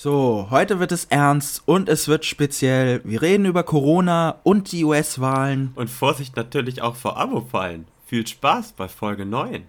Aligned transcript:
So, 0.00 0.46
heute 0.50 0.78
wird 0.78 0.92
es 0.92 1.06
ernst 1.06 1.64
und 1.66 1.88
es 1.88 2.06
wird 2.06 2.24
speziell. 2.24 3.00
Wir 3.02 3.20
reden 3.20 3.46
über 3.46 3.64
Corona 3.64 4.38
und 4.44 4.70
die 4.70 4.84
US-Wahlen. 4.84 5.72
Und 5.74 5.90
Vorsicht 5.90 6.36
natürlich 6.36 6.82
auch 6.82 6.94
vor 6.94 7.16
Abo-Fallen. 7.16 7.84
Viel 8.06 8.24
Spaß 8.24 8.74
bei 8.74 8.86
Folge 8.86 9.26
9. 9.26 9.64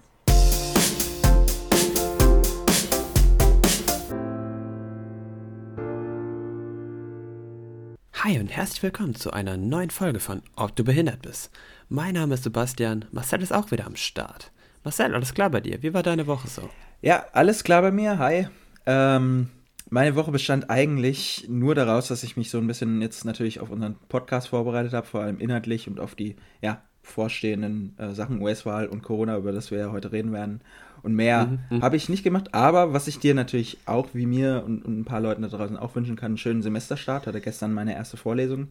Hi 8.13 8.39
und 8.39 8.49
herzlich 8.49 8.83
willkommen 8.83 9.15
zu 9.15 9.33
einer 9.33 9.57
neuen 9.57 9.89
Folge 9.89 10.19
von 10.19 10.43
Ob 10.55 10.75
du 10.75 10.83
behindert 10.83 11.23
bist. 11.23 11.49
Mein 11.87 12.13
Name 12.13 12.35
ist 12.35 12.43
Sebastian, 12.43 13.05
Marcel 13.11 13.41
ist 13.41 13.51
auch 13.51 13.71
wieder 13.71 13.87
am 13.87 13.95
Start. 13.95 14.51
Marcel, 14.83 15.15
alles 15.15 15.33
klar 15.33 15.49
bei 15.49 15.61
dir? 15.61 15.81
Wie 15.81 15.95
war 15.95 16.03
deine 16.03 16.27
Woche 16.27 16.47
so? 16.47 16.69
Ja, 17.01 17.25
alles 17.33 17.63
klar 17.63 17.81
bei 17.81 17.89
mir. 17.89 18.19
Hi. 18.19 18.47
Ähm, 18.85 19.49
meine 19.89 20.15
Woche 20.15 20.31
bestand 20.31 20.69
eigentlich 20.69 21.45
nur 21.49 21.75
daraus, 21.75 22.07
dass 22.07 22.23
ich 22.23 22.37
mich 22.37 22.49
so 22.49 22.57
ein 22.57 22.67
bisschen 22.67 23.01
jetzt 23.01 23.25
natürlich 23.25 23.59
auf 23.59 23.69
unseren 23.69 23.95
Podcast 24.07 24.49
vorbereitet 24.49 24.93
habe, 24.93 25.07
vor 25.07 25.21
allem 25.21 25.39
inhaltlich 25.39 25.87
und 25.87 25.99
auf 25.99 26.15
die 26.15 26.35
ja, 26.61 26.81
vorstehenden 27.01 27.95
äh, 27.97 28.13
Sachen 28.13 28.41
US-Wahl 28.41 28.87
und 28.87 29.01
Corona, 29.01 29.37
über 29.37 29.51
das 29.51 29.71
wir 29.71 29.79
ja 29.79 29.91
heute 29.91 30.11
reden 30.11 30.31
werden. 30.31 30.61
Und 31.01 31.15
mehr 31.15 31.45
mhm, 31.45 31.77
mhm. 31.77 31.81
habe 31.81 31.95
ich 31.95 32.09
nicht 32.09 32.23
gemacht, 32.23 32.53
aber 32.53 32.93
was 32.93 33.07
ich 33.07 33.19
dir 33.19 33.33
natürlich 33.33 33.77
auch, 33.85 34.09
wie 34.13 34.25
mir 34.25 34.63
und, 34.65 34.83
und, 34.83 34.99
ein 34.99 35.05
paar 35.05 35.21
Leuten 35.21 35.41
da 35.41 35.47
draußen 35.47 35.77
auch 35.77 35.95
wünschen 35.95 36.15
kann, 36.15 36.31
einen 36.31 36.37
schönen 36.37 36.61
Semesterstart. 36.61 37.25
Hatte 37.25 37.41
gestern 37.41 37.73
meine 37.73 37.95
erste 37.95 38.17
Vorlesung. 38.17 38.67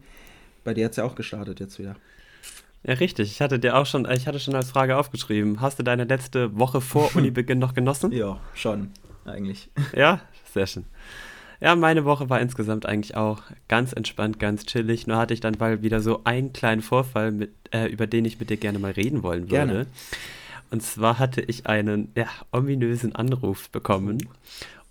Bei 0.63 0.73
dir 0.73 0.85
hat 0.85 0.91
es 0.91 0.97
ja 0.97 1.03
auch 1.03 1.15
gestartet 1.15 1.59
jetzt 1.59 1.79
wieder. 1.79 1.95
Ja, 2.83 2.93
richtig. 2.93 3.31
Ich 3.31 3.41
hatte 3.41 3.59
dir 3.59 3.75
auch 3.75 3.85
schon, 3.85 4.09
ich 4.09 4.27
hatte 4.27 4.39
schon 4.39 4.55
als 4.55 4.69
Frage 4.69 4.97
aufgeschrieben. 4.97 5.59
Hast 5.59 5.79
du 5.79 5.83
deine 5.83 6.05
letzte 6.05 6.57
Woche 6.57 6.81
vor 6.81 7.09
Unibeginn 7.15 7.59
noch 7.59 7.73
genossen? 7.73 8.11
Ja, 8.11 8.39
schon, 8.53 8.91
eigentlich. 9.25 9.69
Ja, 9.95 10.21
sehr 10.53 10.67
schön. 10.67 10.85
Ja, 11.61 11.75
meine 11.75 12.05
Woche 12.05 12.29
war 12.29 12.39
insgesamt 12.39 12.85
eigentlich 12.85 13.17
auch 13.17 13.41
ganz 13.67 13.91
entspannt, 13.91 14.39
ganz 14.39 14.65
chillig. 14.65 15.07
Nur 15.07 15.17
hatte 15.17 15.33
ich 15.33 15.41
dann 15.41 15.57
bald 15.57 15.81
wieder 15.81 15.99
so 15.99 16.21
einen 16.23 16.53
kleinen 16.53 16.81
Vorfall, 16.81 17.31
mit, 17.31 17.51
äh, 17.71 17.87
über 17.87 18.07
den 18.07 18.23
ich 18.23 18.39
mit 18.39 18.49
dir 18.49 18.57
gerne 18.57 18.79
mal 18.79 18.91
reden 18.91 19.23
wollen 19.23 19.43
würde. 19.43 19.55
Gerne. 19.55 19.85
Und 20.71 20.83
zwar 20.83 21.19
hatte 21.19 21.41
ich 21.41 21.67
einen 21.67 22.11
ja, 22.15 22.27
ominösen 22.51 23.13
Anruf 23.15 23.69
bekommen. 23.69 24.19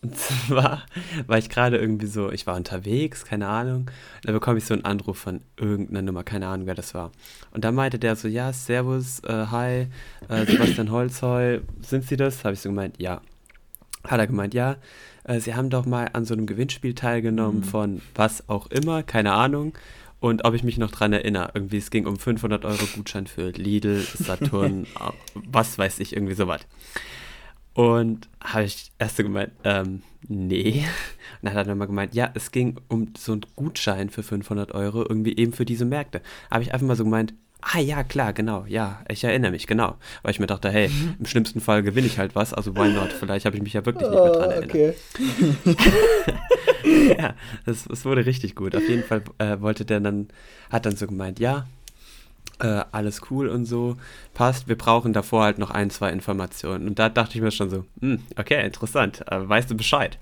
Und 0.00 0.16
zwar 0.16 0.82
war 1.26 1.38
ich 1.38 1.48
gerade 1.48 1.76
irgendwie 1.78 2.06
so, 2.06 2.30
ich 2.30 2.46
war 2.46 2.54
unterwegs, 2.54 3.24
keine 3.24 3.48
Ahnung. 3.48 3.90
Da 4.22 4.32
bekomme 4.32 4.58
ich 4.58 4.64
so 4.64 4.74
einen 4.74 4.84
Anruf 4.84 5.18
von 5.18 5.40
irgendeiner 5.56 6.02
Nummer, 6.02 6.22
keine 6.22 6.46
Ahnung, 6.46 6.66
wer 6.66 6.74
das 6.74 6.94
war. 6.94 7.10
Und 7.52 7.64
da 7.64 7.72
meinte 7.72 7.98
der 7.98 8.14
so, 8.14 8.28
ja, 8.28 8.52
Servus, 8.52 9.20
äh, 9.24 9.46
hi, 9.50 9.86
äh, 10.28 10.46
Sebastian 10.46 10.92
Holzheu, 10.92 11.60
sind 11.80 12.04
Sie 12.04 12.16
das? 12.16 12.44
Habe 12.44 12.54
ich 12.54 12.60
so 12.60 12.68
gemeint, 12.68 13.00
ja. 13.00 13.22
Hat 14.04 14.20
er 14.20 14.28
gemeint, 14.28 14.54
ja, 14.54 14.76
äh, 15.28 15.40
Sie 15.40 15.54
haben 15.54 15.70
doch 15.70 15.86
mal 15.86 16.10
an 16.12 16.24
so 16.24 16.34
einem 16.34 16.46
Gewinnspiel 16.46 16.94
teilgenommen 16.94 17.60
mhm. 17.60 17.64
von 17.64 18.02
was 18.14 18.48
auch 18.48 18.66
immer, 18.68 19.02
keine 19.02 19.32
Ahnung. 19.32 19.74
Und 20.20 20.44
ob 20.44 20.54
ich 20.54 20.64
mich 20.64 20.78
noch 20.78 20.90
dran 20.90 21.12
erinnere, 21.12 21.52
irgendwie, 21.54 21.76
es 21.76 21.90
ging 21.90 22.06
um 22.06 22.16
500 22.16 22.64
Euro 22.64 22.84
Gutschein 22.96 23.28
für 23.28 23.50
Lidl, 23.50 24.00
Saturn, 24.00 24.86
was 25.34 25.78
weiß 25.78 26.00
ich, 26.00 26.14
irgendwie 26.14 26.34
sowas. 26.34 26.62
Und 27.72 28.28
habe 28.42 28.64
ich 28.64 28.90
erst 28.98 29.18
so 29.18 29.22
gemeint, 29.22 29.52
ähm, 29.62 30.02
nee. 30.26 30.84
Und 31.40 31.46
dann 31.46 31.54
hat 31.54 31.68
er 31.68 31.74
nochmal 31.74 31.86
gemeint, 31.86 32.14
ja, 32.14 32.30
es 32.34 32.50
ging 32.50 32.80
um 32.88 33.12
so 33.16 33.30
einen 33.32 33.46
Gutschein 33.54 34.10
für 34.10 34.24
500 34.24 34.72
Euro, 34.72 35.02
irgendwie 35.08 35.36
eben 35.36 35.52
für 35.52 35.64
diese 35.64 35.84
Märkte. 35.84 36.20
Habe 36.50 36.64
ich 36.64 36.74
einfach 36.74 36.88
mal 36.88 36.96
so 36.96 37.04
gemeint, 37.04 37.34
Ah 37.60 37.80
ja, 37.80 38.04
klar, 38.04 38.32
genau, 38.32 38.64
ja, 38.68 39.00
ich 39.08 39.24
erinnere 39.24 39.50
mich, 39.50 39.66
genau. 39.66 39.96
Weil 40.22 40.30
ich 40.30 40.38
mir 40.38 40.46
dachte, 40.46 40.70
hey, 40.70 40.88
mhm. 40.88 41.16
im 41.18 41.26
schlimmsten 41.26 41.60
Fall 41.60 41.82
gewinne 41.82 42.06
ich 42.06 42.18
halt 42.18 42.34
was, 42.34 42.54
also 42.54 42.76
why 42.76 42.88
not? 42.88 43.12
Vielleicht 43.12 43.46
habe 43.46 43.56
ich 43.56 43.62
mich 43.62 43.72
ja 43.72 43.84
wirklich 43.84 44.08
nicht 44.08 44.22
mehr 44.22 44.32
dran 44.32 44.50
erinnert. 44.50 44.70
Okay. 44.70 44.94
ja, 47.18 47.34
das, 47.66 47.84
das 47.84 48.04
wurde 48.04 48.26
richtig 48.26 48.54
gut. 48.54 48.76
Auf 48.76 48.88
jeden 48.88 49.02
Fall 49.02 49.22
äh, 49.38 49.60
wollte 49.60 49.84
der 49.84 49.98
dann, 50.00 50.28
hat 50.70 50.86
dann 50.86 50.94
so 50.94 51.08
gemeint, 51.08 51.40
ja, 51.40 51.66
äh, 52.60 52.84
alles 52.92 53.22
cool 53.30 53.48
und 53.48 53.66
so, 53.66 53.96
passt, 54.34 54.68
wir 54.68 54.78
brauchen 54.78 55.12
davor 55.12 55.42
halt 55.44 55.58
noch 55.58 55.70
ein, 55.70 55.90
zwei 55.90 56.10
Informationen. 56.12 56.88
Und 56.88 56.98
da 56.98 57.08
dachte 57.08 57.36
ich 57.36 57.42
mir 57.42 57.50
schon 57.50 57.70
so, 57.70 57.84
hm, 58.00 58.22
okay, 58.36 58.64
interessant, 58.64 59.24
äh, 59.30 59.48
weißt 59.48 59.70
du 59.70 59.76
Bescheid. 59.76 60.18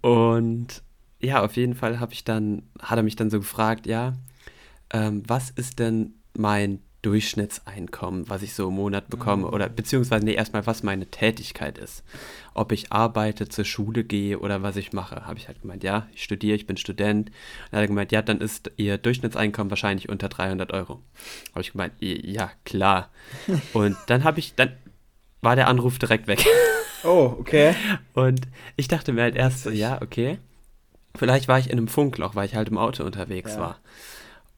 Und 0.00 0.82
ja, 1.20 1.42
auf 1.44 1.56
jeden 1.56 1.74
Fall 1.74 2.00
habe 2.00 2.12
ich 2.12 2.24
dann, 2.24 2.62
hat 2.80 2.98
er 2.98 3.02
mich 3.02 3.16
dann 3.16 3.30
so 3.30 3.38
gefragt, 3.38 3.86
ja, 3.86 4.14
ähm, 4.92 5.22
was 5.26 5.50
ist 5.50 5.78
denn 5.78 6.14
mein 6.40 6.80
Durchschnittseinkommen, 7.02 8.28
was 8.28 8.42
ich 8.42 8.52
so 8.52 8.68
im 8.68 8.74
Monat 8.74 9.08
bekomme, 9.08 9.46
mhm. 9.46 9.54
oder 9.54 9.68
beziehungsweise 9.70 10.24
nee, 10.24 10.34
erstmal, 10.34 10.66
was 10.66 10.82
meine 10.82 11.06
Tätigkeit 11.06 11.78
ist. 11.78 12.04
Ob 12.52 12.72
ich 12.72 12.92
arbeite, 12.92 13.48
zur 13.48 13.64
Schule 13.64 14.04
gehe 14.04 14.38
oder 14.38 14.62
was 14.62 14.76
ich 14.76 14.92
mache, 14.92 15.26
habe 15.26 15.38
ich 15.38 15.48
halt 15.48 15.62
gemeint, 15.62 15.82
ja, 15.82 16.08
ich 16.14 16.22
studiere, 16.22 16.56
ich 16.56 16.66
bin 16.66 16.76
Student. 16.76 17.30
Und 17.30 17.34
dann 17.70 17.78
hat 17.78 17.84
er 17.84 17.86
gemeint, 17.86 18.12
ja, 18.12 18.20
dann 18.20 18.40
ist 18.40 18.70
ihr 18.76 18.98
Durchschnittseinkommen 18.98 19.70
wahrscheinlich 19.70 20.10
unter 20.10 20.28
300 20.28 20.72
Euro. 20.74 21.00
Habe 21.52 21.62
ich 21.62 21.72
gemeint, 21.72 21.94
ja, 22.00 22.50
klar. 22.64 23.10
Und 23.72 23.96
dann 24.08 24.24
habe 24.24 24.38
ich, 24.38 24.54
dann 24.54 24.72
war 25.40 25.56
der 25.56 25.68
Anruf 25.68 25.98
direkt 25.98 26.26
weg. 26.26 26.44
Oh, 27.02 27.34
okay. 27.38 27.74
Und 28.12 28.42
ich 28.76 28.86
dachte 28.86 29.14
mir 29.14 29.22
halt 29.22 29.34
erst 29.34 29.62
so, 29.62 29.70
ja, 29.70 30.02
okay. 30.02 30.36
Vielleicht 31.14 31.48
war 31.48 31.58
ich 31.58 31.70
in 31.70 31.78
einem 31.78 31.88
Funkloch, 31.88 32.34
weil 32.34 32.44
ich 32.44 32.54
halt 32.54 32.68
im 32.68 32.76
Auto 32.76 33.04
unterwegs 33.04 33.54
ja. 33.54 33.60
war. 33.60 33.80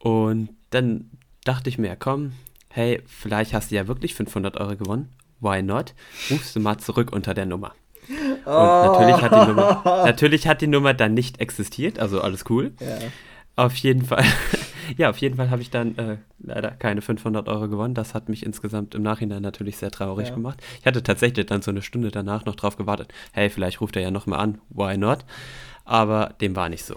Und 0.00 0.48
dann 0.70 1.08
dachte 1.44 1.68
ich 1.68 1.78
mir, 1.78 1.96
komm, 1.96 2.32
hey, 2.68 3.02
vielleicht 3.06 3.52
hast 3.54 3.70
du 3.70 3.74
ja 3.74 3.86
wirklich 3.86 4.14
500 4.14 4.56
Euro 4.58 4.76
gewonnen. 4.76 5.08
Why 5.40 5.62
not? 5.62 5.94
Rufst 6.30 6.54
du 6.54 6.60
mal 6.60 6.78
zurück 6.78 7.12
unter 7.12 7.34
der 7.34 7.46
Nummer. 7.46 7.74
Und 8.08 8.46
oh. 8.46 8.92
natürlich, 8.92 9.22
hat 9.22 9.32
die 9.32 9.48
Nummer, 9.48 9.82
natürlich 9.84 10.46
hat 10.48 10.60
die 10.60 10.66
Nummer 10.66 10.94
dann 10.94 11.14
nicht 11.14 11.40
existiert, 11.40 11.98
also 11.98 12.20
alles 12.20 12.44
cool. 12.50 12.72
Ja. 12.80 12.98
Auf 13.54 13.76
jeden 13.76 14.04
Fall, 14.04 14.24
ja, 14.96 15.10
auf 15.10 15.18
jeden 15.18 15.36
Fall 15.36 15.50
habe 15.50 15.62
ich 15.62 15.70
dann 15.70 15.96
äh, 15.98 16.16
leider 16.38 16.70
keine 16.70 17.02
500 17.02 17.48
Euro 17.48 17.68
gewonnen. 17.68 17.94
Das 17.94 18.14
hat 18.14 18.28
mich 18.28 18.44
insgesamt 18.44 18.94
im 18.94 19.02
Nachhinein 19.02 19.42
natürlich 19.42 19.76
sehr 19.76 19.90
traurig 19.90 20.28
ja. 20.28 20.34
gemacht. 20.34 20.60
Ich 20.80 20.86
hatte 20.86 21.02
tatsächlich 21.02 21.46
dann 21.46 21.62
so 21.62 21.70
eine 21.70 21.82
Stunde 21.82 22.10
danach 22.10 22.44
noch 22.44 22.56
drauf 22.56 22.76
gewartet. 22.76 23.12
Hey, 23.32 23.50
vielleicht 23.50 23.80
ruft 23.80 23.96
er 23.96 24.02
ja 24.02 24.10
nochmal 24.10 24.40
an. 24.40 24.60
Why 24.70 24.96
not? 24.96 25.24
Aber 25.84 26.34
dem 26.40 26.56
war 26.56 26.68
nicht 26.68 26.84
so 26.84 26.96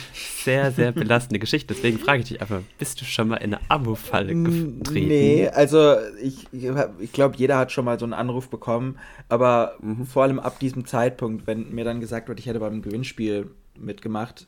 sehr, 0.44 0.70
sehr 0.70 0.92
belastende 0.92 1.38
Geschichte. 1.38 1.74
Deswegen 1.74 1.98
frage 1.98 2.20
ich 2.20 2.28
dich 2.28 2.40
einfach, 2.40 2.60
bist 2.78 3.00
du 3.00 3.04
schon 3.04 3.28
mal 3.28 3.36
in 3.36 3.54
eine 3.54 3.70
Abo-Falle 3.70 4.34
getreten? 4.34 5.08
Nee, 5.08 5.48
also 5.48 5.96
ich, 6.22 6.46
ich 6.52 7.12
glaube, 7.12 7.36
jeder 7.36 7.58
hat 7.58 7.72
schon 7.72 7.84
mal 7.84 7.98
so 7.98 8.04
einen 8.04 8.12
Anruf 8.12 8.48
bekommen, 8.48 8.98
aber 9.28 9.76
mhm. 9.80 10.06
vor 10.06 10.22
allem 10.22 10.38
ab 10.38 10.58
diesem 10.58 10.86
Zeitpunkt, 10.86 11.46
wenn 11.46 11.74
mir 11.74 11.84
dann 11.84 12.00
gesagt 12.00 12.28
wird, 12.28 12.38
ich 12.38 12.46
hätte 12.46 12.60
beim 12.60 12.82
Gewinnspiel 12.82 13.50
mitgemacht, 13.78 14.46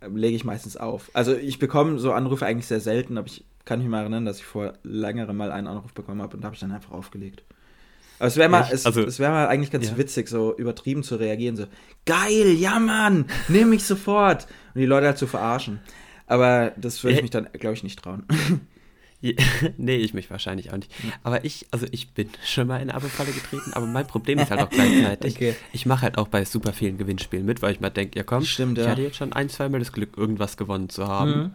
ähm, 0.00 0.16
lege 0.16 0.36
ich 0.36 0.44
meistens 0.44 0.76
auf. 0.76 1.10
Also 1.14 1.34
ich 1.34 1.58
bekomme 1.58 1.98
so 1.98 2.12
Anrufe 2.12 2.46
eigentlich 2.46 2.66
sehr 2.66 2.80
selten, 2.80 3.18
aber 3.18 3.26
ich 3.26 3.44
kann 3.64 3.80
mich 3.80 3.88
mal 3.88 4.00
erinnern, 4.00 4.24
dass 4.24 4.38
ich 4.38 4.44
vor 4.44 4.74
längerem 4.82 5.36
mal 5.36 5.50
einen 5.50 5.66
Anruf 5.66 5.92
bekommen 5.92 6.22
habe 6.22 6.36
und 6.36 6.42
da 6.42 6.46
habe 6.46 6.54
ich 6.54 6.60
dann 6.60 6.72
einfach 6.72 6.92
aufgelegt. 6.92 7.42
Aber 8.18 8.26
es 8.26 8.36
wäre 8.36 8.48
mal, 8.48 8.66
es, 8.70 8.84
also, 8.84 9.02
es 9.02 9.20
wär 9.20 9.30
mal 9.30 9.46
eigentlich 9.46 9.70
ganz 9.70 9.90
ja. 9.90 9.96
witzig, 9.96 10.28
so 10.28 10.56
übertrieben 10.56 11.04
zu 11.04 11.16
reagieren, 11.16 11.56
so, 11.56 11.66
geil, 12.04 12.54
ja 12.58 12.78
Mann, 12.80 13.26
nimm 13.48 13.70
mich 13.70 13.84
sofort. 13.84 14.46
Und 14.78 14.82
die 14.82 14.86
Leute 14.86 15.06
halt 15.06 15.18
zu 15.18 15.26
verarschen. 15.26 15.80
Aber 16.28 16.72
das 16.76 17.02
würde 17.02 17.16
ich 17.16 17.22
mich 17.22 17.30
dann, 17.30 17.48
glaube 17.52 17.74
ich, 17.74 17.82
nicht 17.82 18.00
trauen. 18.00 18.24
nee, 19.78 19.96
ich 19.96 20.14
mich 20.14 20.30
wahrscheinlich 20.30 20.72
auch 20.72 20.76
nicht. 20.76 20.92
Aber 21.24 21.44
ich, 21.44 21.66
also 21.72 21.86
ich 21.90 22.10
bin 22.10 22.30
schon 22.44 22.68
mal 22.68 22.76
in 22.76 22.82
eine 22.82 22.94
Abo-Falle 22.94 23.32
getreten, 23.32 23.72
aber 23.72 23.86
mein 23.86 24.06
Problem 24.06 24.38
ist 24.38 24.50
halt 24.52 24.60
auch 24.60 24.70
gleichzeitig, 24.70 25.34
okay. 25.34 25.56
ich 25.72 25.86
mache 25.86 26.02
halt 26.02 26.18
auch 26.18 26.28
bei 26.28 26.44
super 26.44 26.72
vielen 26.72 26.98
Gewinnspielen 26.98 27.44
mit, 27.44 27.60
weil 27.60 27.72
ich 27.72 27.80
mal 27.80 27.90
denke, 27.90 28.16
ja 28.16 28.22
komm, 28.22 28.44
Stimmt, 28.44 28.78
ich 28.78 28.84
ja. 28.84 28.90
hatte 28.90 29.02
jetzt 29.02 29.16
schon 29.16 29.32
ein, 29.32 29.48
zweimal 29.48 29.80
das 29.80 29.92
Glück, 29.92 30.16
irgendwas 30.16 30.56
gewonnen 30.56 30.88
zu 30.88 31.08
haben. 31.08 31.30
Mhm. 31.30 31.54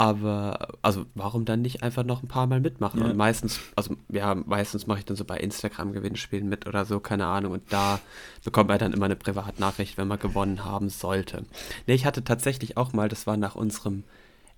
Aber, 0.00 0.78
also, 0.80 1.04
warum 1.14 1.44
dann 1.44 1.60
nicht 1.60 1.82
einfach 1.82 2.04
noch 2.04 2.22
ein 2.22 2.26
paar 2.26 2.46
Mal 2.46 2.60
mitmachen? 2.60 3.00
Ja. 3.00 3.06
Und 3.08 3.18
meistens, 3.18 3.60
also, 3.76 3.96
ja, 4.08 4.34
meistens 4.34 4.86
mache 4.86 5.00
ich 5.00 5.04
dann 5.04 5.14
so 5.14 5.26
bei 5.26 5.36
Instagram-Gewinnspielen 5.36 6.48
mit 6.48 6.66
oder 6.66 6.86
so, 6.86 7.00
keine 7.00 7.26
Ahnung. 7.26 7.52
Und 7.52 7.70
da 7.70 8.00
bekommt 8.42 8.70
man 8.70 8.78
dann 8.78 8.94
immer 8.94 9.04
eine 9.04 9.16
Privatnachricht, 9.16 9.98
wenn 9.98 10.08
man 10.08 10.18
gewonnen 10.18 10.64
haben 10.64 10.88
sollte. 10.88 11.44
Nee, 11.86 11.92
ich 11.92 12.06
hatte 12.06 12.24
tatsächlich 12.24 12.78
auch 12.78 12.94
mal, 12.94 13.10
das 13.10 13.26
war 13.26 13.36
nach 13.36 13.56
unserem 13.56 14.04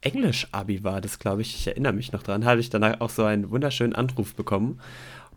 Englisch-Abi 0.03 0.85
war 0.85 1.01
das, 1.01 1.19
glaube 1.19 1.43
ich, 1.43 1.57
ich 1.57 1.67
erinnere 1.67 1.93
mich 1.93 2.13
noch 2.13 2.23
dran, 2.23 2.45
hatte 2.45 2.61
ich 2.61 2.71
danach 2.71 3.01
auch 3.01 3.11
so 3.11 3.25
einen 3.25 3.51
wunderschönen 3.51 3.97
Anruf 3.97 4.37
bekommen. 4.37 4.79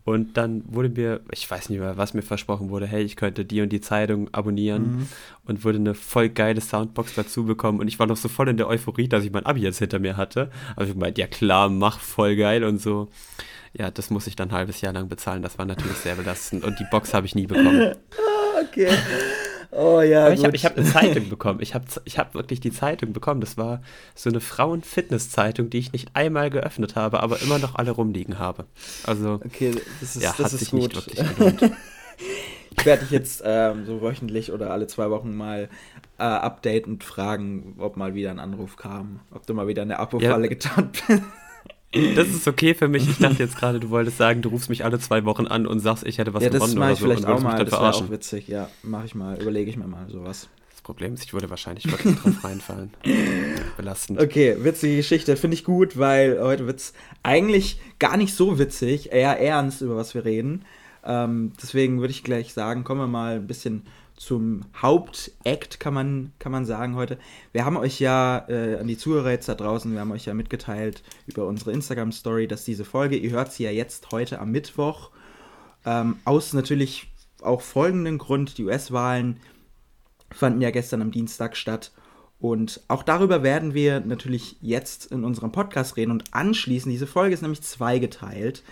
Und 0.06 0.36
dann 0.36 0.62
wurde 0.68 0.88
mir, 0.88 1.20
ich 1.32 1.50
weiß 1.50 1.68
nicht 1.68 1.80
mehr, 1.80 1.96
was 1.96 2.14
mir 2.14 2.22
versprochen 2.22 2.70
wurde, 2.70 2.86
hey, 2.86 3.02
ich 3.02 3.16
könnte 3.16 3.44
die 3.44 3.60
und 3.60 3.70
die 3.70 3.80
Zeitung 3.80 4.32
abonnieren 4.32 4.82
mhm. 4.82 5.08
und 5.46 5.64
wurde 5.64 5.78
eine 5.78 5.94
voll 5.94 6.28
geile 6.28 6.60
Soundbox 6.60 7.16
dazu 7.16 7.44
bekommen. 7.44 7.80
Und 7.80 7.88
ich 7.88 7.98
war 7.98 8.06
noch 8.06 8.16
so 8.16 8.28
voll 8.28 8.48
in 8.48 8.56
der 8.56 8.68
Euphorie, 8.68 9.08
dass 9.08 9.24
ich 9.24 9.32
mein 9.32 9.44
Abi 9.44 9.62
jetzt 9.62 9.80
hinter 9.80 9.98
mir 9.98 10.16
hatte. 10.16 10.48
Aber 10.76 10.86
ich 10.86 10.94
meinte, 10.94 11.20
ja 11.20 11.26
klar, 11.26 11.68
mach 11.70 11.98
voll 11.98 12.36
geil 12.36 12.62
und 12.62 12.80
so. 12.80 13.08
Ja, 13.72 13.90
das 13.90 14.10
muss 14.10 14.28
ich 14.28 14.36
dann 14.36 14.50
ein 14.50 14.54
halbes 14.54 14.80
Jahr 14.80 14.92
lang 14.92 15.08
bezahlen. 15.08 15.42
Das 15.42 15.58
war 15.58 15.66
natürlich 15.66 15.96
sehr 15.96 16.14
belastend. 16.14 16.62
Und 16.62 16.78
die 16.78 16.86
Box 16.88 17.12
habe 17.12 17.26
ich 17.26 17.34
nie 17.34 17.48
bekommen. 17.48 17.96
okay. 18.62 18.92
Oh 19.70 20.00
ja. 20.00 20.26
Aber 20.26 20.34
ich 20.34 20.44
habe 20.44 20.56
hab 20.56 20.76
eine 20.76 20.86
Zeitung 20.86 21.28
bekommen. 21.28 21.60
Ich 21.60 21.74
habe 21.74 21.84
ich 22.04 22.18
hab 22.18 22.34
wirklich 22.34 22.60
die 22.60 22.72
Zeitung 22.72 23.12
bekommen. 23.12 23.40
Das 23.40 23.56
war 23.56 23.82
so 24.14 24.30
eine 24.30 24.40
Frauen-Fitness-Zeitung, 24.40 25.70
die 25.70 25.78
ich 25.78 25.92
nicht 25.92 26.10
einmal 26.14 26.50
geöffnet 26.50 26.96
habe, 26.96 27.20
aber 27.20 27.40
immer 27.42 27.58
noch 27.58 27.74
alle 27.74 27.90
rumliegen 27.90 28.38
habe. 28.38 28.66
Also, 29.04 29.40
okay, 29.44 29.74
das 30.00 30.16
ist, 30.16 30.22
ja, 30.22 30.34
das 30.36 30.46
hat 30.46 30.52
ist 30.52 30.58
sich 30.60 30.70
gut. 30.70 30.82
nicht 30.82 30.96
wirklich 30.96 31.36
gelohnt. 31.36 31.62
ich 32.78 32.86
werde 32.86 33.02
dich 33.02 33.10
jetzt 33.10 33.42
ähm, 33.44 33.84
so 33.86 34.02
wöchentlich 34.02 34.52
oder 34.52 34.70
alle 34.70 34.86
zwei 34.86 35.10
Wochen 35.10 35.34
mal 35.34 35.68
äh, 36.18 36.22
updaten 36.22 36.94
und 36.94 37.04
fragen, 37.04 37.76
ob 37.78 37.96
mal 37.96 38.14
wieder 38.14 38.30
ein 38.30 38.38
Anruf 38.38 38.76
kam, 38.76 39.20
ob 39.30 39.46
du 39.46 39.54
mal 39.54 39.68
wieder 39.68 39.82
in 39.82 39.88
der 39.88 40.00
Abo-Falle 40.00 40.44
ja. 40.44 40.48
getan 40.48 40.90
bist. 40.92 41.22
Das 42.14 42.28
ist 42.28 42.46
okay 42.46 42.74
für 42.74 42.88
mich. 42.88 43.08
Ich 43.08 43.18
dachte 43.18 43.42
jetzt 43.42 43.56
gerade, 43.56 43.80
du 43.80 43.90
wolltest 43.90 44.16
sagen, 44.18 44.42
du 44.42 44.48
rufst 44.48 44.68
mich 44.68 44.84
alle 44.84 44.98
zwei 44.98 45.24
Wochen 45.24 45.46
an 45.46 45.66
und 45.66 45.80
sagst, 45.80 46.06
ich 46.06 46.18
hätte 46.18 46.34
was 46.34 46.42
ja, 46.42 46.48
gewonnen 46.48 46.72
das 46.72 46.78
mache 46.78 46.92
ich 46.92 46.98
so 46.98 47.06
vielleicht 47.06 47.26
auch 47.26 47.40
mal. 47.40 47.64
Das 47.64 47.72
wäre 47.72 47.94
auch 47.94 48.10
witzig. 48.10 48.48
Ja, 48.48 48.68
mache 48.82 49.06
ich 49.06 49.14
mal. 49.14 49.40
Überlege 49.40 49.70
ich 49.70 49.76
mir 49.76 49.86
mal 49.86 50.08
sowas. 50.08 50.48
Das 50.70 50.82
Problem 50.82 51.14
ist, 51.14 51.24
ich 51.24 51.32
würde 51.32 51.50
wahrscheinlich 51.50 51.90
wirklich 51.90 52.16
drauf 52.16 52.44
reinfallen. 52.44 52.90
belastend. 53.76 54.20
Okay, 54.20 54.56
witzige 54.60 54.96
Geschichte. 54.96 55.36
Finde 55.36 55.54
ich 55.54 55.64
gut, 55.64 55.98
weil 55.98 56.40
heute 56.40 56.66
wird 56.66 56.80
es 56.80 56.92
eigentlich 57.22 57.80
gar 57.98 58.16
nicht 58.16 58.34
so 58.34 58.58
witzig, 58.58 59.12
eher 59.12 59.40
ernst, 59.40 59.80
über 59.80 59.96
was 59.96 60.14
wir 60.14 60.24
reden. 60.24 60.64
Ähm, 61.04 61.52
deswegen 61.62 62.00
würde 62.00 62.10
ich 62.10 62.24
gleich 62.24 62.52
sagen, 62.52 62.84
kommen 62.84 63.00
wir 63.00 63.06
mal 63.06 63.36
ein 63.36 63.46
bisschen 63.46 63.84
zum 64.16 64.64
Hauptakt, 64.80 65.78
kann 65.78 65.94
man, 65.94 66.32
kann 66.38 66.52
man 66.52 66.64
sagen 66.64 66.96
heute. 66.96 67.18
Wir 67.52 67.64
haben 67.64 67.76
euch 67.76 68.00
ja, 68.00 68.46
äh, 68.48 68.78
an 68.78 68.86
die 68.86 68.96
Zuhörer 68.96 69.30
jetzt 69.30 69.48
da 69.48 69.54
draußen, 69.54 69.92
wir 69.92 70.00
haben 70.00 70.12
euch 70.12 70.24
ja 70.24 70.34
mitgeteilt 70.34 71.02
über 71.26 71.46
unsere 71.46 71.72
Instagram-Story, 71.72 72.48
dass 72.48 72.64
diese 72.64 72.84
Folge, 72.84 73.16
ihr 73.16 73.30
hört 73.30 73.52
sie 73.52 73.64
ja 73.64 73.70
jetzt 73.70 74.10
heute 74.12 74.40
am 74.40 74.50
Mittwoch, 74.50 75.10
ähm, 75.84 76.16
aus 76.24 76.52
natürlich 76.54 77.12
auch 77.42 77.60
folgenden 77.60 78.18
Grund, 78.18 78.58
die 78.58 78.64
US-Wahlen 78.64 79.38
fanden 80.30 80.62
ja 80.62 80.70
gestern 80.70 81.02
am 81.02 81.12
Dienstag 81.12 81.56
statt. 81.56 81.92
Und 82.38 82.82
auch 82.88 83.02
darüber 83.02 83.42
werden 83.42 83.72
wir 83.72 84.00
natürlich 84.00 84.56
jetzt 84.60 85.06
in 85.06 85.24
unserem 85.24 85.52
Podcast 85.52 85.96
reden 85.96 86.10
und 86.10 86.34
anschließend, 86.34 86.92
diese 86.92 87.06
Folge 87.06 87.34
ist 87.34 87.42
nämlich 87.42 87.62
zweigeteilt. 87.62 88.62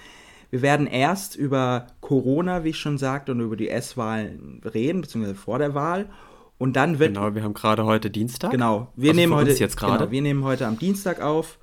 Wir 0.51 0.63
werden 0.63 0.87
erst 0.87 1.37
über 1.37 1.89
Corona, 2.01 2.65
wie 2.65 2.71
ich 2.71 2.79
schon 2.79 2.99
sagte, 2.99 3.33
und 3.33 3.41
über 3.41 3.57
die 3.57 3.69
S-Wahlen 3.69 4.61
reden, 4.65 5.01
beziehungsweise 5.01 5.35
vor 5.35 5.59
der 5.59 5.75
Wahl. 5.75 6.11
Und 6.59 6.77
dann 6.77 6.99
wird. 6.99 7.15
Genau, 7.15 7.35
wir 7.35 7.43
haben 7.43 7.55
gerade 7.55 7.85
heute 7.85 8.11
Dienstag. 8.11 8.51
Genau, 8.51 8.89
wir 8.97 9.11
also 9.11 9.21
nehmen 9.21 9.35
heute. 9.35 9.53
Jetzt 9.53 9.77
gerade. 9.77 9.99
Genau, 9.99 10.11
wir 10.11 10.23
nehmen 10.23 10.45
heute 10.45 10.67
am 10.67 10.79
Dienstag 10.79 11.21
auf 11.21 11.59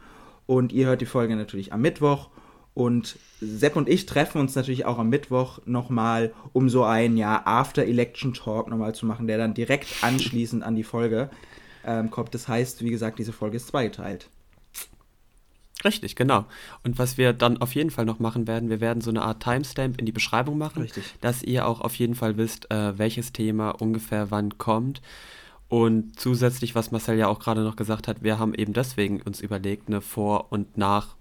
und 0.45 0.73
ihr 0.73 0.87
hört 0.87 1.01
die 1.01 1.05
Folge 1.05 1.35
natürlich 1.35 1.73
am 1.73 1.81
Mittwoch. 1.81 2.29
Und 2.73 3.17
Sepp 3.41 3.75
und 3.75 3.89
ich 3.89 4.05
treffen 4.05 4.39
uns 4.39 4.55
natürlich 4.55 4.85
auch 4.85 4.97
am 4.97 5.09
Mittwoch 5.09 5.59
nochmal, 5.65 6.33
um 6.53 6.69
so 6.69 6.83
ein 6.83 7.17
ja, 7.17 7.41
After-Election-Talk 7.45 8.69
nochmal 8.69 8.95
zu 8.95 9.05
machen, 9.05 9.27
der 9.27 9.37
dann 9.37 9.53
direkt 9.53 9.87
anschließend 10.01 10.63
an 10.63 10.75
die 10.75 10.83
Folge 10.83 11.29
ähm, 11.85 12.09
kommt. 12.09 12.33
Das 12.33 12.47
heißt, 12.47 12.81
wie 12.83 12.89
gesagt, 12.89 13.19
diese 13.19 13.33
Folge 13.33 13.57
ist 13.57 13.67
zweigeteilt. 13.67 14.29
Richtig, 15.83 16.15
genau. 16.15 16.45
Und 16.83 16.99
was 16.99 17.17
wir 17.17 17.33
dann 17.33 17.57
auf 17.57 17.73
jeden 17.75 17.89
Fall 17.89 18.05
noch 18.05 18.19
machen 18.19 18.47
werden, 18.47 18.69
wir 18.69 18.81
werden 18.81 19.01
so 19.01 19.09
eine 19.09 19.23
Art 19.23 19.41
Timestamp 19.41 19.99
in 19.99 20.05
die 20.05 20.11
Beschreibung 20.11 20.57
machen, 20.57 20.83
Richtig. 20.83 21.03
dass 21.21 21.41
ihr 21.43 21.67
auch 21.67 21.81
auf 21.81 21.95
jeden 21.95 22.15
Fall 22.15 22.37
wisst, 22.37 22.69
äh, 22.71 22.97
welches 22.97 23.33
Thema 23.33 23.71
ungefähr 23.71 24.29
wann 24.31 24.57
kommt. 24.57 25.01
Und 25.69 26.19
zusätzlich, 26.19 26.75
was 26.75 26.91
Marcel 26.91 27.17
ja 27.17 27.27
auch 27.27 27.39
gerade 27.39 27.61
noch 27.63 27.77
gesagt 27.77 28.07
hat, 28.07 28.23
wir 28.23 28.37
haben 28.37 28.53
eben 28.53 28.73
deswegen 28.73 29.21
uns 29.21 29.39
überlegt, 29.39 29.87
eine 29.87 30.01
Vor- 30.01 30.51
und 30.51 30.77
Nach- 30.77 31.15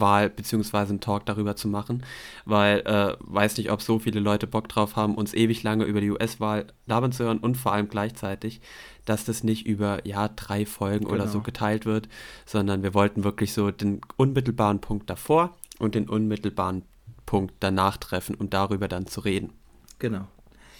Wahl 0.00 0.30
beziehungsweise 0.30 0.90
einen 0.90 1.00
Talk 1.00 1.26
darüber 1.26 1.56
zu 1.56 1.68
machen, 1.68 2.04
weil 2.44 2.80
äh, 2.80 3.16
weiß 3.20 3.56
nicht, 3.58 3.70
ob 3.70 3.82
so 3.82 3.98
viele 3.98 4.20
Leute 4.20 4.46
Bock 4.46 4.68
drauf 4.68 4.96
haben, 4.96 5.14
uns 5.14 5.34
ewig 5.34 5.62
lange 5.62 5.84
über 5.84 6.00
die 6.00 6.10
US-Wahl 6.10 6.66
labern 6.86 7.12
zu 7.12 7.24
hören 7.24 7.38
und 7.38 7.56
vor 7.56 7.72
allem 7.72 7.88
gleichzeitig, 7.88 8.60
dass 9.04 9.24
das 9.24 9.44
nicht 9.44 9.66
über 9.66 10.06
ja 10.06 10.28
drei 10.28 10.66
Folgen 10.66 11.04
genau. 11.04 11.14
oder 11.14 11.26
so 11.26 11.38
genau. 11.38 11.44
geteilt 11.44 11.86
wird, 11.86 12.08
sondern 12.44 12.82
wir 12.82 12.94
wollten 12.94 13.24
wirklich 13.24 13.52
so 13.52 13.70
den 13.70 14.00
unmittelbaren 14.16 14.80
Punkt 14.80 15.08
davor 15.10 15.54
und 15.78 15.94
den 15.94 16.08
unmittelbaren 16.08 16.82
Punkt 17.24 17.54
danach 17.60 17.96
treffen 17.96 18.34
und 18.34 18.54
darüber 18.54 18.88
dann 18.88 19.06
zu 19.06 19.20
reden. 19.20 19.52
Genau. 19.98 20.26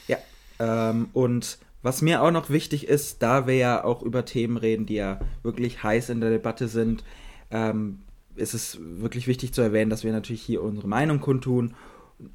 Ja. 0.07 0.19
Ähm, 0.59 1.09
und 1.13 1.59
was 1.83 2.03
mir 2.03 2.23
auch 2.23 2.31
noch 2.31 2.51
wichtig 2.51 2.89
ist, 2.89 3.23
da 3.23 3.47
wir 3.47 3.55
ja 3.55 3.85
auch 3.85 4.03
über 4.03 4.25
Themen 4.25 4.57
reden, 4.57 4.87
die 4.87 4.95
ja 4.95 5.21
wirklich 5.43 5.83
heiß 5.83 6.11
in 6.11 6.21
der 6.21 6.31
Debatte 6.31 6.69
sind, 6.69 7.05
ähm, 7.51 8.01
ist 8.37 8.55
es 8.55 8.79
wirklich 8.81 9.27
wichtig 9.27 9.53
zu 9.53 9.63
erwähnen, 9.63 9.91
dass 9.91 10.05
wir 10.05 10.13
natürlich 10.13 10.43
hier 10.43 10.63
unsere 10.63 10.89
Meinung 10.89 11.21
kundtun, 11.21 11.75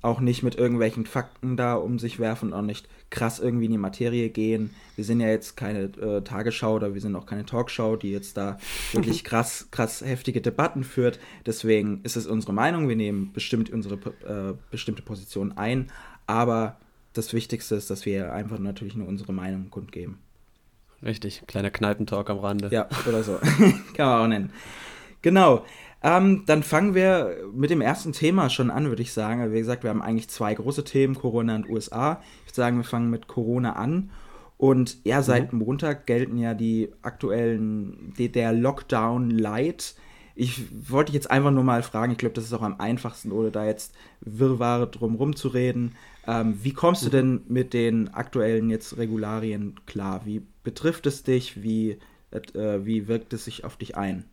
auch 0.02 0.20
nicht 0.20 0.44
mit 0.44 0.56
irgendwelchen 0.56 1.06
Fakten 1.06 1.58
da 1.58 1.74
um 1.74 1.98
sich 1.98 2.20
werfen 2.20 2.50
und 2.50 2.54
auch 2.54 2.62
nicht 2.62 2.88
krass 3.10 3.40
irgendwie 3.40 3.66
in 3.66 3.72
die 3.72 3.78
Materie 3.78 4.30
gehen. 4.30 4.72
Wir 4.96 5.04
sind 5.04 5.20
ja 5.20 5.28
jetzt 5.28 5.58
keine 5.58 5.86
äh, 5.86 6.22
Tagesschau 6.22 6.76
oder 6.76 6.94
wir 6.94 7.02
sind 7.02 7.16
auch 7.16 7.26
keine 7.26 7.46
Talkshow, 7.46 7.96
die 7.96 8.12
jetzt 8.12 8.38
da 8.38 8.58
wirklich 8.92 9.24
krass, 9.24 9.68
krass 9.72 10.02
heftige 10.02 10.42
Debatten 10.42 10.84
führt. 10.84 11.20
Deswegen 11.46 12.02
ist 12.04 12.16
es 12.16 12.28
unsere 12.28 12.54
Meinung. 12.54 12.90
Wir 12.90 12.96
nehmen 12.96 13.34
bestimmt 13.34 13.72
unsere 13.72 13.96
äh, 13.96 14.54
bestimmte 14.70 15.02
Position 15.02 15.58
ein, 15.58 15.92
aber 16.28 16.78
das 17.14 17.34
Wichtigste 17.34 17.76
ist, 17.76 17.90
dass 17.90 18.06
wir 18.06 18.34
einfach 18.34 18.60
natürlich 18.60 18.96
nur 18.96 19.08
unsere 19.08 19.34
Meinung 19.34 19.70
kundgeben. 19.70 20.20
Richtig, 21.04 21.44
kleiner 21.48 21.72
Kneipentalk 21.72 22.30
am 22.30 22.38
Rande. 22.38 22.70
Ja, 22.72 22.88
oder 23.08 23.24
so. 23.24 23.38
Kann 23.96 24.06
man 24.08 24.22
auch 24.22 24.28
nennen. 24.28 24.52
Genau. 25.22 25.66
Ähm, 26.04 26.44
dann 26.48 26.64
fangen 26.64 26.96
wir 26.96 27.38
mit 27.54 27.70
dem 27.70 27.82
ersten 27.82 28.12
Thema 28.12 28.50
schon 28.50 28.72
an, 28.72 28.88
würde 28.88 29.04
ich 29.04 29.14
sagen. 29.14 29.42
Also 29.42 29.54
wie 29.54 29.60
gesagt, 29.60 29.84
wir 29.84 29.92
haben 29.92 30.02
eigentlich 30.02 30.30
zwei 30.30 30.54
große 30.54 30.84
Themen, 30.84 31.16
Corona 31.16 31.56
und 31.56 31.70
USA. 31.70 32.22
Ich 32.42 32.52
würde 32.52 32.56
sagen, 32.56 32.78
wir 32.78 32.84
fangen 32.84 33.10
mit 33.10 33.28
Corona 33.28 33.74
an. 33.74 34.10
Und 34.58 34.98
ja, 35.06 35.22
seit 35.22 35.54
mhm. 35.54 35.60
Montag 35.60 36.06
gelten 36.06 36.38
ja 36.38 36.54
die 36.54 36.92
aktuellen, 37.02 38.14
die, 38.18 38.32
der 38.32 38.54
Lockdown 38.54 39.32
Light. 39.32 39.96
Ich 40.36 40.62
wollte 40.90 41.14
jetzt 41.14 41.30
einfach 41.30 41.52
nur 41.52 41.64
mal 41.64 41.84
fragen, 41.84 42.12
ich 42.14 42.18
glaube, 42.18 42.36
das 42.36 42.46
ist 42.46 42.54
auch 42.54 42.62
am 42.62 42.80
einfachsten, 42.80 43.32
ohne 43.32 43.52
da 43.52 43.66
jetzt 43.66 43.94
Wirrwarr 44.22 44.88
drumherum 44.88 45.36
zu 45.36 45.50
reden. 45.50 45.96
Ähm, 46.28 46.60
wie 46.64 46.74
kommst 46.74 47.04
mhm. 47.04 47.06
du 47.06 47.12
denn 47.12 47.42
mit 47.48 47.74
den 47.74 48.14
aktuellen 48.14 48.70
jetzt 48.70 48.98
Regularien 48.98 49.80
klar? 49.86 50.22
Wie 50.26 50.44
betrifft 50.64 51.06
es 51.06 51.24
dich? 51.24 51.62
Wie, 51.62 51.98
äh, 52.32 52.86
wie 52.86 53.08
wirkt 53.08 53.34
es 53.34 53.46
sich 53.46 53.66
auf 53.66 53.78
dich 53.78 53.98
ein? 53.98 54.26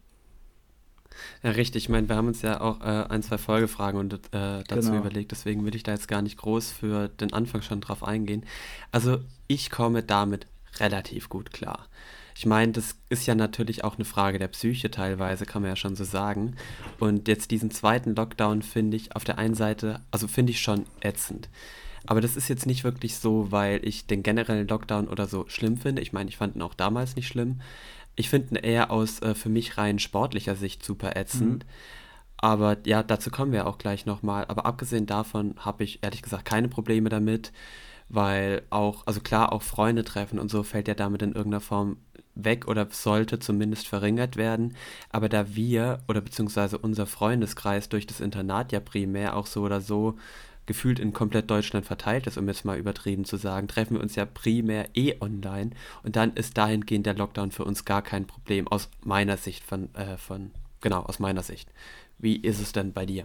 Ja, 1.42 1.50
richtig. 1.50 1.84
Ich 1.84 1.88
meine, 1.88 2.08
wir 2.08 2.16
haben 2.16 2.28
uns 2.28 2.42
ja 2.42 2.60
auch 2.60 2.80
äh, 2.80 3.06
ein, 3.08 3.22
zwei 3.22 3.38
Folgefragen 3.38 3.98
und, 3.98 4.14
äh, 4.14 4.18
dazu 4.66 4.90
genau. 4.90 4.98
überlegt, 4.98 5.30
deswegen 5.30 5.64
will 5.64 5.74
ich 5.74 5.82
da 5.82 5.92
jetzt 5.92 6.08
gar 6.08 6.22
nicht 6.22 6.36
groß 6.38 6.70
für 6.70 7.08
den 7.08 7.32
Anfang 7.32 7.62
schon 7.62 7.80
drauf 7.80 8.02
eingehen. 8.02 8.44
Also, 8.92 9.18
ich 9.46 9.70
komme 9.70 10.02
damit 10.02 10.46
relativ 10.78 11.28
gut 11.28 11.52
klar. 11.52 11.86
Ich 12.34 12.46
meine, 12.46 12.70
das 12.70 12.94
ist 13.08 13.26
ja 13.26 13.34
natürlich 13.34 13.82
auch 13.82 13.96
eine 13.96 14.04
Frage 14.04 14.38
der 14.38 14.46
Psyche 14.46 14.92
teilweise, 14.92 15.44
kann 15.44 15.62
man 15.62 15.70
ja 15.72 15.76
schon 15.76 15.96
so 15.96 16.04
sagen. 16.04 16.54
Und 17.00 17.26
jetzt 17.26 17.50
diesen 17.50 17.72
zweiten 17.72 18.14
Lockdown 18.14 18.62
finde 18.62 18.96
ich 18.96 19.16
auf 19.16 19.24
der 19.24 19.38
einen 19.38 19.54
Seite, 19.54 20.02
also 20.12 20.28
finde 20.28 20.52
ich 20.52 20.60
schon 20.60 20.86
ätzend. 21.00 21.48
Aber 22.06 22.20
das 22.20 22.36
ist 22.36 22.48
jetzt 22.48 22.64
nicht 22.64 22.84
wirklich 22.84 23.16
so, 23.16 23.50
weil 23.50 23.80
ich 23.82 24.06
den 24.06 24.22
generellen 24.22 24.68
Lockdown 24.68 25.08
oder 25.08 25.26
so 25.26 25.46
schlimm 25.48 25.78
finde. 25.78 26.00
Ich 26.00 26.12
meine, 26.12 26.30
ich 26.30 26.36
fand 26.36 26.54
ihn 26.54 26.62
auch 26.62 26.74
damals 26.74 27.16
nicht 27.16 27.26
schlimm. 27.26 27.60
Ich 28.18 28.28
finde 28.28 28.56
ihn 28.56 28.56
eher 28.56 28.90
aus 28.90 29.22
äh, 29.22 29.34
für 29.36 29.48
mich 29.48 29.78
rein 29.78 30.00
sportlicher 30.00 30.56
Sicht 30.56 30.84
super 30.84 31.14
ätzend. 31.16 31.64
Mhm. 31.64 31.70
Aber 32.36 32.76
ja, 32.84 33.04
dazu 33.04 33.30
kommen 33.30 33.52
wir 33.52 33.66
auch 33.66 33.78
gleich 33.78 34.06
nochmal. 34.06 34.44
Aber 34.48 34.66
abgesehen 34.66 35.06
davon 35.06 35.54
habe 35.58 35.84
ich 35.84 36.02
ehrlich 36.02 36.22
gesagt 36.22 36.44
keine 36.44 36.68
Probleme 36.68 37.10
damit, 37.10 37.52
weil 38.08 38.62
auch, 38.70 39.06
also 39.06 39.20
klar, 39.20 39.52
auch 39.52 39.62
Freunde 39.62 40.02
treffen 40.02 40.40
und 40.40 40.50
so 40.50 40.64
fällt 40.64 40.88
ja 40.88 40.94
damit 40.94 41.22
in 41.22 41.32
irgendeiner 41.32 41.60
Form 41.60 41.98
weg 42.34 42.66
oder 42.66 42.88
sollte 42.90 43.38
zumindest 43.38 43.86
verringert 43.86 44.36
werden. 44.36 44.74
Aber 45.10 45.28
da 45.28 45.54
wir 45.54 46.00
oder 46.08 46.20
beziehungsweise 46.20 46.78
unser 46.78 47.06
Freundeskreis 47.06 47.88
durch 47.88 48.06
das 48.06 48.20
Internat 48.20 48.72
ja 48.72 48.80
primär 48.80 49.36
auch 49.36 49.46
so 49.46 49.62
oder 49.62 49.80
so 49.80 50.16
gefühlt 50.68 51.00
in 51.00 51.12
komplett 51.12 51.50
Deutschland 51.50 51.86
verteilt 51.86 52.28
ist, 52.28 52.36
um 52.36 52.46
jetzt 52.46 52.64
mal 52.64 52.78
übertrieben 52.78 53.24
zu 53.24 53.36
sagen, 53.36 53.66
treffen 53.66 53.94
wir 53.94 54.02
uns 54.02 54.14
ja 54.14 54.26
primär 54.26 54.90
eh 54.94 55.14
online 55.20 55.70
und 56.04 56.14
dann 56.14 56.34
ist 56.34 56.56
dahingehend 56.56 57.06
der 57.06 57.14
Lockdown 57.14 57.50
für 57.50 57.64
uns 57.64 57.84
gar 57.84 58.02
kein 58.02 58.26
Problem 58.26 58.68
aus 58.68 58.90
meiner 59.02 59.38
Sicht 59.38 59.64
von, 59.64 59.92
äh, 59.94 60.18
von 60.18 60.52
genau, 60.80 61.00
aus 61.00 61.18
meiner 61.18 61.42
Sicht. 61.42 61.70
Wie 62.18 62.36
ist 62.36 62.60
es 62.60 62.72
denn 62.72 62.92
bei 62.92 63.06
dir? 63.06 63.24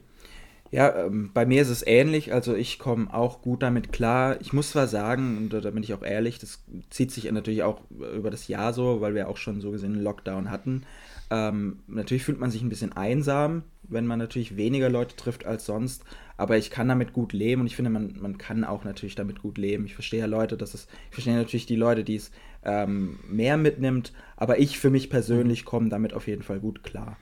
Ja, 0.72 1.06
ähm, 1.06 1.32
bei 1.34 1.46
mir 1.46 1.62
ist 1.62 1.70
es 1.70 1.86
ähnlich. 1.86 2.34
Also 2.34 2.56
ich 2.56 2.80
komme 2.80 3.14
auch 3.14 3.42
gut 3.42 3.62
damit 3.62 3.92
klar. 3.92 4.38
Ich 4.42 4.54
muss 4.54 4.72
zwar 4.72 4.88
sagen, 4.88 5.38
und 5.38 5.50
da 5.50 5.70
bin 5.70 5.84
ich 5.84 5.94
auch 5.94 6.02
ehrlich, 6.02 6.40
das 6.40 6.64
zieht 6.90 7.12
sich 7.12 7.30
natürlich 7.30 7.62
auch 7.62 7.82
über 7.92 8.32
das 8.32 8.48
Jahr 8.48 8.74
so, 8.74 9.02
weil 9.02 9.14
wir 9.14 9.30
auch 9.30 9.38
schon 9.38 9.62
so 9.62 9.70
gesehen 9.70 9.94
einen 9.94 10.04
Lockdown 10.04 10.50
hatten. 10.50 10.84
Ähm, 11.30 11.80
natürlich 11.88 12.24
fühlt 12.24 12.40
man 12.40 12.52
sich 12.52 12.62
ein 12.62 12.70
bisschen 12.70 12.94
einsam, 12.94 13.64
wenn 13.84 14.06
man 14.06 14.20
natürlich 14.20 14.58
weniger 14.58 14.90
Leute 14.90 15.16
trifft 15.16 15.46
als 15.46 15.66
sonst. 15.66 16.04
Aber 16.38 16.58
ich 16.58 16.72
kann 16.72 16.88
damit 16.88 17.14
gut 17.14 17.34
leben 17.34 17.62
und 17.62 17.68
ich 17.68 17.76
finde, 17.76 17.92
man, 17.92 18.18
man 18.20 18.38
kann 18.38 18.64
auch 18.64 18.84
natürlich 18.84 19.16
damit 19.16 19.42
gut 19.42 19.58
leben. 19.58 19.86
Ich 19.86 19.94
verstehe 19.94 20.22
ja 20.22 20.26
Leute, 20.26 20.58
dass 20.58 20.74
es, 20.74 20.88
ich 21.10 21.16
verstehe 21.16 21.36
natürlich 21.36 21.66
die 21.66 21.76
Leute, 21.76 22.04
die 22.04 22.16
es 22.16 22.32
ähm, 22.64 23.20
mehr 23.28 23.58
mitnimmt, 23.58 24.14
aber 24.36 24.60
ich 24.60 24.80
für 24.80 24.90
mich 24.90 25.10
persönlich 25.10 25.64
mhm. 25.64 25.68
komme 25.68 25.90
damit 25.90 26.14
auf 26.14 26.28
jeden 26.28 26.44
Fall 26.44 26.60
gut 26.60 26.84
klar. 26.84 27.18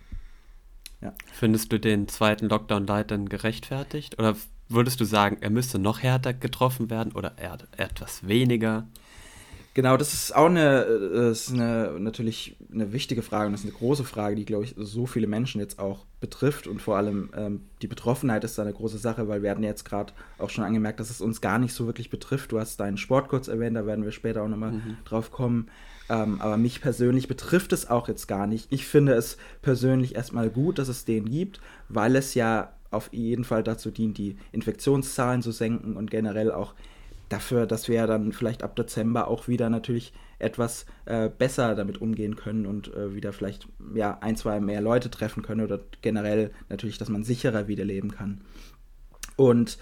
Ja. 1.01 1.13
Findest 1.33 1.71
du 1.71 1.79
den 1.79 2.07
zweiten 2.07 2.47
Lockdown 2.47 2.85
Light 2.85 3.11
dann 3.11 3.27
gerechtfertigt? 3.27 4.19
Oder 4.19 4.35
würdest 4.69 4.99
du 4.99 5.05
sagen, 5.05 5.37
er 5.41 5.49
müsste 5.49 5.79
noch 5.79 6.01
härter 6.03 6.33
getroffen 6.33 6.89
werden 6.89 7.11
oder 7.13 7.33
er 7.37 7.57
etwas 7.75 8.27
weniger? 8.27 8.87
Genau, 9.73 9.95
das 9.95 10.13
ist 10.13 10.35
auch 10.35 10.47
eine, 10.47 10.83
äh, 10.83 11.31
ist 11.31 11.51
eine, 11.51 11.95
natürlich 11.97 12.57
eine 12.73 12.91
wichtige 12.91 13.21
Frage 13.21 13.47
und 13.47 13.53
das 13.53 13.61
ist 13.61 13.67
eine 13.67 13.77
große 13.77 14.03
Frage, 14.03 14.35
die, 14.35 14.43
glaube 14.43 14.65
ich, 14.65 14.75
so 14.77 15.05
viele 15.05 15.27
Menschen 15.27 15.61
jetzt 15.61 15.79
auch 15.79 16.05
betrifft 16.19 16.67
und 16.67 16.81
vor 16.81 16.97
allem 16.97 17.29
ähm, 17.35 17.61
die 17.81 17.87
Betroffenheit 17.87 18.43
ist 18.43 18.57
da 18.57 18.63
eine 18.63 18.73
große 18.73 18.97
Sache, 18.97 19.29
weil 19.29 19.43
wir 19.43 19.49
hatten 19.49 19.63
jetzt 19.63 19.85
gerade 19.85 20.11
auch 20.37 20.49
schon 20.49 20.65
angemerkt, 20.65 20.99
dass 20.99 21.09
es 21.09 21.21
uns 21.21 21.39
gar 21.39 21.57
nicht 21.57 21.73
so 21.73 21.85
wirklich 21.85 22.09
betrifft. 22.09 22.51
Du 22.51 22.59
hast 22.59 22.81
deinen 22.81 22.97
Sport 22.97 23.29
kurz 23.29 23.47
erwähnt, 23.47 23.77
da 23.77 23.85
werden 23.85 24.03
wir 24.03 24.11
später 24.11 24.43
auch 24.43 24.49
nochmal 24.49 24.73
mhm. 24.73 24.97
drauf 25.05 25.31
kommen. 25.31 25.69
Ähm, 26.09 26.41
aber 26.41 26.57
mich 26.57 26.81
persönlich 26.81 27.29
betrifft 27.29 27.71
es 27.71 27.89
auch 27.89 28.09
jetzt 28.09 28.27
gar 28.27 28.47
nicht. 28.47 28.67
Ich 28.71 28.85
finde 28.85 29.13
es 29.13 29.37
persönlich 29.61 30.15
erstmal 30.15 30.49
gut, 30.49 30.79
dass 30.79 30.89
es 30.89 31.05
den 31.05 31.29
gibt, 31.29 31.61
weil 31.87 32.17
es 32.17 32.33
ja 32.33 32.73
auf 32.89 33.09
jeden 33.13 33.45
Fall 33.45 33.63
dazu 33.63 33.89
dient, 33.89 34.17
die 34.17 34.37
Infektionszahlen 34.51 35.41
zu 35.41 35.51
senken 35.51 35.95
und 35.95 36.11
generell 36.11 36.51
auch 36.51 36.73
dafür, 37.31 37.65
dass 37.65 37.87
wir 37.87 37.95
ja 37.95 38.07
dann 38.07 38.31
vielleicht 38.33 38.63
ab 38.63 38.75
Dezember 38.75 39.27
auch 39.27 39.47
wieder 39.47 39.69
natürlich 39.69 40.13
etwas 40.39 40.85
äh, 41.05 41.29
besser 41.29 41.75
damit 41.75 42.01
umgehen 42.01 42.35
können 42.35 42.65
und 42.65 42.93
äh, 42.93 43.15
wieder 43.15 43.31
vielleicht 43.33 43.67
ja 43.93 44.17
ein, 44.21 44.35
zwei 44.35 44.59
mehr 44.59 44.81
Leute 44.81 45.09
treffen 45.09 45.43
können 45.43 45.61
oder 45.61 45.79
generell 46.01 46.51
natürlich, 46.69 46.97
dass 46.97 47.09
man 47.09 47.23
sicherer 47.23 47.67
wieder 47.67 47.85
leben 47.85 48.11
kann. 48.11 48.41
Und 49.35 49.77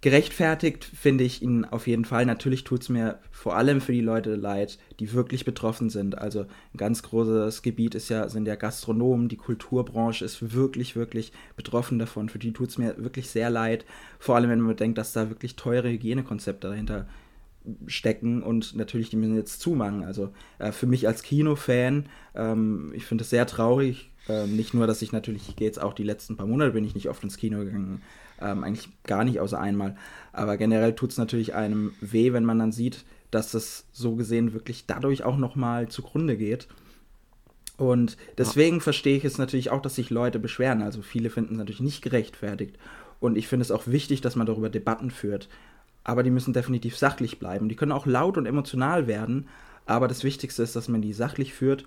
Gerechtfertigt 0.00 0.84
finde 0.84 1.24
ich 1.24 1.42
ihn 1.42 1.64
auf 1.64 1.88
jeden 1.88 2.04
Fall. 2.04 2.24
Natürlich 2.24 2.62
tut 2.62 2.82
es 2.82 2.88
mir 2.88 3.18
vor 3.32 3.56
allem 3.56 3.80
für 3.80 3.90
die 3.90 4.00
Leute 4.00 4.36
leid, 4.36 4.78
die 5.00 5.12
wirklich 5.12 5.44
betroffen 5.44 5.90
sind. 5.90 6.16
Also 6.16 6.42
ein 6.42 6.76
ganz 6.76 7.02
großes 7.02 7.62
Gebiet 7.62 7.96
ist 7.96 8.08
ja, 8.08 8.28
sind 8.28 8.46
ja 8.46 8.54
Gastronomen, 8.54 9.28
die 9.28 9.36
Kulturbranche 9.36 10.24
ist 10.24 10.52
wirklich, 10.54 10.94
wirklich 10.94 11.32
betroffen 11.56 11.98
davon. 11.98 12.28
Für 12.28 12.38
die 12.38 12.52
tut 12.52 12.68
es 12.68 12.78
mir 12.78 12.96
wirklich 12.98 13.28
sehr 13.28 13.50
leid. 13.50 13.84
Vor 14.20 14.36
allem, 14.36 14.50
wenn 14.50 14.60
man 14.60 14.76
bedenkt, 14.76 14.98
dass 14.98 15.12
da 15.12 15.30
wirklich 15.30 15.56
teure 15.56 15.88
Hygienekonzepte 15.88 16.68
dahinter 16.68 17.08
stecken 17.88 18.44
und 18.44 18.76
natürlich 18.76 19.10
die 19.10 19.16
müssen 19.16 19.34
jetzt 19.34 19.60
zumachen. 19.60 20.04
Also 20.04 20.30
äh, 20.60 20.70
für 20.70 20.86
mich 20.86 21.08
als 21.08 21.24
Kinofan, 21.24 22.08
ähm, 22.36 22.92
ich 22.94 23.04
finde 23.04 23.22
es 23.22 23.30
sehr 23.30 23.46
traurig. 23.46 24.10
Ähm, 24.28 24.54
nicht 24.54 24.74
nur, 24.74 24.86
dass 24.86 25.02
ich 25.02 25.10
natürlich, 25.10 25.48
ich 25.48 25.56
gehe 25.56 25.66
jetzt 25.66 25.82
auch 25.82 25.92
die 25.92 26.04
letzten 26.04 26.36
paar 26.36 26.46
Monate, 26.46 26.70
bin 26.70 26.84
ich 26.84 26.94
nicht 26.94 27.08
oft 27.08 27.24
ins 27.24 27.36
Kino 27.36 27.58
gegangen, 27.58 28.02
ähm, 28.40 28.64
eigentlich 28.64 28.88
gar 29.04 29.24
nicht 29.24 29.40
außer 29.40 29.58
einmal. 29.58 29.96
Aber 30.32 30.56
generell 30.56 30.94
tut 30.94 31.10
es 31.10 31.18
natürlich 31.18 31.54
einem 31.54 31.92
weh, 32.00 32.32
wenn 32.32 32.44
man 32.44 32.58
dann 32.58 32.72
sieht, 32.72 33.04
dass 33.30 33.54
es 33.54 33.86
so 33.92 34.14
gesehen 34.16 34.52
wirklich 34.52 34.86
dadurch 34.86 35.24
auch 35.24 35.36
nochmal 35.36 35.88
zugrunde 35.88 36.36
geht. 36.36 36.68
Und 37.76 38.16
deswegen 38.36 38.76
ja. 38.76 38.82
verstehe 38.82 39.16
ich 39.16 39.24
es 39.24 39.38
natürlich 39.38 39.70
auch, 39.70 39.80
dass 39.80 39.94
sich 39.94 40.10
Leute 40.10 40.38
beschweren. 40.38 40.82
Also 40.82 41.02
viele 41.02 41.30
finden 41.30 41.54
es 41.54 41.58
natürlich 41.58 41.80
nicht 41.80 42.02
gerechtfertigt. 42.02 42.76
Und 43.20 43.36
ich 43.36 43.48
finde 43.48 43.62
es 43.62 43.70
auch 43.70 43.86
wichtig, 43.86 44.20
dass 44.20 44.36
man 44.36 44.46
darüber 44.46 44.68
Debatten 44.68 45.10
führt. 45.10 45.48
Aber 46.04 46.22
die 46.22 46.30
müssen 46.30 46.52
definitiv 46.52 46.96
sachlich 46.96 47.38
bleiben. 47.38 47.68
Die 47.68 47.76
können 47.76 47.92
auch 47.92 48.06
laut 48.06 48.36
und 48.36 48.46
emotional 48.46 49.06
werden. 49.06 49.48
Aber 49.86 50.08
das 50.08 50.24
Wichtigste 50.24 50.62
ist, 50.62 50.74
dass 50.74 50.88
man 50.88 51.02
die 51.02 51.12
sachlich 51.12 51.54
führt 51.54 51.84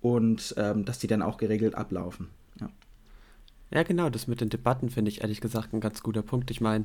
und 0.00 0.54
ähm, 0.58 0.84
dass 0.84 0.98
die 0.98 1.06
dann 1.06 1.22
auch 1.22 1.36
geregelt 1.36 1.74
ablaufen. 1.74 2.28
Ja. 3.74 3.80
Ja, 3.80 3.82
genau, 3.82 4.08
das 4.08 4.26
mit 4.26 4.40
den 4.40 4.48
Debatten 4.48 4.88
finde 4.88 5.10
ich 5.10 5.22
ehrlich 5.22 5.40
gesagt 5.40 5.74
ein 5.74 5.80
ganz 5.80 6.02
guter 6.02 6.22
Punkt. 6.22 6.50
Ich 6.50 6.60
meine, 6.60 6.84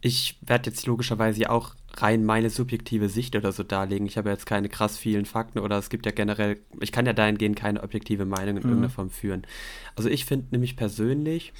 ich 0.00 0.36
werde 0.40 0.70
jetzt 0.70 0.86
logischerweise 0.86 1.48
auch 1.50 1.74
rein 1.94 2.24
meine 2.24 2.50
subjektive 2.50 3.08
Sicht 3.08 3.36
oder 3.36 3.52
so 3.52 3.62
darlegen. 3.62 4.06
Ich 4.06 4.16
habe 4.16 4.30
jetzt 4.30 4.46
keine 4.46 4.68
krass 4.68 4.98
vielen 4.98 5.26
Fakten 5.26 5.60
oder 5.60 5.78
es 5.78 5.90
gibt 5.90 6.06
ja 6.06 6.12
generell, 6.12 6.58
ich 6.80 6.90
kann 6.90 7.06
ja 7.06 7.12
dahingehend 7.12 7.56
keine 7.56 7.82
objektive 7.82 8.24
Meinung 8.24 8.56
in 8.56 8.62
mhm. 8.62 8.68
irgendeiner 8.68 8.90
Form 8.90 9.10
führen. 9.10 9.46
Also 9.94 10.08
ich 10.08 10.24
finde 10.24 10.46
nämlich 10.50 10.76
persönlich, 10.76 11.52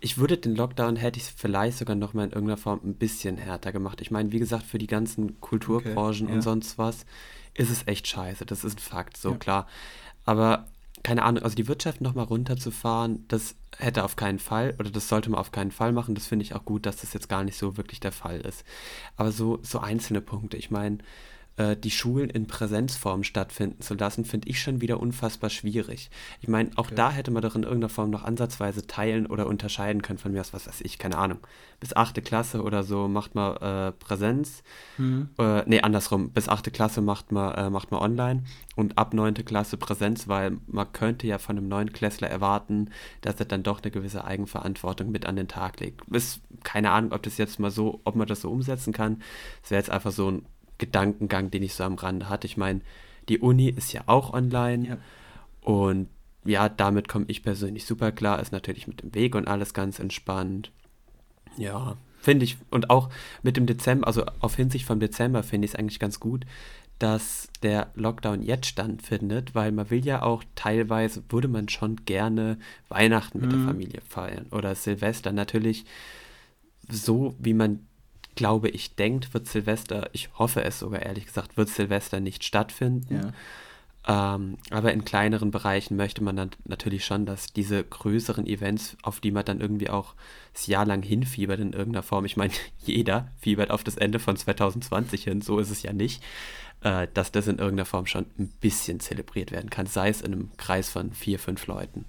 ich 0.00 0.18
würde 0.18 0.36
den 0.36 0.54
Lockdown 0.54 0.94
hätte 0.94 1.18
ich 1.18 1.24
vielleicht 1.24 1.78
sogar 1.78 1.96
noch 1.96 2.14
mal 2.14 2.24
in 2.24 2.30
irgendeiner 2.30 2.58
Form 2.58 2.80
ein 2.84 2.94
bisschen 2.94 3.36
härter 3.36 3.72
gemacht. 3.72 4.00
Ich 4.00 4.12
meine, 4.12 4.30
wie 4.30 4.38
gesagt, 4.38 4.64
für 4.64 4.78
die 4.78 4.86
ganzen 4.86 5.40
Kulturbranchen 5.40 6.26
okay, 6.26 6.32
ja. 6.32 6.36
und 6.36 6.42
sonst 6.42 6.78
was 6.78 7.06
ist 7.54 7.70
es 7.70 7.86
echt 7.88 8.06
scheiße. 8.06 8.46
Das 8.46 8.62
ist 8.62 8.78
ein 8.78 8.82
Fakt, 8.82 9.16
so 9.16 9.32
ja. 9.32 9.36
klar. 9.36 9.68
Aber 10.24 10.68
keine 11.02 11.22
Ahnung, 11.22 11.42
also 11.42 11.56
die 11.56 11.68
Wirtschaft 11.68 12.00
nochmal 12.00 12.26
runterzufahren, 12.26 13.24
das 13.28 13.56
hätte 13.76 14.04
auf 14.04 14.16
keinen 14.16 14.38
Fall 14.38 14.74
oder 14.78 14.90
das 14.90 15.08
sollte 15.08 15.30
man 15.30 15.40
auf 15.40 15.52
keinen 15.52 15.70
Fall 15.70 15.92
machen. 15.92 16.14
Das 16.14 16.26
finde 16.26 16.44
ich 16.44 16.54
auch 16.54 16.64
gut, 16.64 16.86
dass 16.86 16.96
das 16.98 17.12
jetzt 17.12 17.28
gar 17.28 17.44
nicht 17.44 17.58
so 17.58 17.76
wirklich 17.76 18.00
der 18.00 18.12
Fall 18.12 18.40
ist. 18.40 18.64
Aber 19.16 19.32
so, 19.32 19.58
so 19.62 19.78
einzelne 19.78 20.20
Punkte, 20.20 20.56
ich 20.56 20.70
meine, 20.70 20.98
äh, 21.58 21.76
die 21.76 21.90
Schulen 21.90 22.30
in 22.30 22.46
Präsenzform 22.46 23.24
stattfinden 23.24 23.82
zu 23.82 23.94
lassen, 23.94 24.24
finde 24.24 24.48
ich 24.48 24.62
schon 24.62 24.80
wieder 24.80 25.00
unfassbar 25.00 25.50
schwierig. 25.50 26.10
Ich 26.40 26.48
meine, 26.48 26.70
auch 26.76 26.86
okay. 26.86 26.94
da 26.94 27.10
hätte 27.10 27.30
man 27.30 27.42
doch 27.42 27.56
in 27.56 27.64
irgendeiner 27.64 27.88
Form 27.88 28.10
noch 28.10 28.24
ansatzweise 28.24 28.86
teilen 28.86 29.26
oder 29.26 29.46
unterscheiden 29.46 30.02
können 30.02 30.18
von 30.18 30.32
mir 30.32 30.40
aus, 30.40 30.52
was 30.52 30.66
weiß 30.66 30.80
ich, 30.82 30.98
keine 30.98 31.18
Ahnung. 31.18 31.38
Bis 31.80 31.94
achte 31.94 32.22
Klasse 32.22 32.62
oder 32.62 32.82
so 32.82 33.08
macht 33.08 33.34
man 33.34 33.56
äh, 33.56 33.92
Präsenz. 33.92 34.62
Mhm. 34.96 35.30
Äh, 35.38 35.62
nee, 35.66 35.80
andersrum, 35.80 36.30
bis 36.30 36.48
achte 36.48 36.70
Klasse 36.70 37.00
macht 37.00 37.32
man, 37.32 37.54
äh, 37.54 37.70
macht 37.70 37.90
man 37.90 38.00
online 38.00 38.44
und 38.76 38.96
ab 38.96 39.12
neunte 39.12 39.42
Klasse 39.42 39.76
Präsenz, 39.76 40.28
weil 40.28 40.58
man 40.66 40.92
könnte 40.92 41.26
ja 41.26 41.38
von 41.38 41.58
einem 41.58 41.68
neuen 41.68 41.92
Klässler 41.92 42.28
erwarten, 42.28 42.90
dass 43.20 43.40
er 43.40 43.46
dann 43.46 43.64
doch 43.64 43.82
eine 43.82 43.90
gewisse 43.90 44.24
Eigenverantwortung 44.24 45.10
mit 45.10 45.26
an 45.26 45.36
den 45.36 45.48
Tag 45.48 45.80
legt. 45.80 46.08
Ist 46.08 46.40
keine 46.62 46.92
Ahnung, 46.92 47.12
ob 47.12 47.22
das 47.22 47.36
jetzt 47.36 47.58
mal 47.58 47.70
so, 47.70 48.00
ob 48.04 48.14
man 48.14 48.28
das 48.28 48.40
so 48.42 48.50
umsetzen 48.50 48.92
kann. 48.92 49.22
Es 49.64 49.70
wäre 49.70 49.80
jetzt 49.80 49.90
einfach 49.90 50.12
so 50.12 50.30
ein 50.30 50.46
Gedankengang, 50.78 51.50
den 51.50 51.62
ich 51.62 51.74
so 51.74 51.84
am 51.84 51.94
Rande 51.94 52.28
hatte. 52.28 52.46
Ich 52.46 52.56
meine, 52.56 52.80
die 53.28 53.38
Uni 53.38 53.68
ist 53.68 53.92
ja 53.92 54.02
auch 54.06 54.32
online 54.32 54.88
ja. 54.88 54.96
und 55.60 56.08
ja, 56.44 56.68
damit 56.68 57.08
komme 57.08 57.26
ich 57.28 57.42
persönlich 57.42 57.84
super 57.84 58.12
klar. 58.12 58.40
Ist 58.40 58.52
natürlich 58.52 58.86
mit 58.86 59.02
dem 59.02 59.14
Weg 59.14 59.34
und 59.34 59.48
alles 59.48 59.74
ganz 59.74 59.98
entspannt. 59.98 60.72
Ja, 61.58 61.96
finde 62.20 62.44
ich. 62.44 62.56
Und 62.70 62.90
auch 62.90 63.10
mit 63.42 63.56
dem 63.56 63.66
Dezember, 63.66 64.06
also 64.06 64.24
auf 64.40 64.56
Hinsicht 64.56 64.86
vom 64.86 65.00
Dezember 65.00 65.42
finde 65.42 65.66
ich 65.66 65.72
es 65.72 65.78
eigentlich 65.78 65.98
ganz 65.98 66.20
gut, 66.20 66.46
dass 66.98 67.48
der 67.62 67.90
Lockdown 67.94 68.42
jetzt 68.42 68.66
stattfindet, 68.66 69.54
weil 69.54 69.72
man 69.72 69.90
will 69.90 70.04
ja 70.04 70.22
auch 70.22 70.42
teilweise, 70.54 71.22
würde 71.28 71.48
man 71.48 71.68
schon 71.68 71.96
gerne 72.04 72.58
Weihnachten 72.88 73.40
mit 73.40 73.52
mhm. 73.52 73.56
der 73.56 73.66
Familie 73.66 74.00
feiern 74.08 74.46
oder 74.50 74.74
Silvester. 74.74 75.32
Natürlich 75.32 75.84
so, 76.90 77.34
wie 77.38 77.54
man 77.54 77.87
glaube 78.38 78.68
ich, 78.68 78.94
denkt, 78.94 79.34
wird 79.34 79.48
Silvester, 79.48 80.10
ich 80.12 80.30
hoffe 80.38 80.62
es 80.62 80.78
sogar 80.78 81.02
ehrlich 81.02 81.26
gesagt, 81.26 81.56
wird 81.56 81.68
Silvester 81.68 82.20
nicht 82.20 82.44
stattfinden. 82.44 83.32
Ja. 84.06 84.36
Ähm, 84.36 84.58
aber 84.70 84.92
in 84.92 85.04
kleineren 85.04 85.50
Bereichen 85.50 85.96
möchte 85.96 86.22
man 86.22 86.36
dann 86.36 86.50
natürlich 86.64 87.04
schon, 87.04 87.26
dass 87.26 87.52
diese 87.52 87.82
größeren 87.82 88.46
Events, 88.46 88.96
auf 89.02 89.18
die 89.18 89.32
man 89.32 89.44
dann 89.44 89.60
irgendwie 89.60 89.90
auch 89.90 90.14
das 90.52 90.68
Jahr 90.68 90.86
lang 90.86 91.02
hinfiebert 91.02 91.58
in 91.58 91.72
irgendeiner 91.72 92.04
Form, 92.04 92.24
ich 92.24 92.36
meine, 92.36 92.52
jeder 92.78 93.26
fiebert 93.40 93.72
auf 93.72 93.82
das 93.82 93.96
Ende 93.96 94.20
von 94.20 94.36
2020 94.36 95.24
hin, 95.24 95.40
so 95.42 95.58
ist 95.58 95.70
es 95.70 95.82
ja 95.82 95.92
nicht, 95.92 96.22
äh, 96.82 97.08
dass 97.12 97.32
das 97.32 97.48
in 97.48 97.58
irgendeiner 97.58 97.86
Form 97.86 98.06
schon 98.06 98.26
ein 98.38 98.52
bisschen 98.60 99.00
zelebriert 99.00 99.50
werden 99.50 99.68
kann, 99.68 99.86
sei 99.86 100.10
es 100.10 100.22
in 100.22 100.32
einem 100.32 100.50
Kreis 100.58 100.88
von 100.90 101.10
vier, 101.10 101.40
fünf 101.40 101.66
Leuten. 101.66 102.04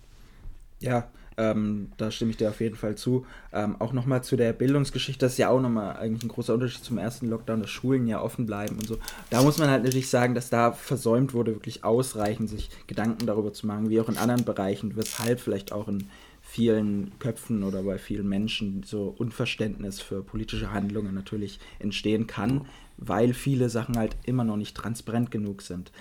Ja, 0.80 1.10
ähm, 1.40 1.92
da 1.96 2.12
stimme 2.12 2.32
ich 2.32 2.38
dir 2.38 2.50
auf 2.50 2.60
jeden 2.60 2.76
Fall 2.76 2.96
zu. 2.96 3.26
Ähm, 3.54 3.78
auch 3.80 3.94
nochmal 3.94 4.24
zu 4.24 4.36
der 4.36 4.52
Bildungsgeschichte, 4.52 5.26
das 5.26 5.34
ist 5.34 5.38
ja 5.38 5.50
auch 5.50 5.62
nochmal 5.62 5.96
eigentlich 5.96 6.24
ein 6.24 6.28
großer 6.28 6.54
Unterschied 6.54 6.84
zum 6.84 6.98
ersten 6.98 7.30
Lockdown, 7.30 7.62
dass 7.62 7.70
Schulen 7.70 8.08
ja 8.08 8.22
offen 8.22 8.46
bleiben 8.46 8.76
und 8.76 8.86
so. 8.86 8.98
Da 9.30 9.42
muss 9.42 9.58
man 9.58 9.70
halt 9.70 9.84
natürlich 9.84 10.10
sagen, 10.10 10.36
dass 10.36 10.50
da 10.50 10.74
versäumt 10.74 11.34
wurde, 11.34 11.56
wirklich 11.56 11.86
ausreichend 11.86 12.50
sich 12.50 12.70
Gedanken 12.88 13.26
darüber 13.26 13.54
zu 13.54 13.68
machen, 13.68 13.90
wie 13.90 14.02
auch 14.02 14.10
in 14.10 14.18
anderen 14.18 14.44
Bereichen, 14.44 14.98
weshalb 14.98 15.40
vielleicht 15.40 15.72
auch 15.72 15.88
in 15.88 16.10
vielen 16.42 17.12
Köpfen 17.20 17.64
oder 17.64 17.84
bei 17.84 17.98
vielen 17.98 18.28
Menschen 18.28 18.84
so 18.84 19.14
Unverständnis 19.18 20.02
für 20.02 20.24
politische 20.24 20.74
Handlungen 20.74 21.14
natürlich 21.14 21.60
entstehen 21.78 22.28
kann, 22.28 22.66
weil 22.98 23.34
viele 23.34 23.70
Sachen 23.70 23.98
halt 23.98 24.18
immer 24.24 24.44
noch 24.44 24.58
nicht 24.58 24.76
transparent 24.76 25.32
genug 25.32 25.62
sind. 25.62 25.92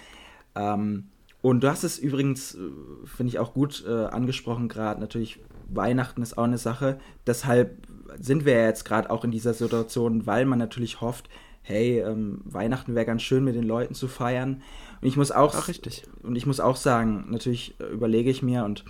Ähm, 0.57 1.05
und 1.49 1.63
du 1.63 1.69
hast 1.69 1.85
es 1.85 1.99
übrigens, 1.99 2.55
äh, 2.55 2.59
finde 3.05 3.31
ich 3.31 3.39
auch 3.39 3.55
gut 3.55 3.85
äh, 3.87 4.07
angesprochen 4.07 4.69
gerade, 4.69 5.01
natürlich 5.01 5.41
Weihnachten 5.69 6.23
ist 6.23 6.39
auch 6.39 6.45
eine 6.45 6.59
Sache. 6.59 6.99
Deshalb 7.27 7.87
sind 8.19 8.45
wir 8.45 8.55
ja 8.55 8.67
jetzt 8.67 8.85
gerade 8.85 9.11
auch 9.11 9.25
in 9.25 9.31
dieser 9.31 9.55
Situation, 9.55 10.27
weil 10.27 10.47
man 10.47 10.59
natürlich 10.59 11.01
hofft, 11.01 11.29
hey, 11.63 12.01
ähm, 12.01 12.41
Weihnachten 12.45 12.95
wäre 12.95 13.05
ganz 13.05 13.23
schön 13.23 13.45
mit 13.45 13.55
den 13.55 13.65
Leuten 13.65 13.95
zu 13.95 14.09
feiern. 14.09 14.63
Und 15.01 15.09
ich 15.09 15.17
muss 15.17 15.31
auch, 15.31 15.55
Ach, 15.55 15.69
richtig. 15.69 16.05
Und 16.23 16.37
ich 16.37 16.47
muss 16.47 16.61
auch 16.61 16.77
sagen, 16.77 17.27
natürlich 17.29 17.75
äh, 17.81 17.85
überlege 17.85 18.31
ich 18.31 18.43
mir 18.43 18.65
und 18.65 18.85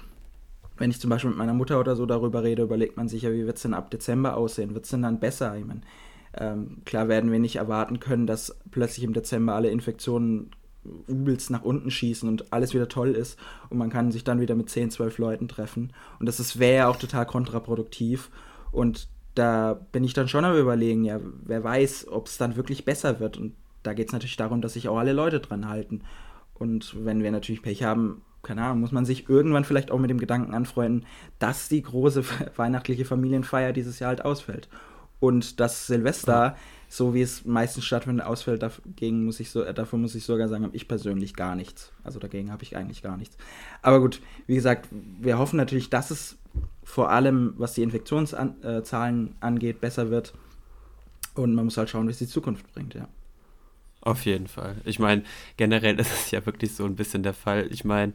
wenn 0.77 0.91
ich 0.91 1.01
zum 1.01 1.11
Beispiel 1.11 1.31
mit 1.31 1.39
meiner 1.39 1.55
Mutter 1.55 1.81
oder 1.81 1.97
so 1.97 2.07
darüber 2.07 2.45
rede, 2.45 2.63
überlegt 2.63 2.97
man 2.97 3.09
sich 3.09 3.23
ja, 3.23 3.33
wie 3.33 3.47
wird 3.47 3.57
es 3.57 3.63
denn 3.63 3.75
ab 3.75 3.91
Dezember 3.91 4.37
aussehen? 4.37 4.75
Wird 4.75 4.85
es 4.85 4.93
denn 4.93 5.03
dann 5.03 5.19
besser? 5.19 5.57
Ich 5.57 5.65
meine, 5.65 5.81
ähm, 6.35 6.83
klar 6.85 7.09
werden 7.09 7.33
wir 7.33 7.41
nicht 7.41 7.57
erwarten 7.57 7.99
können, 7.99 8.29
dass 8.29 8.57
plötzlich 8.71 9.05
im 9.05 9.13
Dezember 9.13 9.55
alle 9.55 9.71
Infektionen 9.71 10.51
übelst 11.07 11.51
nach 11.51 11.63
unten 11.63 11.91
schießen 11.91 12.29
und 12.29 12.53
alles 12.53 12.75
wieder 12.75 12.89
toll 12.89 13.11
ist 13.11 13.39
und 13.69 13.79
man 13.79 13.91
kann 13.91 14.13
sich 14.13 14.25
dann 14.25 14.41
wieder 14.41 14.55
mit 14.55 14.71
10, 14.71 14.91
12 14.91 15.19
Leuten 15.19 15.49
treffen. 15.49 15.93
Und 16.19 16.27
das 16.27 16.59
wäre 16.59 16.77
ja 16.77 16.89
auch 16.89 16.97
total 16.97 17.27
kontraproduktiv. 17.27 18.31
Und 18.73 19.09
da 19.35 19.75
bin 19.93 20.05
ich 20.05 20.15
dann 20.15 20.29
schon 20.29 20.45
am 20.45 20.57
überlegen, 20.57 21.05
ja, 21.05 21.21
wer 21.45 21.63
weiß, 21.63 22.09
ob 22.09 22.27
es 22.27 22.39
dann 22.39 22.57
wirklich 22.57 22.85
besser 22.85 23.21
wird. 23.21 23.37
Und 23.37 23.55
da 23.83 23.95
geht 23.95 24.09
es 24.09 24.13
natürlich 24.13 24.37
darum, 24.37 24.61
dass 24.61 24.75
sich 24.75 24.89
auch 24.89 24.99
alle 24.99 25.13
Leute 25.13 25.41
dran 25.41 25.69
halten. 25.69 26.03
Und 26.55 26.97
wenn 27.05 27.23
wir 27.23 27.31
natürlich 27.31 27.63
Pech 27.63 27.85
haben, 27.85 28.23
keine 28.43 28.63
Ahnung, 28.63 28.81
muss 28.81 28.93
man 28.93 29.05
sich 29.05 29.29
irgendwann 29.29 29.65
vielleicht 29.65 29.91
auch 29.91 29.99
mit 29.99 30.11
dem 30.11 30.19
Gedanken 30.19 30.55
anfreunden, 30.55 31.07
dass 31.39 31.69
die 31.69 31.83
große 31.83 32.25
weihnachtliche 32.57 33.05
Familienfeier 33.05 33.73
dieses 33.73 33.99
Jahr 33.99 34.09
halt 34.09 34.25
ausfällt. 34.25 34.69
Und 35.21 35.61
dass 35.61 35.87
Silvester 35.87 36.57
so 36.89 37.15
wie 37.15 37.21
es 37.21 37.45
meistens 37.45 37.85
stattfindet, 37.85 38.27
ausfällt, 38.27 38.63
dagegen 38.63 39.25
muss 39.25 39.41
ich 39.41 39.51
so, 39.51 39.63
äh, 39.63 39.75
dafür 39.75 39.99
muss 39.99 40.15
ich 40.15 40.25
sogar 40.25 40.49
sagen, 40.49 40.65
habe 40.65 40.77
ich 40.77 40.89
persönlich 40.89 41.35
gar 41.35 41.55
nichts. 41.55 41.93
Also 42.03 42.19
dagegen 42.19 42.51
habe 42.51 42.63
ich 42.63 42.77
eigentlich 42.77 43.03
gar 43.03 43.17
nichts. 43.17 43.37
Aber 43.83 44.01
gut, 44.01 44.21
wie 44.47 44.55
gesagt, 44.55 44.89
wir 44.91 45.39
hoffen 45.39 45.59
natürlich, 45.59 45.91
dass 45.91 46.11
es 46.11 46.37
vor 46.83 47.11
allem, 47.11 47.55
was 47.59 47.75
die 47.75 47.83
Infektionszahlen 47.83 49.35
angeht, 49.41 49.81
besser 49.81 50.11
wird. 50.11 50.33
Und 51.35 51.55
man 51.55 51.67
muss 51.67 51.77
halt 51.77 51.91
schauen, 51.91 52.09
es 52.09 52.19
die 52.19 52.27
Zukunft 52.27 52.73
bringt, 52.73 52.95
ja. 52.95 53.07
Auf 54.01 54.25
jeden 54.25 54.47
Fall. 54.47 54.77
Ich 54.85 54.99
meine, 54.99 55.25
generell 55.57 55.99
ist 56.01 56.13
es 56.13 56.31
ja 56.31 56.45
wirklich 56.47 56.75
so 56.75 56.85
ein 56.85 56.97
bisschen 56.97 57.23
der 57.23 57.35
Fall. 57.35 57.69
Ich 57.71 57.85
meine, 57.85 58.15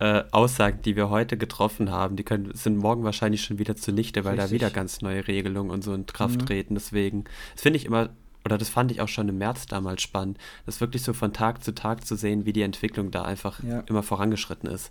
äh, 0.00 0.24
Aussagen, 0.30 0.80
die 0.82 0.96
wir 0.96 1.10
heute 1.10 1.36
getroffen 1.36 1.90
haben, 1.90 2.16
die 2.16 2.24
können, 2.24 2.52
sind 2.54 2.78
morgen 2.78 3.04
wahrscheinlich 3.04 3.42
schon 3.42 3.58
wieder 3.58 3.76
zunichte, 3.76 4.24
weil 4.24 4.32
Richtig. 4.32 4.48
da 4.48 4.54
wieder 4.54 4.70
ganz 4.70 5.02
neue 5.02 5.28
Regelungen 5.28 5.70
und 5.70 5.84
so 5.84 5.92
in 5.92 6.06
Kraft 6.06 6.40
mhm. 6.40 6.46
treten. 6.46 6.74
Deswegen, 6.74 7.24
das 7.52 7.62
finde 7.62 7.76
ich 7.76 7.84
immer, 7.84 8.08
oder 8.44 8.56
das 8.56 8.70
fand 8.70 8.90
ich 8.90 9.02
auch 9.02 9.08
schon 9.08 9.28
im 9.28 9.36
März 9.36 9.66
damals 9.66 10.00
spannend, 10.00 10.38
das 10.64 10.80
wirklich 10.80 11.02
so 11.02 11.12
von 11.12 11.34
Tag 11.34 11.62
zu 11.62 11.74
Tag 11.74 12.06
zu 12.06 12.16
sehen, 12.16 12.46
wie 12.46 12.54
die 12.54 12.62
Entwicklung 12.62 13.10
da 13.10 13.22
einfach 13.22 13.62
ja. 13.62 13.80
immer 13.86 14.02
vorangeschritten 14.02 14.70
ist. 14.70 14.90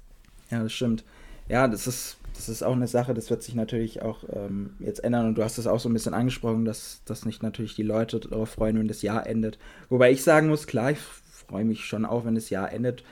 Ja, 0.51 0.61
das 0.61 0.73
stimmt. 0.73 1.03
Ja, 1.47 1.67
das 1.67 1.87
ist, 1.87 2.17
das 2.35 2.47
ist 2.47 2.61
auch 2.61 2.73
eine 2.73 2.87
Sache, 2.87 3.15
das 3.15 3.31
wird 3.31 3.41
sich 3.41 3.55
natürlich 3.55 4.03
auch 4.03 4.23
ähm, 4.31 4.75
jetzt 4.79 5.03
ändern 5.03 5.25
und 5.25 5.35
du 5.39 5.43
hast 5.43 5.57
es 5.57 5.65
auch 5.65 5.79
so 5.79 5.89
ein 5.89 5.93
bisschen 5.93 6.13
angesprochen, 6.13 6.65
dass, 6.65 7.01
dass 7.05 7.25
nicht 7.25 7.41
natürlich 7.41 7.75
die 7.75 7.81
Leute 7.81 8.19
darauf 8.19 8.49
freuen, 8.49 8.77
wenn 8.77 8.87
das 8.87 9.01
Jahr 9.01 9.25
endet. 9.25 9.57
Wobei 9.89 10.11
ich 10.11 10.23
sagen 10.23 10.49
muss, 10.49 10.67
klar, 10.67 10.91
ich 10.91 10.99
freue 10.99 11.65
mich 11.65 11.85
schon 11.85 12.05
auch, 12.05 12.25
wenn 12.25 12.35
das 12.35 12.51
Jahr 12.51 12.71
endet, 12.71 13.03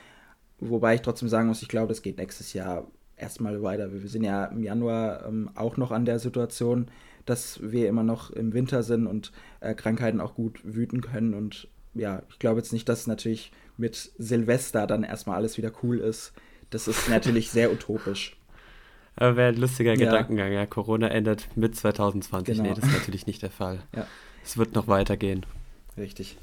Wobei 0.60 0.96
ich 0.96 1.02
trotzdem 1.02 1.28
sagen 1.28 1.48
muss, 1.48 1.62
ich 1.62 1.68
glaube, 1.68 1.88
das 1.88 2.02
geht 2.02 2.18
nächstes 2.18 2.52
Jahr 2.52 2.86
erstmal 3.16 3.62
weiter. 3.62 3.92
Wir 3.92 4.08
sind 4.08 4.24
ja 4.24 4.46
im 4.46 4.62
Januar 4.62 5.26
ähm, 5.26 5.50
auch 5.54 5.76
noch 5.76 5.90
an 5.90 6.04
der 6.04 6.18
Situation, 6.18 6.86
dass 7.26 7.60
wir 7.62 7.88
immer 7.88 8.02
noch 8.02 8.30
im 8.30 8.54
Winter 8.54 8.82
sind 8.82 9.06
und 9.06 9.32
äh, 9.60 9.74
Krankheiten 9.74 10.20
auch 10.20 10.34
gut 10.34 10.60
wüten 10.64 11.00
können. 11.00 11.34
Und 11.34 11.68
ja, 11.94 12.22
ich 12.30 12.38
glaube 12.38 12.58
jetzt 12.58 12.72
nicht, 12.72 12.88
dass 12.88 13.06
natürlich 13.06 13.52
mit 13.76 14.12
Silvester 14.18 14.86
dann 14.86 15.04
erstmal 15.04 15.36
alles 15.36 15.58
wieder 15.58 15.72
cool 15.82 15.98
ist. 15.98 16.32
Das 16.70 16.88
ist 16.88 17.08
natürlich 17.08 17.50
sehr 17.50 17.72
utopisch. 17.72 18.36
Aber 19.16 19.36
wäre 19.36 19.48
ein 19.48 19.56
lustiger 19.56 19.94
ja. 19.94 20.06
Gedankengang. 20.10 20.52
Ja, 20.52 20.64
Corona 20.66 21.08
endet 21.08 21.48
mit 21.56 21.76
2020. 21.76 22.56
Genau. 22.56 22.68
Nee, 22.68 22.74
das 22.74 22.88
ist 22.88 22.98
natürlich 22.98 23.26
nicht 23.26 23.42
der 23.42 23.50
Fall. 23.50 23.80
Ja. 23.94 24.06
Es 24.44 24.56
wird 24.56 24.74
noch 24.74 24.86
weitergehen. 24.86 25.44
Richtig. 25.96 26.38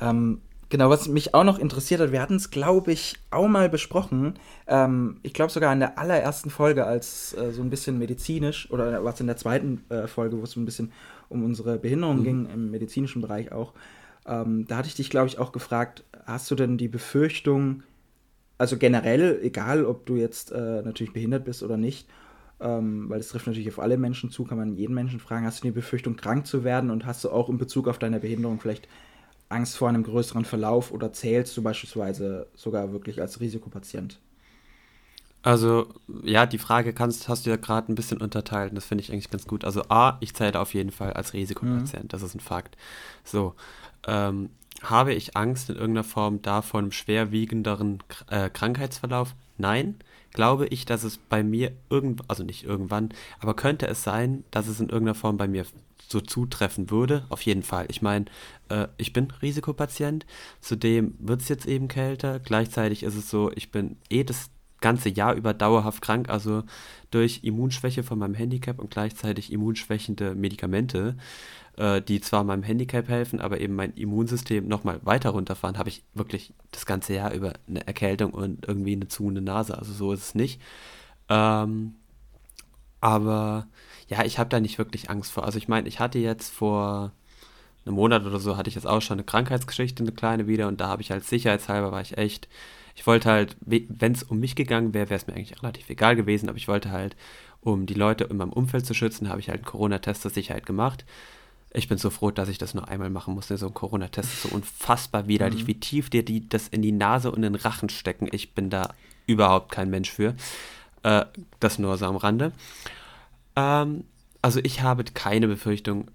Ähm, 0.00 0.40
Genau, 0.70 0.90
was 0.90 1.08
mich 1.08 1.32
auch 1.32 1.44
noch 1.44 1.58
interessiert 1.58 2.00
hat, 2.00 2.12
wir 2.12 2.20
hatten 2.20 2.36
es, 2.36 2.50
glaube 2.50 2.92
ich, 2.92 3.14
auch 3.30 3.48
mal 3.48 3.70
besprochen. 3.70 4.34
Ähm, 4.66 5.18
ich 5.22 5.32
glaube 5.32 5.50
sogar 5.50 5.72
in 5.72 5.80
der 5.80 5.98
allerersten 5.98 6.50
Folge, 6.50 6.84
als 6.84 7.34
äh, 7.34 7.52
so 7.52 7.62
ein 7.62 7.70
bisschen 7.70 7.98
medizinisch, 7.98 8.70
oder 8.70 9.02
was 9.02 9.18
in 9.20 9.26
der 9.26 9.38
zweiten 9.38 9.84
äh, 9.88 10.06
Folge, 10.06 10.38
wo 10.38 10.42
es 10.42 10.50
so 10.50 10.60
ein 10.60 10.66
bisschen 10.66 10.92
um 11.30 11.42
unsere 11.42 11.78
Behinderung 11.78 12.18
mhm. 12.18 12.24
ging, 12.24 12.48
im 12.52 12.70
medizinischen 12.70 13.22
Bereich 13.22 13.50
auch. 13.50 13.72
Ähm, 14.26 14.66
da 14.68 14.76
hatte 14.76 14.88
ich 14.88 14.94
dich, 14.94 15.08
glaube 15.08 15.28
ich, 15.28 15.38
auch 15.38 15.52
gefragt, 15.52 16.04
hast 16.26 16.50
du 16.50 16.54
denn 16.54 16.76
die 16.76 16.88
Befürchtung, 16.88 17.82
also 18.58 18.76
generell, 18.76 19.40
egal 19.42 19.86
ob 19.86 20.04
du 20.04 20.16
jetzt 20.16 20.52
äh, 20.52 20.82
natürlich 20.82 21.14
behindert 21.14 21.46
bist 21.46 21.62
oder 21.62 21.78
nicht, 21.78 22.08
ähm, 22.60 23.08
weil 23.08 23.20
es 23.20 23.28
trifft 23.28 23.46
natürlich 23.46 23.68
auf 23.68 23.78
alle 23.78 23.96
Menschen 23.96 24.30
zu, 24.30 24.44
kann 24.44 24.58
man 24.58 24.74
jeden 24.74 24.94
Menschen 24.94 25.20
fragen, 25.20 25.46
hast 25.46 25.62
du 25.62 25.68
die 25.68 25.72
Befürchtung, 25.72 26.16
krank 26.16 26.46
zu 26.46 26.62
werden 26.62 26.90
und 26.90 27.06
hast 27.06 27.24
du 27.24 27.30
auch 27.30 27.48
in 27.48 27.56
Bezug 27.56 27.88
auf 27.88 27.98
deine 27.98 28.20
Behinderung 28.20 28.60
vielleicht 28.60 28.86
Angst 29.48 29.76
vor 29.76 29.88
einem 29.88 30.02
größeren 30.02 30.44
Verlauf 30.44 30.92
oder 30.92 31.12
zählst 31.12 31.56
du 31.56 31.62
beispielsweise 31.62 32.48
sogar 32.54 32.92
wirklich 32.92 33.20
als 33.20 33.40
Risikopatient? 33.40 34.18
Also, 35.42 35.86
ja, 36.24 36.46
die 36.46 36.58
Frage 36.58 36.92
kannst, 36.92 37.28
hast 37.28 37.46
du 37.46 37.50
ja 37.50 37.56
gerade 37.56 37.90
ein 37.90 37.94
bisschen 37.94 38.20
unterteilt 38.20 38.70
und 38.70 38.74
das 38.74 38.84
finde 38.84 39.02
ich 39.02 39.12
eigentlich 39.12 39.30
ganz 39.30 39.46
gut. 39.46 39.64
Also, 39.64 39.82
A, 39.88 40.18
ich 40.20 40.34
zähle 40.34 40.60
auf 40.60 40.74
jeden 40.74 40.90
Fall 40.90 41.12
als 41.12 41.32
Risikopatient, 41.32 42.04
mhm. 42.04 42.08
das 42.08 42.22
ist 42.22 42.34
ein 42.34 42.40
Fakt. 42.40 42.76
So, 43.24 43.54
ähm, 44.06 44.50
habe 44.82 45.14
ich 45.14 45.36
Angst 45.36 45.70
in 45.70 45.76
irgendeiner 45.76 46.04
Form 46.04 46.42
davon 46.42 46.92
schwerwiegenderen 46.92 48.02
äh, 48.30 48.50
Krankheitsverlauf? 48.50 49.34
Nein. 49.56 49.96
Glaube 50.38 50.68
ich, 50.68 50.84
dass 50.84 51.02
es 51.02 51.16
bei 51.16 51.42
mir 51.42 51.72
irgendwann, 51.90 52.26
also 52.28 52.44
nicht 52.44 52.62
irgendwann, 52.62 53.08
aber 53.40 53.56
könnte 53.56 53.88
es 53.88 54.04
sein, 54.04 54.44
dass 54.52 54.68
es 54.68 54.78
in 54.78 54.88
irgendeiner 54.88 55.16
Form 55.16 55.36
bei 55.36 55.48
mir 55.48 55.66
so 56.06 56.20
zutreffen 56.20 56.92
würde? 56.92 57.26
Auf 57.28 57.42
jeden 57.42 57.64
Fall. 57.64 57.86
Ich 57.88 58.02
meine, 58.02 58.26
äh, 58.68 58.86
ich 58.98 59.12
bin 59.12 59.32
Risikopatient, 59.42 60.26
zudem 60.60 61.16
wird 61.18 61.40
es 61.40 61.48
jetzt 61.48 61.66
eben 61.66 61.88
kälter. 61.88 62.38
Gleichzeitig 62.38 63.02
ist 63.02 63.16
es 63.16 63.28
so, 63.28 63.50
ich 63.56 63.72
bin 63.72 63.96
eh 64.10 64.22
das 64.22 64.48
ganze 64.80 65.08
Jahr 65.08 65.34
über 65.34 65.54
dauerhaft 65.54 66.02
krank, 66.02 66.28
also 66.28 66.62
durch 67.10 67.40
Immunschwäche 67.42 68.02
von 68.02 68.18
meinem 68.18 68.34
Handicap 68.34 68.78
und 68.78 68.90
gleichzeitig 68.90 69.52
immunschwächende 69.52 70.34
Medikamente, 70.34 71.16
äh, 71.76 72.02
die 72.02 72.20
zwar 72.20 72.44
meinem 72.44 72.62
Handicap 72.62 73.08
helfen, 73.08 73.40
aber 73.40 73.60
eben 73.60 73.74
mein 73.74 73.94
Immunsystem 73.94 74.68
nochmal 74.68 75.00
weiter 75.04 75.30
runterfahren, 75.30 75.78
habe 75.78 75.88
ich 75.88 76.02
wirklich 76.14 76.52
das 76.70 76.86
ganze 76.86 77.14
Jahr 77.14 77.32
über 77.32 77.54
eine 77.68 77.86
Erkältung 77.86 78.32
und 78.32 78.66
irgendwie 78.66 78.92
eine 78.92 79.08
zu 79.08 79.28
eine 79.28 79.40
Nase. 79.40 79.78
Also 79.78 79.92
so 79.92 80.12
ist 80.12 80.22
es 80.22 80.34
nicht. 80.34 80.60
Ähm, 81.28 81.94
aber 83.00 83.68
ja, 84.08 84.24
ich 84.24 84.38
habe 84.38 84.50
da 84.50 84.60
nicht 84.60 84.78
wirklich 84.78 85.10
Angst 85.10 85.32
vor. 85.32 85.44
Also 85.44 85.58
ich 85.58 85.68
meine, 85.68 85.88
ich 85.88 86.00
hatte 86.00 86.18
jetzt 86.18 86.52
vor 86.52 87.12
einem 87.84 87.94
Monat 87.94 88.24
oder 88.26 88.38
so, 88.38 88.56
hatte 88.56 88.68
ich 88.68 88.74
jetzt 88.74 88.86
auch 88.86 89.02
schon 89.02 89.18
eine 89.18 89.24
Krankheitsgeschichte, 89.24 90.02
eine 90.02 90.12
kleine 90.12 90.46
wieder 90.46 90.68
und 90.68 90.80
da 90.80 90.88
habe 90.88 91.02
ich 91.02 91.10
halt 91.10 91.24
sicherheitshalber, 91.24 91.92
war 91.92 92.00
ich 92.00 92.18
echt, 92.18 92.48
ich 92.98 93.06
wollte 93.06 93.30
halt, 93.30 93.56
wenn 93.60 94.12
es 94.12 94.24
um 94.24 94.40
mich 94.40 94.56
gegangen 94.56 94.92
wäre, 94.92 95.08
wäre 95.08 95.20
es 95.20 95.28
mir 95.28 95.34
eigentlich 95.34 95.62
relativ 95.62 95.88
egal 95.88 96.16
gewesen, 96.16 96.48
aber 96.48 96.58
ich 96.58 96.66
wollte 96.66 96.90
halt, 96.90 97.14
um 97.60 97.86
die 97.86 97.94
Leute 97.94 98.24
in 98.24 98.36
meinem 98.36 98.52
Umfeld 98.52 98.86
zu 98.86 98.92
schützen, 98.92 99.28
habe 99.28 99.38
ich 99.38 99.48
halt 99.48 99.60
einen 99.60 99.66
Corona-Test 99.66 100.22
zur 100.22 100.32
Sicherheit 100.32 100.66
gemacht. 100.66 101.04
Ich 101.72 101.86
bin 101.86 101.96
so 101.96 102.10
froh, 102.10 102.32
dass 102.32 102.48
ich 102.48 102.58
das 102.58 102.74
nur 102.74 102.88
einmal 102.88 103.08
machen 103.08 103.34
musste. 103.34 103.56
So 103.56 103.68
ein 103.68 103.74
Corona-Test 103.74 104.32
ist 104.32 104.42
so 104.42 104.48
unfassbar 104.48 105.28
widerlich, 105.28 105.62
mhm. 105.62 105.66
wie 105.68 105.78
tief 105.78 106.10
dir 106.10 106.24
die 106.24 106.48
das 106.48 106.66
in 106.66 106.82
die 106.82 106.90
Nase 106.90 107.30
und 107.30 107.36
in 107.36 107.52
den 107.52 107.54
Rachen 107.54 107.88
stecken. 107.88 108.26
Ich 108.32 108.52
bin 108.54 108.68
da 108.68 108.92
überhaupt 109.28 109.70
kein 109.70 109.90
Mensch 109.90 110.10
für. 110.10 110.34
Äh, 111.04 111.24
das 111.60 111.78
nur 111.78 111.96
so 111.98 112.06
am 112.06 112.16
Rande. 112.16 112.50
Ähm, 113.54 114.02
also 114.42 114.58
ich 114.64 114.82
habe 114.82 115.04
keine 115.04 115.46
Befürchtung, 115.46 116.10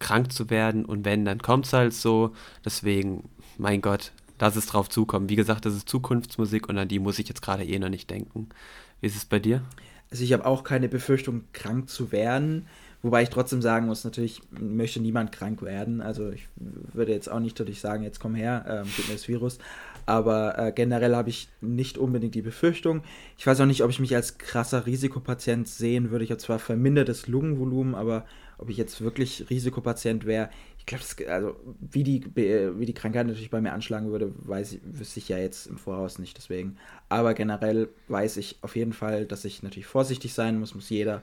krank 0.00 0.32
zu 0.32 0.50
werden 0.50 0.84
und 0.84 1.04
wenn, 1.04 1.24
dann 1.24 1.38
kommt 1.38 1.66
es 1.66 1.72
halt 1.72 1.94
so. 1.94 2.34
Deswegen, 2.64 3.28
mein 3.56 3.80
Gott, 3.80 4.10
lass 4.38 4.56
es 4.56 4.66
drauf 4.66 4.88
zukommen. 4.88 5.28
Wie 5.28 5.36
gesagt, 5.36 5.66
das 5.66 5.74
ist 5.74 5.88
Zukunftsmusik 5.88 6.68
und 6.68 6.78
an 6.78 6.88
die 6.88 6.98
muss 6.98 7.18
ich 7.18 7.28
jetzt 7.28 7.42
gerade 7.42 7.64
eh 7.64 7.78
noch 7.78 7.88
nicht 7.88 8.10
denken. 8.10 8.48
Wie 9.00 9.06
ist 9.06 9.16
es 9.16 9.24
bei 9.24 9.38
dir? 9.38 9.62
Also 10.10 10.24
ich 10.24 10.32
habe 10.32 10.46
auch 10.46 10.64
keine 10.64 10.88
Befürchtung, 10.88 11.44
krank 11.52 11.88
zu 11.88 12.12
werden. 12.12 12.66
Wobei 13.02 13.22
ich 13.22 13.28
trotzdem 13.28 13.60
sagen 13.60 13.86
muss, 13.86 14.02
natürlich 14.04 14.40
möchte 14.50 14.98
niemand 14.98 15.30
krank 15.30 15.60
werden. 15.60 16.00
Also 16.00 16.30
ich 16.30 16.48
würde 16.56 17.12
jetzt 17.12 17.30
auch 17.30 17.40
nicht 17.40 17.60
dadurch 17.60 17.80
sagen, 17.80 18.02
jetzt 18.02 18.18
komm 18.18 18.34
her, 18.34 18.64
ähm, 18.66 18.90
gib 18.96 19.08
mir 19.08 19.14
das 19.14 19.28
Virus. 19.28 19.58
Aber 20.06 20.58
äh, 20.58 20.72
generell 20.72 21.14
habe 21.14 21.28
ich 21.28 21.48
nicht 21.60 21.98
unbedingt 21.98 22.34
die 22.34 22.42
Befürchtung. 22.42 23.02
Ich 23.36 23.46
weiß 23.46 23.60
auch 23.60 23.66
nicht, 23.66 23.82
ob 23.82 23.90
ich 23.90 24.00
mich 24.00 24.14
als 24.14 24.38
krasser 24.38 24.86
Risikopatient 24.86 25.68
sehen 25.68 26.10
würde. 26.10 26.24
Ich 26.24 26.30
habe 26.30 26.40
zwar 26.40 26.58
vermindertes 26.58 27.26
Lungenvolumen, 27.26 27.94
aber 27.94 28.24
ob 28.56 28.70
ich 28.70 28.78
jetzt 28.78 29.02
wirklich 29.02 29.50
Risikopatient 29.50 30.24
wäre, 30.24 30.48
ich 30.86 31.16
glaube, 31.16 31.32
also 31.32 31.56
wie 31.80 32.04
die, 32.04 32.24
wie 32.34 32.84
die 32.84 32.92
Krankheit 32.92 33.26
natürlich 33.26 33.50
bei 33.50 33.60
mir 33.60 33.72
anschlagen 33.72 34.10
würde, 34.10 34.32
weiß 34.36 34.74
ich, 34.74 34.80
wüsste 34.84 35.18
ich 35.18 35.28
ja 35.28 35.38
jetzt 35.38 35.66
im 35.66 35.78
Voraus 35.78 36.18
nicht. 36.18 36.36
Deswegen. 36.36 36.76
Aber 37.08 37.32
generell 37.32 37.88
weiß 38.08 38.36
ich 38.36 38.58
auf 38.60 38.76
jeden 38.76 38.92
Fall, 38.92 39.24
dass 39.24 39.44
ich 39.44 39.62
natürlich 39.62 39.86
vorsichtig 39.86 40.34
sein 40.34 40.58
muss, 40.58 40.74
muss 40.74 40.90
jeder. 40.90 41.22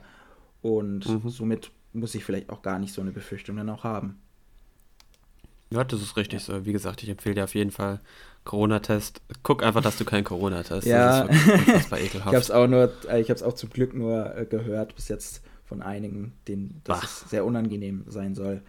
Und 0.62 1.08
mhm. 1.08 1.28
somit 1.28 1.70
muss 1.92 2.14
ich 2.14 2.24
vielleicht 2.24 2.50
auch 2.50 2.62
gar 2.62 2.78
nicht 2.78 2.92
so 2.92 3.00
eine 3.00 3.12
Befürchtung 3.12 3.56
dann 3.56 3.70
auch 3.70 3.84
haben. 3.84 4.18
Ja, 5.70 5.84
das 5.84 6.02
ist 6.02 6.16
richtig 6.16 6.42
so. 6.42 6.66
Wie 6.66 6.72
gesagt, 6.72 7.02
ich 7.02 7.08
empfehle 7.08 7.36
dir 7.36 7.44
auf 7.44 7.54
jeden 7.54 7.70
Fall 7.70 8.00
Corona-Test. 8.44 9.22
Guck 9.42 9.62
einfach, 9.62 9.80
dass 9.80 9.96
du 9.96 10.04
keinen 10.04 10.24
Corona-Test. 10.24 10.86
Ja, 10.86 11.24
das 11.24 11.36
ist 11.36 11.92
ekelhaft. 11.92 12.14
ich 12.14 12.24
habe 12.24 12.36
es 12.36 12.50
auch 12.50 12.66
nur, 12.66 12.92
ich 13.04 13.30
habe 13.30 13.34
es 13.34 13.42
auch 13.42 13.54
zum 13.54 13.70
Glück 13.70 13.94
nur 13.94 14.36
äh, 14.36 14.44
gehört 14.44 14.94
bis 14.96 15.08
jetzt 15.08 15.42
von 15.64 15.82
einigen, 15.82 16.32
denen 16.48 16.82
das 16.84 17.20
sehr 17.30 17.44
unangenehm 17.44 18.04
sein 18.08 18.34
soll. 18.34 18.60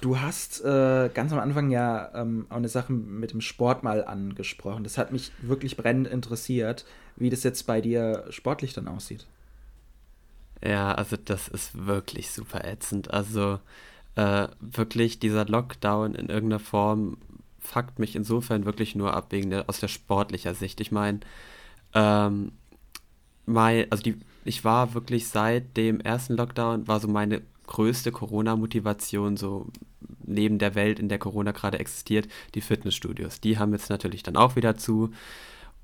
Du 0.00 0.18
hast 0.18 0.64
äh, 0.64 1.10
ganz 1.12 1.32
am 1.32 1.38
Anfang 1.38 1.70
ja 1.70 2.10
ähm, 2.14 2.46
auch 2.48 2.56
eine 2.56 2.68
Sache 2.68 2.92
mit 2.92 3.32
dem 3.32 3.42
Sport 3.42 3.82
mal 3.82 4.04
angesprochen. 4.04 4.82
Das 4.82 4.96
hat 4.96 5.12
mich 5.12 5.30
wirklich 5.42 5.76
brennend 5.76 6.08
interessiert, 6.08 6.86
wie 7.16 7.28
das 7.28 7.42
jetzt 7.42 7.66
bei 7.66 7.80
dir 7.82 8.24
sportlich 8.30 8.72
dann 8.72 8.88
aussieht. 8.88 9.26
Ja, 10.64 10.94
also 10.94 11.16
das 11.22 11.48
ist 11.48 11.86
wirklich 11.86 12.30
super 12.30 12.64
ätzend. 12.64 13.12
Also 13.12 13.60
äh, 14.14 14.48
wirklich 14.60 15.18
dieser 15.18 15.44
Lockdown 15.44 16.14
in 16.14 16.28
irgendeiner 16.28 16.60
Form 16.60 17.18
fuckt 17.58 17.98
mich 17.98 18.16
insofern 18.16 18.64
wirklich 18.64 18.94
nur 18.94 19.14
ab 19.14 19.26
wegen 19.30 19.50
der, 19.50 19.68
aus 19.68 19.80
der 19.80 19.88
sportlicher 19.88 20.54
Sicht. 20.54 20.80
Ich 20.80 20.92
meine, 20.92 21.20
ähm, 21.94 22.52
mein, 23.44 23.90
also 23.90 24.02
die, 24.02 24.18
ich 24.44 24.64
war 24.64 24.94
wirklich 24.94 25.28
seit 25.28 25.76
dem 25.76 26.00
ersten 26.00 26.36
Lockdown, 26.36 26.88
war 26.88 27.00
so 27.00 27.08
meine 27.08 27.42
größte 27.70 28.12
Corona-Motivation, 28.12 29.36
so 29.38 29.68
neben 30.24 30.58
der 30.58 30.74
Welt, 30.74 30.98
in 30.98 31.08
der 31.08 31.18
Corona 31.18 31.52
gerade 31.52 31.78
existiert, 31.78 32.28
die 32.54 32.60
Fitnessstudios. 32.60 33.40
Die 33.40 33.58
haben 33.58 33.72
jetzt 33.72 33.88
natürlich 33.88 34.22
dann 34.22 34.36
auch 34.36 34.56
wieder 34.56 34.76
zu. 34.76 35.10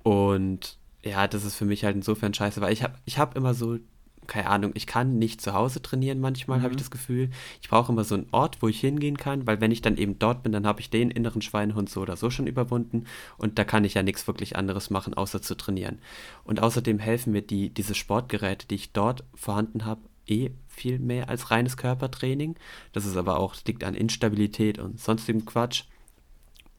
Und 0.02 0.76
ja, 1.02 1.26
das 1.28 1.44
ist 1.44 1.56
für 1.56 1.64
mich 1.64 1.84
halt 1.84 1.96
insofern 1.96 2.34
scheiße, 2.34 2.60
weil 2.60 2.72
ich 2.72 2.82
habe 2.82 2.94
ich 3.06 3.18
hab 3.18 3.36
immer 3.36 3.54
so 3.54 3.78
keine 4.26 4.48
Ahnung, 4.48 4.72
ich 4.74 4.88
kann 4.88 5.20
nicht 5.20 5.40
zu 5.40 5.54
Hause 5.54 5.80
trainieren 5.80 6.18
manchmal, 6.18 6.58
mhm. 6.58 6.62
habe 6.64 6.72
ich 6.72 6.78
das 6.78 6.90
Gefühl. 6.90 7.30
Ich 7.62 7.68
brauche 7.68 7.92
immer 7.92 8.02
so 8.02 8.16
einen 8.16 8.26
Ort, 8.32 8.60
wo 8.60 8.66
ich 8.66 8.80
hingehen 8.80 9.16
kann, 9.16 9.46
weil 9.46 9.60
wenn 9.60 9.70
ich 9.70 9.82
dann 9.82 9.96
eben 9.96 10.18
dort 10.18 10.42
bin, 10.42 10.50
dann 10.50 10.66
habe 10.66 10.80
ich 10.80 10.90
den 10.90 11.12
inneren 11.12 11.42
Schweinehund 11.42 11.88
so 11.88 12.00
oder 12.00 12.16
so 12.16 12.28
schon 12.28 12.48
überwunden 12.48 13.04
und 13.38 13.56
da 13.56 13.62
kann 13.62 13.84
ich 13.84 13.94
ja 13.94 14.02
nichts 14.02 14.26
wirklich 14.26 14.56
anderes 14.56 14.90
machen, 14.90 15.14
außer 15.14 15.42
zu 15.42 15.56
trainieren. 15.56 16.00
Und 16.42 16.60
außerdem 16.60 16.98
helfen 16.98 17.32
mir 17.32 17.42
die, 17.42 17.70
diese 17.70 17.94
Sportgeräte, 17.94 18.66
die 18.66 18.74
ich 18.74 18.92
dort 18.92 19.22
vorhanden 19.34 19.84
habe, 19.84 20.00
eh 20.26 20.50
viel 20.68 20.98
mehr 20.98 21.28
als 21.28 21.50
reines 21.50 21.76
Körpertraining. 21.76 22.56
Das 22.92 23.06
ist 23.06 23.16
aber 23.16 23.38
auch, 23.38 23.54
liegt 23.66 23.84
an 23.84 23.94
Instabilität 23.94 24.78
und 24.78 25.00
sonstigem 25.00 25.44
Quatsch. 25.44 25.84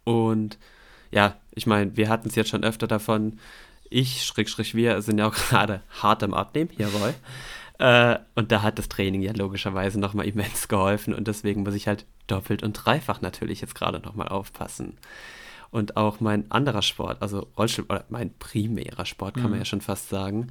Und 0.03 0.57
ja, 1.12 1.38
ich 1.53 1.67
meine, 1.67 1.95
wir 1.97 2.10
hatten 2.10 2.29
es 2.29 2.36
jetzt 2.36 2.49
schon 2.49 2.63
öfter 2.63 2.88
davon, 2.88 3.39
ich, 3.89 4.25
Schrägstrich 4.25 4.75
wir, 4.75 5.01
sind 5.01 5.17
ja 5.17 5.27
auch 5.27 5.36
gerade 5.49 5.81
hart 6.01 6.23
am 6.23 6.33
Abnehmen, 6.33 6.71
jawohl. 6.77 7.13
Äh, 7.79 8.17
und 8.33 8.51
da 8.51 8.63
hat 8.63 8.79
das 8.79 8.89
Training 8.89 9.21
ja 9.21 9.33
logischerweise 9.33 9.99
nochmal 9.99 10.25
immens 10.25 10.67
geholfen 10.67 11.13
und 11.13 11.27
deswegen 11.27 11.62
muss 11.62 11.75
ich 11.75 11.88
halt 11.88 12.07
doppelt 12.25 12.63
und 12.63 12.73
dreifach 12.73 13.21
natürlich 13.21 13.62
jetzt 13.62 13.75
gerade 13.75 13.99
nochmal 13.99 14.29
aufpassen. 14.29 14.97
Und 15.69 15.95
auch 15.95 16.19
mein 16.19 16.49
anderer 16.49 16.81
Sport, 16.81 17.21
also 17.21 17.47
Rollstuhl, 17.55 17.86
oder 17.88 18.05
mein 18.10 18.33
primärer 18.39 19.05
Sport, 19.05 19.36
kann 19.36 19.43
mhm. 19.43 19.49
man 19.51 19.60
ja 19.60 19.65
schon 19.65 19.81
fast 19.81 20.10
sagen, 20.10 20.47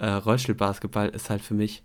äh, 0.00 0.08
Rollstuhlbasketball 0.08 1.10
ist 1.10 1.30
halt 1.30 1.42
für 1.42 1.54
mich 1.54 1.84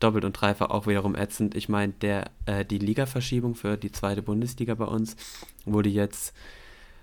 doppelt 0.00 0.24
und 0.24 0.32
dreifach 0.32 0.70
auch 0.70 0.86
wiederum 0.86 1.14
ätzend. 1.14 1.54
Ich 1.54 1.68
meine, 1.68 1.92
der 1.94 2.30
äh, 2.46 2.64
die 2.64 2.78
Ligaverschiebung 2.78 3.54
für 3.54 3.76
die 3.76 3.92
zweite 3.92 4.22
Bundesliga 4.22 4.74
bei 4.74 4.84
uns 4.84 5.16
wurde 5.64 5.88
jetzt 5.88 6.34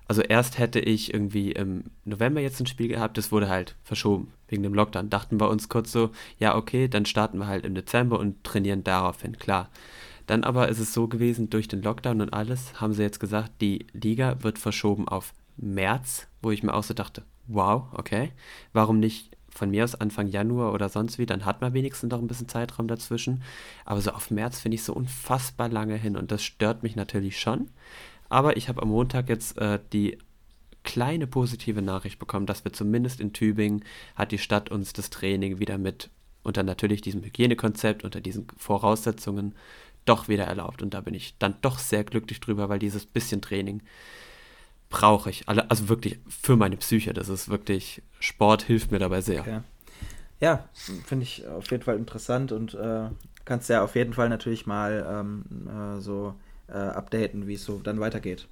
also 0.08 0.22
erst 0.22 0.60
hätte 0.60 0.80
ich 0.80 1.14
irgendwie 1.14 1.52
im 1.52 1.86
November 2.06 2.42
jetzt 2.42 2.60
ein 2.60 2.68
Spiel 2.68 2.88
gehabt, 2.88 3.18
das 3.18 3.32
wurde 3.32 3.50
halt 3.50 3.76
verschoben 3.84 4.34
wegen 4.48 4.64
dem 4.64 4.74
Lockdown. 4.74 5.10
Dachten 5.10 5.40
wir 5.40 5.50
uns 5.50 5.70
kurz 5.70 5.92
so, 5.92 6.12
ja 6.38 6.56
okay, 6.56 6.88
dann 6.88 7.06
starten 7.06 7.38
wir 7.38 7.48
halt 7.48 7.66
im 7.66 7.76
Dezember 7.76 8.20
und 8.20 8.44
trainieren 8.44 8.84
daraufhin, 8.84 9.38
klar. 9.38 9.70
Dann 10.28 10.44
aber 10.44 10.70
ist 10.70 10.80
es 10.80 10.94
so 10.94 11.08
gewesen, 11.08 11.50
durch 11.50 11.68
den 11.68 11.82
Lockdown 11.82 12.22
und 12.22 12.34
alles 12.34 12.80
haben 12.80 12.94
sie 12.94 13.04
jetzt 13.04 13.20
gesagt, 13.20 13.54
die 13.62 13.88
Liga 13.94 14.44
wird 14.44 14.60
verschoben 14.60 15.08
auf 15.08 15.34
März, 15.58 16.28
wo 16.42 16.52
ich 16.52 16.64
mir 16.64 16.74
auch 16.74 16.84
so 16.84 16.94
dachte, 16.94 17.24
wow, 17.48 17.86
okay, 17.94 18.32
warum 18.72 19.00
nicht 19.00 19.36
von 19.54 19.70
mir 19.70 19.84
aus 19.84 19.96
Anfang 19.96 20.28
Januar 20.28 20.74
oder 20.74 20.90
sonst 20.90 21.18
wie, 21.18 21.26
dann 21.26 21.46
hat 21.46 21.62
man 21.62 21.74
wenigstens 21.74 22.10
noch 22.12 22.20
ein 22.20 22.28
bisschen 22.28 22.50
Zeitraum 22.50 22.88
dazwischen. 22.88 23.44
Aber 23.86 24.02
so 24.02 24.12
auf 24.12 24.32
März 24.32 24.60
finde 24.60 24.76
ich 24.76 24.84
so 24.84 24.94
unfassbar 24.94 25.70
lange 25.70 25.96
hin 25.96 26.18
und 26.18 26.32
das 26.32 26.44
stört 26.44 26.84
mich 26.84 26.96
natürlich 26.96 27.40
schon. 27.40 27.70
Aber 28.30 28.58
ich 28.58 28.68
habe 28.70 28.82
am 28.82 28.90
Montag 28.90 29.30
jetzt 29.30 29.58
äh, 29.58 29.80
die 29.94 30.18
kleine 30.84 31.28
positive 31.28 31.82
Nachricht 31.82 32.20
bekommen, 32.20 32.46
dass 32.46 32.66
wir 32.66 32.74
zumindest 32.74 33.20
in 33.20 33.34
Tübingen 33.34 33.84
hat 34.16 34.32
die 34.32 34.38
Stadt 34.38 34.70
uns 34.70 34.94
das 34.94 35.10
Training 35.10 35.60
wieder 35.60 35.78
mit 35.78 36.10
unter 36.44 36.64
natürlich 36.64 37.02
diesem 37.02 37.24
Hygienekonzept, 37.24 38.04
unter 38.04 38.20
diesen 38.20 38.48
Voraussetzungen 38.58 39.56
doch 40.06 40.28
wieder 40.28 40.44
erlaubt. 40.44 40.82
Und 40.82 40.94
da 40.94 41.02
bin 41.02 41.14
ich 41.14 41.36
dann 41.40 41.56
doch 41.62 41.80
sehr 41.80 42.04
glücklich 42.04 42.42
drüber, 42.42 42.68
weil 42.70 42.80
dieses 42.80 43.06
bisschen 43.06 43.42
Training 43.42 43.82
brauche 44.94 45.32
ich. 45.32 45.50
Also 45.50 45.90
wirklich 45.90 46.20
für 46.30 46.56
meine 46.56 46.78
Psyche. 46.78 47.14
Das 47.14 47.28
ist 47.28 47.50
wirklich, 47.50 48.04
Sport 48.20 48.62
hilft 48.62 48.92
mir 48.92 49.00
dabei 49.00 49.22
sehr. 49.22 49.42
Okay. 49.42 49.60
Ja, 50.40 50.70
finde 51.06 51.24
ich 51.24 51.48
auf 51.48 51.70
jeden 51.72 51.84
Fall 51.84 51.98
interessant 51.98 52.52
und 52.52 52.76
äh, 52.76 53.10
kannst 53.44 53.70
ja 53.70 53.84
auf 53.84 53.96
jeden 53.96 54.14
Fall 54.14 54.30
natürlich 54.30 54.68
mal 54.68 55.06
ähm, 55.10 55.68
äh, 55.68 56.00
so 56.00 56.36
äh, 56.68 56.74
updaten, 56.74 57.48
wie 57.48 57.56
es 57.56 57.66
so 57.66 57.80
dann 57.80 58.00
weitergeht. 58.00 58.48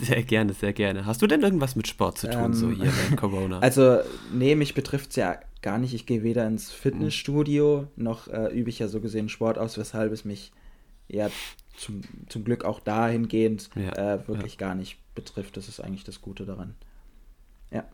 Sehr 0.00 0.22
gerne, 0.22 0.54
sehr 0.54 0.72
gerne. 0.72 1.06
Hast 1.06 1.22
du 1.22 1.26
denn 1.26 1.42
irgendwas 1.42 1.76
mit 1.76 1.86
Sport 1.86 2.18
zu 2.18 2.28
tun, 2.28 2.46
ähm, 2.46 2.54
so 2.54 2.70
hier 2.70 2.92
während 2.96 3.16
Corona? 3.16 3.58
Also, 3.62 4.00
nee, 4.32 4.54
mich 4.54 4.74
betrifft 4.74 5.10
es 5.10 5.16
ja 5.16 5.38
gar 5.60 5.78
nicht. 5.78 5.94
Ich 5.94 6.06
gehe 6.06 6.22
weder 6.22 6.46
ins 6.46 6.70
Fitnessstudio, 6.70 7.86
noch 7.96 8.28
äh, 8.28 8.46
übe 8.48 8.70
ich 8.70 8.78
ja 8.80 8.88
so 8.88 9.00
gesehen 9.00 9.28
Sport 9.28 9.58
aus, 9.58 9.78
weshalb 9.78 10.12
es 10.12 10.24
mich 10.24 10.52
ja 11.08 11.28
zum, 11.76 12.02
zum 12.28 12.44
Glück 12.44 12.64
auch 12.64 12.80
dahingehend 12.80 13.70
ja, 13.74 14.14
äh, 14.14 14.28
wirklich 14.28 14.54
ja. 14.54 14.58
gar 14.58 14.74
nicht 14.74 14.98
betrifft. 15.14 15.56
Das 15.56 15.68
ist 15.68 15.80
eigentlich 15.80 16.04
das 16.04 16.20
Gute 16.20 16.46
daran. 16.46 16.74
Ja. 17.70 17.84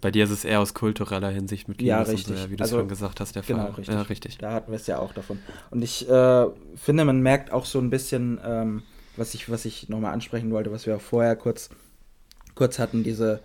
Bei 0.00 0.12
dir 0.12 0.24
ist 0.24 0.30
es 0.30 0.44
eher 0.44 0.60
aus 0.60 0.72
kultureller 0.72 1.30
Hinsicht 1.30 1.68
mit 1.68 1.82
ja, 1.82 2.00
richtig. 2.02 2.38
So, 2.38 2.50
wie 2.50 2.56
du 2.56 2.62
also, 2.62 2.78
schon 2.78 2.88
gesagt 2.88 3.20
hast, 3.20 3.34
der 3.34 3.42
genau, 3.42 3.64
Fall. 3.64 3.70
Richtig. 3.72 3.94
Ja, 3.94 4.02
richtig. 4.02 4.38
Da 4.38 4.52
hatten 4.52 4.70
wir 4.70 4.76
es 4.76 4.86
ja 4.86 4.98
auch 4.98 5.12
davon. 5.12 5.40
Und 5.70 5.82
ich 5.82 6.08
äh, 6.08 6.46
finde, 6.76 7.04
man 7.04 7.20
merkt 7.20 7.52
auch 7.52 7.64
so 7.64 7.80
ein 7.80 7.90
bisschen, 7.90 8.38
ähm, 8.44 8.82
was 9.16 9.34
ich, 9.34 9.50
was 9.50 9.64
ich 9.64 9.88
nochmal 9.88 10.12
ansprechen 10.12 10.52
wollte, 10.52 10.70
was 10.70 10.86
wir 10.86 10.96
auch 10.96 11.00
vorher 11.00 11.34
kurz, 11.34 11.70
kurz 12.54 12.78
hatten, 12.78 13.02
diese, 13.02 13.40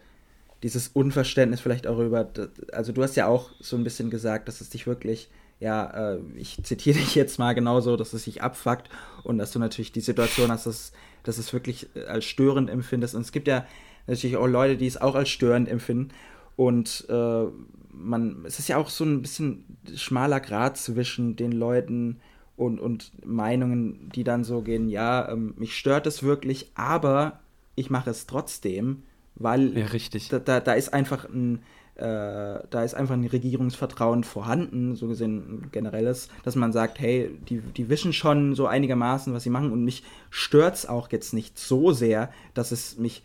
dieses 0.62 0.90
Unverständnis 0.90 1.62
vielleicht 1.62 1.88
auch 1.88 1.98
über, 1.98 2.30
also 2.74 2.92
du 2.92 3.02
hast 3.02 3.16
ja 3.16 3.26
auch 3.26 3.50
so 3.60 3.76
ein 3.76 3.84
bisschen 3.84 4.12
gesagt, 4.12 4.48
dass 4.48 4.62
es 4.62 4.70
dich 4.70 4.86
wirklich 4.86 5.30
ja, 5.60 6.14
äh, 6.14 6.20
ich 6.36 6.64
zitiere 6.64 6.98
dich 6.98 7.16
jetzt 7.16 7.40
mal 7.40 7.54
genauso, 7.54 7.98
dass 7.98 8.14
es 8.14 8.24
sich 8.24 8.42
abfuckt 8.42 8.90
und 9.24 9.38
dass 9.38 9.52
du 9.52 9.60
natürlich 9.60 9.92
die 9.92 10.02
Situation 10.02 10.52
hast, 10.52 10.66
dass, 10.66 10.94
dass 11.24 11.38
es 11.38 11.52
wirklich 11.54 11.88
äh, 11.96 12.06
als 12.06 12.26
störend 12.26 12.70
empfindest. 12.70 13.16
Und 13.16 13.22
es 13.22 13.32
gibt 13.32 13.48
ja 13.48 13.66
natürlich 14.08 14.38
auch 14.38 14.48
Leute, 14.48 14.78
die 14.78 14.88
es 14.88 15.00
auch 15.00 15.16
als 15.16 15.30
störend 15.30 15.68
empfinden. 15.68 16.10
Und 16.56 17.06
äh, 17.10 17.44
man, 17.92 18.44
es 18.46 18.60
ist 18.60 18.70
ja 18.70 18.78
auch 18.78 18.90
so 18.90 19.04
ein 19.04 19.22
bisschen 19.22 19.66
schmaler 19.96 20.40
Grad 20.40 20.78
zwischen 20.78 21.36
den 21.36 21.52
Leuten 21.52 22.20
und, 22.56 22.80
und 22.80 23.12
Meinungen, 23.26 24.10
die 24.14 24.24
dann 24.24 24.44
so 24.44 24.62
gehen, 24.62 24.90
ja, 24.90 25.30
ähm, 25.30 25.54
mich 25.58 25.78
stört 25.78 26.08
es 26.08 26.24
wirklich, 26.24 26.72
aber 26.76 27.40
ich 27.76 27.90
mache 27.90 28.10
es 28.10 28.28
trotzdem, 28.28 29.04
weil 29.36 29.78
ja, 29.78 29.86
richtig. 29.86 30.28
Da, 30.28 30.40
da, 30.40 30.60
da 30.60 30.74
ist 30.74 30.94
einfach 30.94 31.26
ein, 31.30 31.64
äh, 32.00 32.64
da 32.70 32.84
ist 32.84 32.94
einfach 32.94 33.16
ein 33.16 33.26
Regierungsvertrauen 33.26 34.24
vorhanden, 34.24 34.96
so 34.96 35.08
gesehen 35.08 35.38
ein 35.38 35.72
generelles, 35.72 36.30
dass 36.44 36.56
man 36.56 36.72
sagt, 36.72 37.00
hey, 37.00 37.30
die, 37.50 37.60
die 37.60 37.90
wissen 37.90 38.14
schon 38.14 38.56
so 38.56 38.68
einigermaßen, 38.68 39.34
was 39.34 39.44
sie 39.44 39.50
machen 39.50 39.72
und 39.72 39.84
mich 39.84 40.04
stört 40.30 40.76
es 40.76 40.86
auch 40.88 41.12
jetzt 41.12 41.34
nicht 41.34 41.60
so 41.60 41.92
sehr, 41.92 42.32
dass 42.54 42.72
es 42.72 42.98
mich 42.98 43.24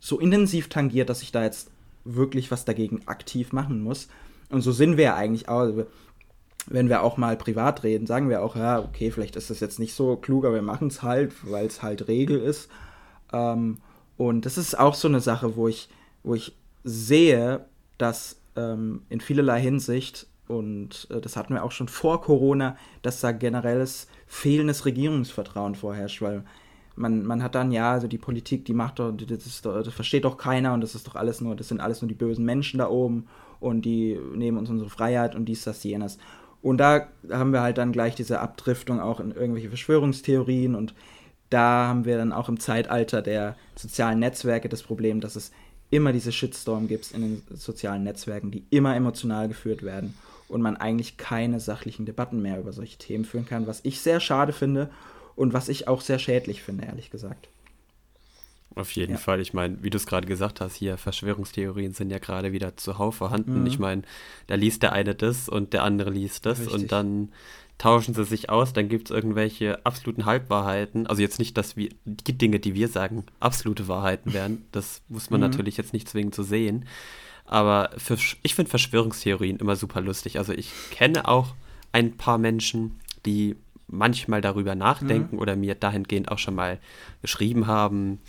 so 0.00 0.18
intensiv 0.18 0.68
tangiert, 0.68 1.10
dass 1.10 1.22
ich 1.22 1.30
da 1.30 1.44
jetzt 1.44 1.70
wirklich 2.04 2.50
was 2.50 2.64
dagegen 2.64 3.02
aktiv 3.06 3.52
machen 3.52 3.82
muss. 3.82 4.08
Und 4.48 4.62
so 4.62 4.72
sind 4.72 4.96
wir 4.96 5.14
eigentlich 5.16 5.48
auch. 5.48 5.60
Also, 5.60 5.86
wenn 6.68 6.88
wir 6.88 7.02
auch 7.02 7.16
mal 7.16 7.36
privat 7.36 7.84
reden, 7.84 8.06
sagen 8.06 8.28
wir 8.28 8.42
auch, 8.42 8.56
ja, 8.56 8.80
okay, 8.80 9.10
vielleicht 9.12 9.36
ist 9.36 9.50
das 9.50 9.60
jetzt 9.60 9.78
nicht 9.78 9.94
so 9.94 10.16
klug, 10.16 10.44
aber 10.44 10.56
wir 10.56 10.62
machen 10.62 10.88
es 10.88 11.02
halt, 11.02 11.32
weil 11.42 11.66
es 11.66 11.82
halt 11.82 12.08
Regel 12.08 12.40
ist. 12.40 12.68
Ähm, 13.32 13.78
und 14.16 14.46
das 14.46 14.58
ist 14.58 14.76
auch 14.76 14.94
so 14.94 15.06
eine 15.06 15.20
Sache, 15.20 15.56
wo 15.56 15.68
ich, 15.68 15.88
wo 16.24 16.34
ich 16.34 16.56
sehe, 16.82 17.66
dass 17.98 18.40
ähm, 18.56 19.02
in 19.08 19.20
vielerlei 19.20 19.60
Hinsicht, 19.60 20.26
und 20.48 21.08
äh, 21.10 21.20
das 21.20 21.36
hatten 21.36 21.54
wir 21.54 21.64
auch 21.64 21.72
schon 21.72 21.88
vor 21.88 22.20
Corona, 22.22 22.76
dass 23.02 23.20
da 23.20 23.32
generelles 23.32 24.08
fehlendes 24.26 24.84
Regierungsvertrauen 24.84 25.74
vorherrscht, 25.74 26.22
weil 26.22 26.44
man, 26.96 27.24
man 27.24 27.42
hat 27.42 27.54
dann, 27.54 27.72
ja, 27.72 27.92
also 27.92 28.08
die 28.08 28.18
Politik, 28.18 28.64
die 28.64 28.74
macht 28.74 28.98
doch, 28.98 29.12
das, 29.12 29.62
doch, 29.62 29.82
das 29.82 29.94
versteht 29.94 30.24
doch 30.24 30.38
keiner 30.38 30.72
und 30.72 30.80
das 30.80 30.94
ist 30.94 31.06
doch 31.06 31.14
alles 31.14 31.40
nur, 31.40 31.54
das 31.54 31.68
sind 31.68 31.80
alles 31.80 32.00
nur 32.00 32.08
die 32.08 32.14
bösen 32.14 32.44
Menschen 32.44 32.78
da 32.78 32.88
oben 32.88 33.26
und 33.60 33.84
die 33.84 34.18
nehmen 34.34 34.58
uns 34.58 34.70
unsere 34.70 34.90
Freiheit 34.90 35.34
und 35.34 35.44
dies, 35.44 35.64
das, 35.64 35.84
jenes. 35.84 36.18
Und 36.62 36.78
da 36.78 37.08
haben 37.30 37.52
wir 37.52 37.60
halt 37.60 37.78
dann 37.78 37.92
gleich 37.92 38.14
diese 38.14 38.40
Abdriftung 38.40 39.00
auch 39.00 39.20
in 39.20 39.30
irgendwelche 39.30 39.68
Verschwörungstheorien 39.68 40.74
und 40.74 40.94
da 41.50 41.86
haben 41.86 42.04
wir 42.04 42.16
dann 42.16 42.32
auch 42.32 42.48
im 42.48 42.58
Zeitalter 42.58 43.22
der 43.22 43.56
sozialen 43.76 44.18
Netzwerke 44.18 44.68
das 44.68 44.82
Problem, 44.82 45.20
dass 45.20 45.36
es 45.36 45.52
immer 45.90 46.12
diese 46.12 46.32
Shitstorm 46.32 46.88
gibt 46.88 47.12
in 47.12 47.20
den 47.20 47.42
sozialen 47.56 48.04
Netzwerken, 48.04 48.50
die 48.50 48.64
immer 48.70 48.96
emotional 48.96 49.48
geführt 49.48 49.82
werden 49.82 50.14
und 50.48 50.62
man 50.62 50.76
eigentlich 50.76 51.16
keine 51.16 51.60
sachlichen 51.60 52.06
Debatten 52.06 52.42
mehr 52.42 52.58
über 52.58 52.72
solche 52.72 52.98
Themen 52.98 53.24
führen 53.24 53.46
kann, 53.46 53.66
was 53.66 53.80
ich 53.84 54.00
sehr 54.00 54.20
schade 54.20 54.52
finde 54.52 54.90
und 55.34 55.52
was 55.52 55.68
ich 55.68 55.88
auch 55.88 56.00
sehr 56.00 56.18
schädlich 56.18 56.62
finde, 56.62 56.86
ehrlich 56.86 57.10
gesagt. 57.10 57.48
Auf 58.76 58.92
jeden 58.92 59.12
ja. 59.12 59.18
Fall. 59.18 59.40
Ich 59.40 59.54
meine, 59.54 59.78
wie 59.82 59.88
du 59.88 59.96
es 59.96 60.06
gerade 60.06 60.26
gesagt 60.26 60.60
hast, 60.60 60.76
hier 60.76 60.98
Verschwörungstheorien 60.98 61.94
sind 61.94 62.10
ja 62.10 62.18
gerade 62.18 62.52
wieder 62.52 62.76
zuhauf 62.76 63.14
vorhanden. 63.14 63.60
Mhm. 63.60 63.66
Ich 63.66 63.78
meine, 63.78 64.02
da 64.48 64.54
liest 64.54 64.82
der 64.82 64.92
eine 64.92 65.14
das 65.14 65.48
und 65.48 65.72
der 65.72 65.82
andere 65.82 66.10
liest 66.10 66.44
das 66.44 66.60
Richtig. 66.60 66.74
und 66.74 66.92
dann 66.92 67.32
tauschen 67.78 68.14
sie 68.14 68.24
sich 68.24 68.48
aus, 68.48 68.72
dann 68.72 68.88
gibt 68.88 69.10
es 69.10 69.14
irgendwelche 69.14 69.84
absoluten 69.84 70.24
Halbwahrheiten. 70.24 71.06
Also 71.06 71.22
jetzt 71.22 71.38
nicht, 71.38 71.56
dass 71.58 71.76
wir 71.76 71.90
die 72.04 72.36
Dinge, 72.36 72.58
die 72.58 72.74
wir 72.74 72.88
sagen, 72.88 73.24
absolute 73.38 73.86
Wahrheiten 73.86 74.32
wären. 74.32 74.64
Das 74.72 75.02
muss 75.08 75.30
man 75.30 75.40
mhm. 75.40 75.48
natürlich 75.48 75.76
jetzt 75.76 75.92
nicht 75.92 76.08
zwingend 76.08 76.34
so 76.34 76.42
sehen. 76.42 76.86
Aber 77.44 77.90
für, 77.96 78.16
ich 78.42 78.54
finde 78.54 78.70
Verschwörungstheorien 78.70 79.58
immer 79.58 79.76
super 79.76 80.00
lustig. 80.00 80.38
Also 80.38 80.52
ich 80.52 80.72
kenne 80.90 81.28
auch 81.28 81.54
ein 81.92 82.16
paar 82.16 82.38
Menschen, 82.38 82.98
die 83.26 83.56
manchmal 83.88 84.40
darüber 84.40 84.74
nachdenken 84.74 85.36
mhm. 85.36 85.42
oder 85.42 85.54
mir 85.54 85.74
dahingehend 85.74 86.30
auch 86.30 86.38
schon 86.38 86.54
mal 86.54 86.80
geschrieben 87.22 87.66
haben. 87.66 88.20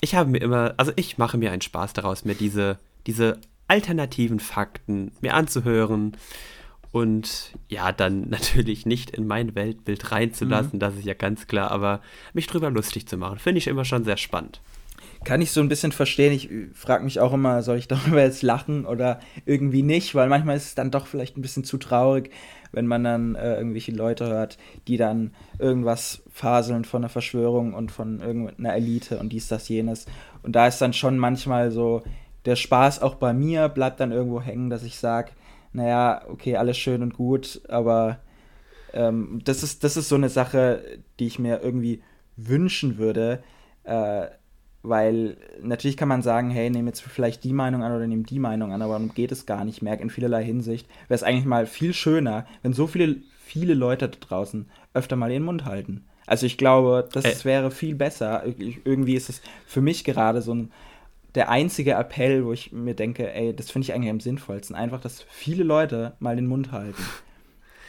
Ich 0.00 0.14
habe 0.14 0.30
mir 0.30 0.38
immer, 0.38 0.74
also 0.76 0.92
ich 0.96 1.18
mache 1.18 1.38
mir 1.38 1.50
einen 1.50 1.62
Spaß 1.62 1.94
daraus, 1.94 2.24
mir 2.24 2.34
diese, 2.34 2.78
diese 3.06 3.40
alternativen 3.68 4.38
Fakten 4.38 5.12
mir 5.22 5.34
anzuhören 5.34 6.16
und 6.96 7.52
ja, 7.68 7.92
dann 7.92 8.22
natürlich 8.30 8.86
nicht 8.86 9.10
in 9.10 9.26
mein 9.26 9.54
Weltbild 9.54 10.12
reinzulassen, 10.12 10.74
mhm. 10.74 10.80
das 10.80 10.96
ist 10.96 11.04
ja 11.04 11.12
ganz 11.12 11.46
klar, 11.46 11.70
aber 11.70 12.00
mich 12.32 12.46
drüber 12.46 12.70
lustig 12.70 13.06
zu 13.06 13.18
machen, 13.18 13.38
finde 13.38 13.58
ich 13.58 13.66
immer 13.66 13.84
schon 13.84 14.04
sehr 14.04 14.16
spannend. 14.16 14.62
kann 15.24 15.42
ich 15.42 15.50
so 15.50 15.60
ein 15.60 15.68
bisschen 15.68 15.92
verstehen. 15.92 16.32
Ich 16.32 16.48
frage 16.72 17.04
mich 17.04 17.20
auch 17.20 17.34
immer, 17.34 17.62
soll 17.62 17.76
ich 17.76 17.86
darüber 17.94 18.22
jetzt 18.22 18.42
lachen 18.42 18.86
oder 18.86 19.20
irgendwie 19.44 19.82
nicht, 19.82 20.14
weil 20.14 20.30
manchmal 20.30 20.56
ist 20.56 20.68
es 20.68 20.74
dann 20.74 20.90
doch 20.90 21.06
vielleicht 21.06 21.36
ein 21.36 21.42
bisschen 21.42 21.64
zu 21.64 21.76
traurig, 21.76 22.30
wenn 22.72 22.86
man 22.86 23.04
dann 23.04 23.34
äh, 23.34 23.56
irgendwelche 23.56 23.92
Leute 23.92 24.26
hört, 24.26 24.56
die 24.88 24.96
dann 24.96 25.32
irgendwas 25.58 26.22
faseln 26.32 26.86
von 26.86 27.02
einer 27.02 27.10
Verschwörung 27.10 27.74
und 27.74 27.92
von 27.92 28.20
irgendeiner 28.20 28.74
Elite 28.74 29.18
und 29.18 29.34
dies, 29.34 29.48
das, 29.48 29.68
jenes. 29.68 30.06
Und 30.42 30.56
da 30.56 30.66
ist 30.66 30.80
dann 30.80 30.94
schon 30.94 31.18
manchmal 31.18 31.70
so, 31.72 32.02
der 32.46 32.56
Spaß 32.56 33.02
auch 33.02 33.16
bei 33.16 33.34
mir 33.34 33.68
bleibt 33.68 34.00
dann 34.00 34.12
irgendwo 34.12 34.40
hängen, 34.40 34.70
dass 34.70 34.82
ich 34.82 34.98
sage, 34.98 35.32
naja, 35.76 36.22
okay, 36.28 36.56
alles 36.56 36.78
schön 36.78 37.02
und 37.02 37.14
gut, 37.14 37.60
aber 37.68 38.18
ähm, 38.94 39.42
das, 39.44 39.62
ist, 39.62 39.84
das 39.84 39.96
ist 39.96 40.08
so 40.08 40.14
eine 40.14 40.30
Sache, 40.30 40.82
die 41.20 41.26
ich 41.26 41.38
mir 41.38 41.60
irgendwie 41.62 42.02
wünschen 42.36 42.96
würde, 42.96 43.42
äh, 43.84 44.26
weil 44.82 45.36
natürlich 45.60 45.98
kann 45.98 46.08
man 46.08 46.22
sagen, 46.22 46.50
hey, 46.50 46.70
nehme 46.70 46.88
jetzt 46.88 47.02
vielleicht 47.02 47.44
die 47.44 47.52
Meinung 47.52 47.82
an 47.82 47.94
oder 47.94 48.06
nehme 48.06 48.22
die 48.22 48.38
Meinung 48.38 48.72
an, 48.72 48.80
aber 48.80 48.94
darum 48.94 49.12
geht 49.12 49.32
es 49.32 49.44
gar 49.44 49.64
nicht. 49.64 49.82
Merk 49.82 50.00
in 50.00 50.10
vielerlei 50.10 50.44
Hinsicht 50.44 50.88
wäre 51.08 51.16
es 51.16 51.22
eigentlich 51.22 51.44
mal 51.44 51.66
viel 51.66 51.92
schöner, 51.92 52.46
wenn 52.62 52.72
so 52.72 52.86
viele, 52.86 53.16
viele 53.44 53.74
Leute 53.74 54.08
da 54.08 54.16
draußen 54.18 54.70
öfter 54.94 55.16
mal 55.16 55.30
ihren 55.30 55.44
Mund 55.44 55.66
halten. 55.66 56.06
Also 56.26 56.46
ich 56.46 56.56
glaube, 56.56 57.06
das 57.12 57.24
äh. 57.24 57.44
wäre 57.44 57.70
viel 57.70 57.94
besser. 57.94 58.44
irgendwie 58.46 59.14
ist 59.14 59.28
es 59.28 59.42
für 59.66 59.82
mich 59.82 60.04
gerade 60.04 60.40
so 60.40 60.54
ein 60.54 60.70
der 61.36 61.50
einzige 61.50 61.92
Appell, 61.92 62.44
wo 62.44 62.52
ich 62.52 62.72
mir 62.72 62.94
denke, 62.94 63.32
ey, 63.32 63.54
das 63.54 63.70
finde 63.70 63.84
ich 63.84 63.94
eigentlich 63.94 64.10
am 64.10 64.20
sinnvollsten. 64.20 64.74
Einfach, 64.74 65.00
dass 65.00 65.22
viele 65.30 65.62
Leute 65.62 66.14
mal 66.18 66.34
den 66.34 66.46
Mund 66.46 66.72
halten. 66.72 67.02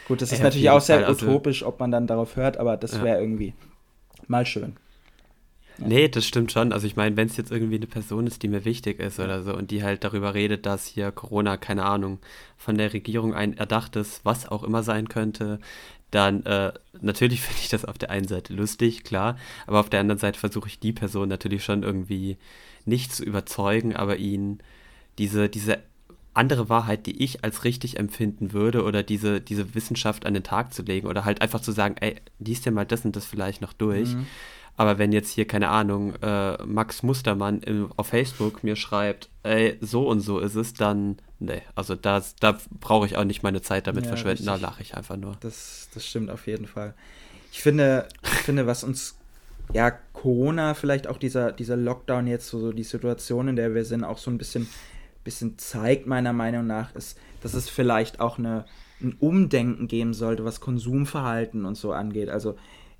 Gut, 0.07 0.21
das 0.21 0.31
ist 0.31 0.39
ja, 0.39 0.45
natürlich 0.45 0.69
auch 0.69 0.81
sehr 0.81 1.05
also, 1.05 1.25
utopisch, 1.25 1.63
ob 1.63 1.79
man 1.79 1.91
dann 1.91 2.07
darauf 2.07 2.35
hört, 2.35 2.57
aber 2.57 2.77
das 2.77 3.01
wäre 3.01 3.19
irgendwie 3.19 3.53
mal 4.27 4.45
schön. 4.45 4.75
Ja. 5.77 5.87
Nee, 5.87 6.07
das 6.07 6.25
stimmt 6.25 6.51
schon. 6.51 6.71
Also 6.73 6.87
ich 6.87 6.95
meine, 6.95 7.15
wenn 7.17 7.27
es 7.27 7.37
jetzt 7.37 7.51
irgendwie 7.51 7.75
eine 7.75 7.87
Person 7.87 8.25
ist, 8.25 8.41
die 8.41 8.47
mir 8.47 8.65
wichtig 8.65 8.99
ist 8.99 9.19
oder 9.19 9.43
so 9.43 9.55
und 9.55 9.69
die 9.69 9.83
halt 9.83 10.03
darüber 10.03 10.33
redet, 10.33 10.65
dass 10.65 10.85
hier 10.85 11.11
Corona, 11.11 11.57
keine 11.57 11.85
Ahnung, 11.85 12.19
von 12.57 12.77
der 12.77 12.93
Regierung 12.93 13.33
ein 13.33 13.55
erdachtes, 13.57 14.21
was 14.23 14.47
auch 14.47 14.63
immer 14.63 14.81
sein 14.81 15.07
könnte, 15.07 15.59
dann 16.09 16.45
äh, 16.45 16.71
natürlich 17.01 17.41
finde 17.43 17.61
ich 17.61 17.69
das 17.69 17.85
auf 17.85 17.97
der 17.97 18.09
einen 18.09 18.27
Seite 18.27 18.53
lustig, 18.53 19.03
klar, 19.03 19.37
aber 19.67 19.79
auf 19.79 19.89
der 19.89 19.99
anderen 19.99 20.19
Seite 20.19 20.39
versuche 20.39 20.67
ich 20.67 20.79
die 20.79 20.93
Person 20.93 21.29
natürlich 21.29 21.63
schon 21.63 21.83
irgendwie 21.83 22.37
nicht 22.87 23.13
zu 23.13 23.23
überzeugen, 23.23 23.95
aber 23.95 24.17
ihn 24.17 24.59
diese, 25.17 25.49
diese 25.49 25.79
andere 26.33 26.69
Wahrheit, 26.69 27.05
die 27.07 27.23
ich 27.23 27.43
als 27.43 27.63
richtig 27.63 27.97
empfinden 27.97 28.53
würde 28.53 28.83
oder 28.83 29.01
diese, 29.03 29.41
diese 29.41 29.73
Wissenschaft 29.73 30.25
an 30.25 30.33
den 30.33 30.43
Tag 30.43 30.73
zu 30.73 30.83
legen 30.83 31.07
oder 31.07 31.25
halt 31.25 31.41
einfach 31.41 31.61
zu 31.61 31.71
sagen, 31.71 31.95
ey, 31.99 32.15
liest 32.39 32.65
dir 32.65 32.71
mal 32.71 32.85
das 32.85 33.03
und 33.05 33.15
das 33.15 33.25
vielleicht 33.25 33.61
noch 33.61 33.73
durch. 33.73 34.13
Mhm. 34.13 34.27
Aber 34.79 34.99
wenn 34.99 35.11
jetzt 35.11 35.31
hier, 35.31 35.47
keine 35.47 35.69
Ahnung, 35.69 36.13
äh, 36.21 36.63
Max 36.63 37.01
Mustermann 37.01 37.61
im, 37.61 37.91
auf 37.97 38.07
Facebook 38.07 38.63
mir 38.63 38.75
schreibt, 38.75 39.29
ey, 39.41 39.75
so 39.81 40.07
und 40.07 40.19
so 40.19 40.37
ist 40.37 40.53
es, 40.53 40.75
dann, 40.75 41.17
nee, 41.39 41.63
also 41.73 41.95
das, 41.95 42.35
da 42.35 42.59
brauche 42.79 43.07
ich 43.07 43.17
auch 43.17 43.23
nicht 43.23 43.41
meine 43.41 43.63
Zeit 43.63 43.87
damit 43.87 44.03
ja, 44.03 44.09
verschwenden, 44.09 44.47
richtig. 44.47 44.61
da 44.61 44.67
lache 44.67 44.83
ich 44.83 44.95
einfach 44.95 45.17
nur. 45.17 45.35
Das, 45.39 45.89
das 45.95 46.05
stimmt 46.05 46.29
auf 46.29 46.45
jeden 46.45 46.67
Fall. 46.67 46.93
Ich 47.51 47.63
finde, 47.63 48.07
ich 48.21 48.29
finde, 48.29 48.67
was 48.67 48.83
uns, 48.83 49.16
ja, 49.73 49.91
Corona, 49.91 50.73
vielleicht 50.73 51.07
auch 51.07 51.17
dieser, 51.17 51.51
dieser 51.51 51.77
Lockdown 51.77 52.27
jetzt, 52.27 52.47
so, 52.47 52.59
so 52.59 52.71
die 52.71 52.83
Situation, 52.83 53.49
in 53.49 53.55
der 53.55 53.75
wir 53.75 53.85
sind, 53.85 54.03
auch 54.03 54.17
so 54.17 54.31
ein 54.31 54.37
bisschen, 54.37 54.67
bisschen 55.23 55.57
zeigt, 55.57 56.07
meiner 56.07 56.33
Meinung 56.33 56.65
nach, 56.67 56.95
ist, 56.95 57.19
dass 57.41 57.53
es 57.53 57.69
vielleicht 57.69 58.19
auch 58.19 58.37
eine, 58.37 58.65
ein 59.01 59.15
Umdenken 59.19 59.87
geben 59.87 60.13
sollte, 60.13 60.45
was 60.45 60.61
Konsumverhalten 60.61 61.65
und 61.65 61.75
so 61.75 61.91
angeht. 61.91 62.29
Also 62.29 62.55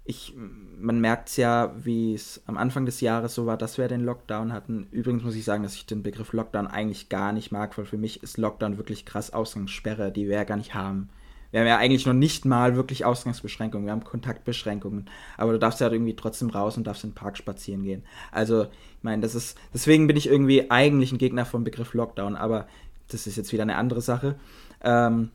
ich, 0.06 0.34
man 0.80 1.01
merkt 1.01 1.30
es 1.30 1.38
ja, 1.38 1.73
wie 1.84 2.13
es 2.13 2.41
am 2.45 2.58
Anfang 2.58 2.86
des 2.86 3.01
Jahres 3.01 3.36
so 3.36 3.45
war, 3.45 3.58
dass 3.58 3.77
wir 3.77 3.88
den 3.88 4.06
Lockdown 4.06 4.53
hatten. 4.53 4.88
Übrigens 4.91 5.23
muss 5.23 5.36
ich 5.36 5.43
sagen, 5.43 5.63
dass 5.63 5.75
ich 5.75 5.86
den 5.86 6.03
Begriff 6.03 6.32
Lockdown 6.32 6.67
eigentlich 6.67 7.10
gar 7.10 7.34
nicht 7.34 7.51
mag, 7.51 7.77
weil 7.77 7.86
für 7.86 7.97
mich 7.97 8.23
ist 8.23 8.38
Lockdown 8.38 8.77
wirklich 8.77 9.06
krass 9.06 9.34
Ausgangssperre, 9.34 10.12
die 10.12 10.27
wir 10.27 10.36
ja 10.36 10.43
gar 10.45 10.58
nicht 10.58 10.73
haben. 10.73 11.10
Wir 11.51 11.62
haben 11.62 11.67
ja 11.67 11.77
eigentlich 11.77 12.05
noch 12.05 12.13
nicht 12.13 12.45
mal 12.45 12.75
wirklich 12.75 13.05
Ausgangsbeschränkungen, 13.05 13.86
wir 13.86 13.91
haben 13.91 14.03
Kontaktbeschränkungen, 14.03 15.10
aber 15.38 15.53
du 15.53 15.60
darfst 15.60 15.79
ja 15.79 15.91
irgendwie 15.91 16.15
trotzdem 16.15 16.49
raus 16.49 16.77
und 16.77 16.86
darfst 16.86 17.03
in 17.03 17.12
den 17.12 17.15
Park 17.15 17.38
spazieren 17.38 17.83
gehen. 17.83 18.03
Also, 18.31 18.63
ich 18.63 19.03
meine, 19.03 19.21
das 19.21 19.36
ist, 19.36 19.57
deswegen 19.73 20.07
bin 20.07 20.17
ich 20.17 20.27
irgendwie 20.27 20.69
eigentlich 20.69 21.12
ein 21.12 21.17
Gegner 21.17 21.45
vom 21.45 21.63
Begriff 21.63 21.93
Lockdown, 21.93 22.36
aber 22.36 22.67
das 23.10 23.27
ist 23.27 23.38
jetzt 23.38 23.53
wieder 23.53 23.63
eine 23.63 23.77
andere 23.77 24.01
Sache. 24.01 24.36
Ähm, 24.83 25.31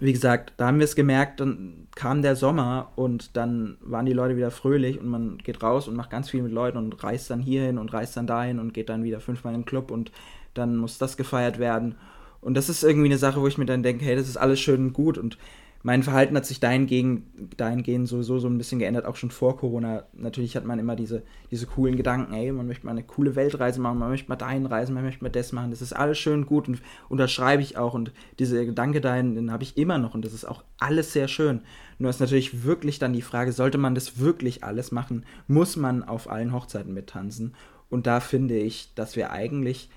wie 0.00 0.12
gesagt, 0.14 0.54
da 0.56 0.66
haben 0.66 0.78
wir 0.78 0.84
es 0.84 0.96
gemerkt, 0.96 1.40
dann 1.40 1.86
kam 1.94 2.22
der 2.22 2.34
Sommer 2.34 2.90
und 2.96 3.36
dann 3.36 3.76
waren 3.82 4.06
die 4.06 4.14
Leute 4.14 4.36
wieder 4.36 4.50
fröhlich 4.50 4.98
und 4.98 5.08
man 5.08 5.38
geht 5.38 5.62
raus 5.62 5.88
und 5.88 5.96
macht 5.96 6.10
ganz 6.10 6.30
viel 6.30 6.42
mit 6.42 6.52
Leuten 6.52 6.78
und 6.78 7.02
reist 7.04 7.28
dann 7.30 7.40
hierhin 7.40 7.76
und 7.76 7.92
reist 7.92 8.16
dann 8.16 8.26
dahin 8.26 8.58
und 8.58 8.72
geht 8.72 8.88
dann 8.88 9.04
wieder 9.04 9.20
fünfmal 9.20 9.54
in 9.54 9.60
den 9.60 9.66
Club 9.66 9.90
und 9.90 10.10
dann 10.54 10.76
muss 10.76 10.96
das 10.96 11.18
gefeiert 11.18 11.58
werden. 11.58 11.96
Und 12.40 12.54
das 12.54 12.68
ist 12.68 12.82
irgendwie 12.82 13.08
eine 13.08 13.18
Sache, 13.18 13.40
wo 13.40 13.46
ich 13.46 13.58
mir 13.58 13.66
dann 13.66 13.82
denke, 13.82 14.04
hey, 14.04 14.16
das 14.16 14.28
ist 14.28 14.36
alles 14.36 14.60
schön 14.60 14.86
und 14.86 14.92
gut 14.92 15.18
und 15.18 15.38
mein 15.82 16.02
Verhalten 16.02 16.36
hat 16.36 16.44
sich 16.44 16.60
dahingehend, 16.60 17.22
dahingehend 17.56 18.06
sowieso 18.06 18.38
so 18.38 18.48
ein 18.48 18.58
bisschen 18.58 18.78
geändert, 18.80 19.06
auch 19.06 19.16
schon 19.16 19.30
vor 19.30 19.56
Corona. 19.56 20.04
Natürlich 20.12 20.54
hat 20.54 20.66
man 20.66 20.78
immer 20.78 20.94
diese, 20.94 21.22
diese 21.50 21.66
coolen 21.66 21.96
Gedanken, 21.96 22.34
ey, 22.34 22.52
man 22.52 22.66
möchte 22.66 22.84
mal 22.84 22.92
eine 22.92 23.02
coole 23.02 23.34
Weltreise 23.34 23.80
machen, 23.80 23.98
man 23.98 24.10
möchte 24.10 24.28
mal 24.28 24.36
dahin 24.36 24.66
reisen, 24.66 24.94
man 24.94 25.04
möchte 25.04 25.24
mal 25.24 25.30
das 25.30 25.52
machen. 25.52 25.70
Das 25.70 25.80
ist 25.80 25.94
alles 25.94 26.18
schön 26.18 26.44
gut 26.44 26.68
und 26.68 26.82
unterschreibe 27.08 27.62
ich 27.62 27.78
auch. 27.78 27.94
Und 27.94 28.12
diese 28.38 28.66
Gedanke 28.66 29.00
dahin, 29.00 29.34
den 29.34 29.50
habe 29.50 29.62
ich 29.62 29.78
immer 29.78 29.96
noch 29.96 30.12
und 30.12 30.22
das 30.22 30.34
ist 30.34 30.44
auch 30.44 30.64
alles 30.78 31.14
sehr 31.14 31.28
schön. 31.28 31.62
Nur 31.98 32.10
ist 32.10 32.20
natürlich 32.20 32.62
wirklich 32.64 32.98
dann 32.98 33.14
die 33.14 33.22
Frage, 33.22 33.52
sollte 33.52 33.78
man 33.78 33.94
das 33.94 34.18
wirklich 34.18 34.62
alles 34.62 34.92
machen? 34.92 35.24
Muss 35.48 35.76
man 35.76 36.02
auf 36.02 36.28
allen 36.28 36.52
Hochzeiten 36.52 36.92
mittanzen? 36.92 37.54
Und 37.88 38.06
da 38.06 38.20
finde 38.20 38.58
ich, 38.58 38.94
dass 38.94 39.16
wir 39.16 39.30
eigentlich 39.30 39.88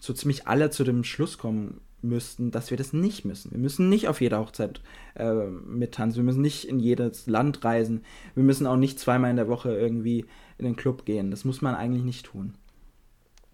so 0.00 0.12
ziemlich 0.12 0.48
alle 0.48 0.70
zu 0.70 0.82
dem 0.82 1.04
Schluss 1.04 1.38
kommen 1.38 1.80
müssten, 2.02 2.50
dass 2.50 2.70
wir 2.70 2.78
das 2.78 2.92
nicht 2.92 3.24
müssen. 3.24 3.52
Wir 3.52 3.58
müssen 3.58 3.88
nicht 3.88 4.08
auf 4.08 4.20
jeder 4.20 4.40
Hochzeit 4.40 4.80
äh, 5.14 5.32
mittanzen. 5.34 6.22
Wir 6.22 6.24
müssen 6.24 6.40
nicht 6.40 6.64
in 6.64 6.80
jedes 6.80 7.26
Land 7.26 7.62
reisen. 7.64 8.04
Wir 8.34 8.42
müssen 8.42 8.66
auch 8.66 8.76
nicht 8.76 8.98
zweimal 8.98 9.30
in 9.30 9.36
der 9.36 9.48
Woche 9.48 9.72
irgendwie 9.72 10.24
in 10.58 10.64
den 10.64 10.76
Club 10.76 11.04
gehen. 11.04 11.30
Das 11.30 11.44
muss 11.44 11.60
man 11.60 11.74
eigentlich 11.74 12.04
nicht 12.04 12.26
tun. 12.26 12.54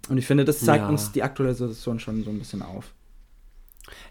Und 0.08 0.18
ich 0.18 0.26
finde, 0.26 0.44
das 0.44 0.60
zeigt 0.60 0.84
ja. 0.84 0.88
uns 0.88 1.10
die 1.10 1.24
aktuelle 1.24 1.54
Situation 1.54 1.98
schon 1.98 2.22
so 2.22 2.30
ein 2.30 2.38
bisschen 2.38 2.62
auf. 2.62 2.94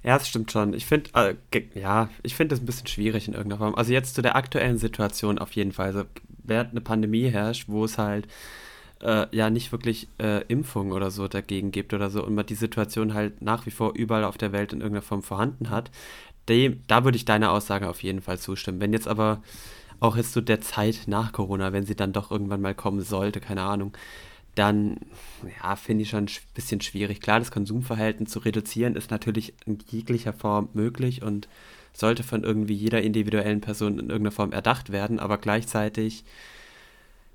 Ja, 0.03 0.17
das 0.17 0.27
stimmt 0.27 0.51
schon. 0.51 0.73
Ich 0.73 0.85
finde, 0.85 1.09
äh, 1.13 1.35
ja, 1.73 2.09
ich 2.23 2.35
finde 2.35 2.53
das 2.55 2.61
ein 2.61 2.65
bisschen 2.65 2.87
schwierig 2.87 3.27
in 3.27 3.33
irgendeiner 3.33 3.59
Form. 3.59 3.75
Also 3.75 3.93
jetzt 3.93 4.15
zu 4.15 4.21
der 4.21 4.35
aktuellen 4.35 4.77
Situation 4.77 5.39
auf 5.39 5.51
jeden 5.53 5.71
Fall. 5.71 5.87
Also 5.87 6.03
während 6.43 6.71
eine 6.71 6.81
Pandemie 6.81 7.29
herrscht, 7.29 7.67
wo 7.67 7.85
es 7.85 7.97
halt 7.97 8.27
äh, 9.01 9.27
ja 9.35 9.49
nicht 9.49 9.71
wirklich 9.71 10.07
äh, 10.19 10.43
Impfung 10.47 10.91
oder 10.91 11.11
so 11.11 11.27
dagegen 11.27 11.71
gibt 11.71 11.93
oder 11.93 12.09
so 12.09 12.23
und 12.23 12.35
man 12.35 12.45
die 12.45 12.55
Situation 12.55 13.13
halt 13.13 13.41
nach 13.41 13.65
wie 13.65 13.71
vor 13.71 13.93
überall 13.95 14.23
auf 14.23 14.37
der 14.37 14.51
Welt 14.51 14.73
in 14.73 14.81
irgendeiner 14.81 15.01
Form 15.01 15.23
vorhanden 15.23 15.69
hat, 15.69 15.91
dem, 16.49 16.81
da 16.87 17.03
würde 17.03 17.17
ich 17.17 17.25
deiner 17.25 17.51
Aussage 17.51 17.89
auf 17.89 18.03
jeden 18.03 18.21
Fall 18.21 18.39
zustimmen. 18.39 18.79
Wenn 18.79 18.93
jetzt 18.93 19.07
aber 19.07 19.41
auch 19.99 20.15
jetzt 20.15 20.33
zu 20.33 20.39
so 20.39 20.45
der 20.45 20.61
Zeit 20.61 21.03
nach 21.07 21.31
Corona, 21.31 21.73
wenn 21.73 21.85
sie 21.85 21.95
dann 21.95 22.13
doch 22.13 22.31
irgendwann 22.31 22.61
mal 22.61 22.75
kommen 22.75 23.01
sollte, 23.01 23.39
keine 23.39 23.63
Ahnung, 23.63 23.93
dann 24.55 24.97
ja, 25.61 25.75
finde 25.75 26.03
ich 26.03 26.09
schon 26.09 26.25
ein 26.25 26.31
bisschen 26.53 26.81
schwierig. 26.81 27.21
Klar, 27.21 27.39
das 27.39 27.51
Konsumverhalten 27.51 28.25
zu 28.25 28.39
reduzieren 28.39 28.95
ist 28.95 29.11
natürlich 29.11 29.53
in 29.65 29.79
jeglicher 29.89 30.33
Form 30.33 30.69
möglich 30.73 31.21
und 31.23 31.47
sollte 31.93 32.23
von 32.23 32.43
irgendwie 32.43 32.73
jeder 32.73 33.01
individuellen 33.01 33.61
Person 33.61 33.93
in 33.93 34.09
irgendeiner 34.09 34.31
Form 34.31 34.51
erdacht 34.51 34.91
werden, 34.91 35.19
aber 35.19 35.37
gleichzeitig 35.37 36.23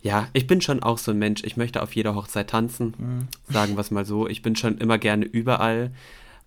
ja, 0.02 0.28
ich 0.32 0.46
bin 0.46 0.60
schon 0.60 0.82
auch 0.82 0.98
so 0.98 1.10
ein 1.10 1.18
Mensch. 1.18 1.42
Ich 1.44 1.56
möchte 1.56 1.82
auf 1.82 1.94
jeder 1.94 2.14
Hochzeit 2.14 2.50
tanzen, 2.50 2.94
mhm. 2.98 3.52
sagen 3.52 3.74
wir 3.74 3.80
es 3.80 3.90
mal 3.90 4.04
so. 4.04 4.28
Ich 4.28 4.42
bin 4.42 4.56
schon 4.56 4.78
immer 4.78 4.98
gerne 4.98 5.24
überall, 5.24 5.92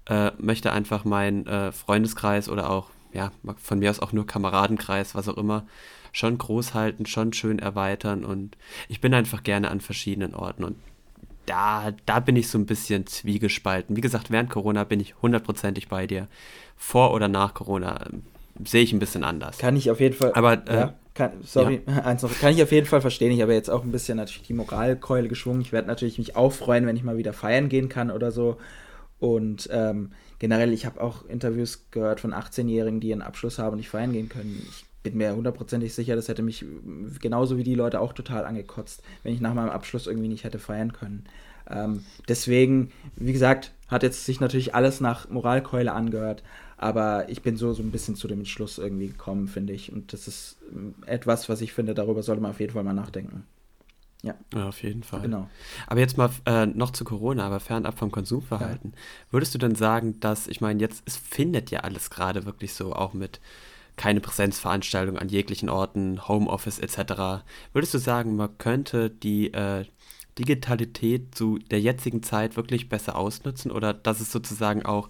äh, 0.05 0.31
möchte 0.37 0.71
einfach 0.71 1.05
meinen 1.05 1.45
äh, 1.45 1.71
Freundeskreis 1.71 2.49
oder 2.49 2.69
auch, 2.69 2.89
ja, 3.13 3.31
von 3.57 3.79
mir 3.79 3.91
aus 3.91 3.99
auch 3.99 4.11
nur 4.11 4.25
Kameradenkreis, 4.25 5.13
was 5.13 5.27
auch 5.27 5.37
immer, 5.37 5.65
schon 6.11 6.37
groß 6.37 6.73
halten, 6.73 7.05
schon 7.05 7.33
schön 7.33 7.59
erweitern 7.59 8.25
und 8.25 8.57
ich 8.87 9.01
bin 9.01 9.13
einfach 9.13 9.43
gerne 9.43 9.69
an 9.71 9.81
verschiedenen 9.81 10.35
Orten 10.35 10.63
und 10.63 10.75
da, 11.45 11.91
da 12.05 12.19
bin 12.19 12.35
ich 12.35 12.47
so 12.47 12.57
ein 12.57 12.65
bisschen 12.65 13.05
zwiegespalten. 13.05 13.97
Wie 13.97 14.01
gesagt, 14.01 14.31
während 14.31 14.49
Corona 14.49 14.85
bin 14.85 14.99
ich 14.99 15.15
hundertprozentig 15.21 15.89
bei 15.89 16.07
dir. 16.07 16.29
Vor 16.77 17.13
oder 17.13 17.27
nach 17.27 17.53
Corona 17.53 18.05
ähm, 18.05 18.23
sehe 18.65 18.83
ich 18.83 18.93
ein 18.93 18.99
bisschen 18.99 19.23
anders. 19.23 19.57
Kann 19.57 19.75
ich 19.75 19.89
auf 19.89 19.99
jeden 19.99 20.15
Fall. 20.15 20.33
Aber 20.33 20.67
äh, 20.67 20.75
ja. 20.75 20.93
Kann, 21.13 21.31
sorry, 21.43 21.81
ja. 21.85 21.93
eins 22.03 22.23
noch, 22.23 22.33
kann 22.39 22.53
ich 22.53 22.63
auf 22.63 22.71
jeden 22.71 22.87
Fall 22.87 23.01
verstehen. 23.01 23.31
Ich 23.31 23.41
habe 23.41 23.53
jetzt 23.53 23.69
auch 23.69 23.83
ein 23.83 23.91
bisschen 23.91 24.17
natürlich 24.17 24.47
die 24.47 24.53
Moralkeule 24.53 25.27
geschwungen. 25.27 25.61
Ich 25.61 25.71
werde 25.71 25.87
natürlich 25.87 26.17
mich 26.17 26.35
auch 26.35 26.51
freuen, 26.51 26.87
wenn 26.87 26.95
ich 26.95 27.03
mal 27.03 27.17
wieder 27.17 27.33
feiern 27.33 27.69
gehen 27.69 27.89
kann 27.89 28.09
oder 28.09 28.31
so. 28.31 28.57
Und 29.19 29.69
ähm, 29.71 30.11
generell, 30.39 30.73
ich 30.73 30.85
habe 30.85 31.01
auch 31.01 31.25
Interviews 31.25 31.85
gehört 31.91 32.19
von 32.19 32.33
18-Jährigen, 32.33 32.99
die 32.99 33.13
einen 33.13 33.21
Abschluss 33.21 33.59
haben 33.59 33.73
und 33.73 33.77
nicht 33.77 33.89
feiern 33.89 34.11
gehen 34.11 34.27
können. 34.27 34.65
Ich 34.69 34.85
bin 35.03 35.17
mir 35.17 35.35
hundertprozentig 35.35 35.93
sicher, 35.93 36.15
das 36.15 36.27
hätte 36.27 36.41
mich 36.41 36.65
genauso 37.21 37.57
wie 37.57 37.63
die 37.63 37.75
Leute 37.75 37.99
auch 37.99 38.13
total 38.13 38.45
angekotzt, 38.45 39.03
wenn 39.21 39.33
ich 39.33 39.41
nach 39.41 39.53
meinem 39.53 39.69
Abschluss 39.69 40.07
irgendwie 40.07 40.29
nicht 40.29 40.43
hätte 40.43 40.59
feiern 40.59 40.93
können. 40.93 41.25
Ähm, 41.69 42.03
deswegen, 42.27 42.91
wie 43.15 43.33
gesagt, 43.33 43.71
hat 43.87 44.03
jetzt 44.03 44.25
sich 44.25 44.39
natürlich 44.39 44.75
alles 44.75 44.99
nach 44.99 45.29
Moralkeule 45.29 45.93
angehört, 45.93 46.43
aber 46.83 47.29
ich 47.29 47.41
bin 47.41 47.55
so, 47.55 47.71
so 47.71 47.81
ein 47.81 47.91
bisschen 47.91 48.15
zu 48.15 48.27
dem 48.27 48.39
Entschluss 48.39 48.77
irgendwie 48.77 49.07
gekommen, 49.07 49.47
finde 49.47 49.71
ich. 49.71 49.91
Und 49.93 50.11
das 50.11 50.27
ist 50.27 50.57
ähm, 50.69 50.95
etwas, 51.05 51.47
was 51.47 51.61
ich 51.61 51.71
finde, 51.71 51.93
darüber 51.93 52.23
sollte 52.23 52.41
man 52.41 52.51
auf 52.51 52.59
jeden 52.59 52.73
Fall 52.73 52.83
mal 52.83 52.93
nachdenken. 52.93 53.45
Ja. 54.21 54.35
ja. 54.53 54.67
auf 54.67 54.83
jeden 54.83 55.03
Fall. 55.03 55.21
Genau. 55.21 55.49
Aber 55.87 56.01
jetzt 56.01 56.17
mal 56.17 56.29
äh, 56.45 56.65
noch 56.65 56.91
zu 56.91 57.05
Corona, 57.05 57.45
aber 57.45 57.61
fernab 57.61 57.97
vom 57.97 58.11
Konsumverhalten. 58.11 58.91
Ja. 58.93 58.99
Würdest 59.31 59.53
du 59.53 59.59
denn 59.59 59.75
sagen, 59.75 60.19
dass, 60.19 60.47
ich 60.47 60.59
meine, 60.59 60.81
jetzt, 60.81 61.03
es 61.05 61.15
findet 61.15 61.71
ja 61.71 61.81
alles 61.81 62.09
gerade 62.09 62.45
wirklich 62.45 62.73
so, 62.73 62.93
auch 62.93 63.13
mit 63.13 63.39
keine 63.95 64.19
Präsenzveranstaltungen 64.19 65.21
an 65.21 65.29
jeglichen 65.29 65.69
Orten, 65.69 66.27
Homeoffice 66.27 66.79
etc. 66.79 67.43
Würdest 67.71 67.93
du 67.93 67.97
sagen, 67.97 68.35
man 68.35 68.57
könnte 68.57 69.09
die 69.09 69.53
äh, 69.53 69.85
Digitalität 70.37 71.35
zu 71.35 71.59
der 71.59 71.79
jetzigen 71.79 72.23
Zeit 72.23 72.57
wirklich 72.57 72.89
besser 72.89 73.15
ausnutzen 73.15 73.71
oder 73.71 73.93
dass 73.93 74.19
es 74.19 74.31
sozusagen 74.31 74.85
auch 74.85 75.09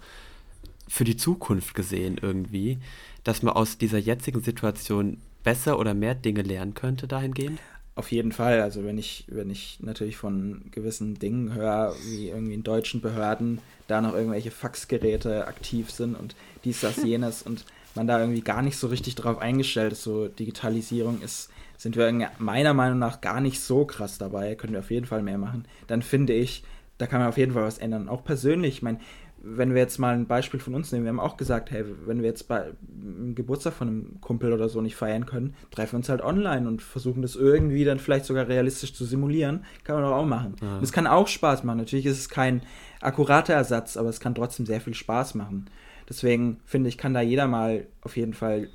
für 0.94 1.06
die 1.06 1.18
Zukunft 1.18 1.74
gesehen 1.74 2.20
irgendwie, 2.22 2.78
dass 3.24 3.42
man 3.42 3.56
aus 3.56 3.80
dieser 3.80 3.98
jetzigen 3.98 4.44
Situation 4.44 5.18
besser 5.44 5.80
oder 5.80 5.96
mehr 5.96 6.14
Dinge 6.14 6.44
lernen 6.44 6.76
könnte 6.76 7.08
dahingehend? 7.08 7.60
Auf 7.96 8.12
jeden 8.12 8.32
Fall. 8.32 8.62
Also 8.62 8.84
wenn 8.86 9.00
ich, 9.00 9.26
wenn 9.28 9.50
ich 9.50 9.80
natürlich 9.82 10.18
von 10.18 10.66
gewissen 10.70 11.18
Dingen 11.18 11.56
höre, 11.56 11.96
wie 12.06 12.30
irgendwie 12.30 12.54
in 12.54 12.62
deutschen 12.62 13.02
Behörden 13.02 13.58
da 13.88 14.02
noch 14.02 14.14
irgendwelche 14.14 14.52
Faxgeräte 14.52 15.48
aktiv 15.48 15.90
sind 15.90 16.14
und 16.14 16.36
dies, 16.64 16.82
das, 16.82 16.98
jenes 17.04 17.42
und 17.42 17.66
man 17.96 18.06
da 18.06 18.20
irgendwie 18.20 18.42
gar 18.42 18.62
nicht 18.62 18.78
so 18.78 18.86
richtig 18.86 19.16
drauf 19.16 19.40
eingestellt 19.40 19.94
ist, 19.94 20.04
so 20.04 20.28
Digitalisierung 20.28 21.24
ist, 21.24 21.50
sind 21.76 21.96
wir 21.96 22.30
meiner 22.38 22.76
Meinung 22.76 23.00
nach 23.00 23.20
gar 23.20 23.42
nicht 23.42 23.62
so 23.62 23.86
krass 23.86 24.20
dabei, 24.20 24.54
können 24.54 24.74
wir 24.74 24.82
auf 24.82 24.92
jeden 24.92 25.08
Fall 25.08 25.24
mehr 25.24 25.40
machen. 25.40 25.66
Dann 25.88 26.04
finde 26.04 26.34
ich, 26.34 26.64
da 27.00 27.08
kann 27.08 27.20
man 27.20 27.30
auf 27.30 27.38
jeden 27.38 27.54
Fall 27.54 27.64
was 27.64 27.80
ändern. 27.80 28.08
Auch 28.10 28.24
persönlich, 28.24 28.76
ich 28.76 28.82
meine, 28.84 29.00
wenn 29.46 29.74
wir 29.74 29.82
jetzt 29.82 30.00
mal 30.00 30.16
ein 30.16 30.26
Beispiel 30.26 30.62
von 30.62 30.74
uns 30.74 30.92
nehmen, 30.92 31.04
wir 31.04 31.10
haben 31.10 31.20
auch 31.20 31.36
gesagt, 31.36 31.70
hey, 31.70 31.84
wenn 32.06 32.22
wir 32.22 32.30
jetzt 32.30 32.48
bei 32.48 32.72
einem 32.90 33.36
Geburtstag 33.36 33.74
von 33.74 33.88
einem 33.90 34.22
Kumpel 34.22 34.54
oder 34.54 34.70
so 34.70 34.80
nicht 34.80 34.96
feiern 34.96 35.26
können, 35.26 35.54
treffen 35.70 35.94
wir 35.94 35.98
uns 35.98 36.08
halt 36.08 36.22
online 36.22 36.66
und 36.66 36.82
versuchen 36.82 37.22
das 37.22 37.36
irgendwie 37.36 37.84
dann 37.84 38.00
vielleicht 38.00 38.24
sogar 38.24 38.48
realistisch 38.48 38.94
zu 38.94 39.04
simulieren. 39.04 39.66
Kann 39.84 39.96
man 39.96 40.06
doch 40.06 40.16
auch 40.16 40.26
machen. 40.26 40.56
Ja. 40.62 40.80
Das 40.80 40.94
kann 40.94 41.08
auch 41.08 41.28
Spaß 41.28 41.66
machen. 41.66 41.80
Natürlich 41.80 42.06
ist 42.06 42.20
es 42.20 42.30
kein 42.30 42.62
akkurater 43.02 43.54
Ersatz, 43.54 43.98
aber 43.98 44.08
es 44.08 44.22
kann 44.22 44.34
trotzdem 44.34 44.66
sehr 44.66 44.80
viel 44.80 44.94
Spaß 44.94 45.36
machen. 45.36 45.70
Deswegen 46.08 46.62
finde 46.66 46.88
ich, 46.88 46.98
kann 46.98 47.14
da 47.14 47.20
jeder 47.20 47.48
mal 47.48 47.86
auf 48.02 48.16
jeden 48.16 48.34
Fall 48.34 48.70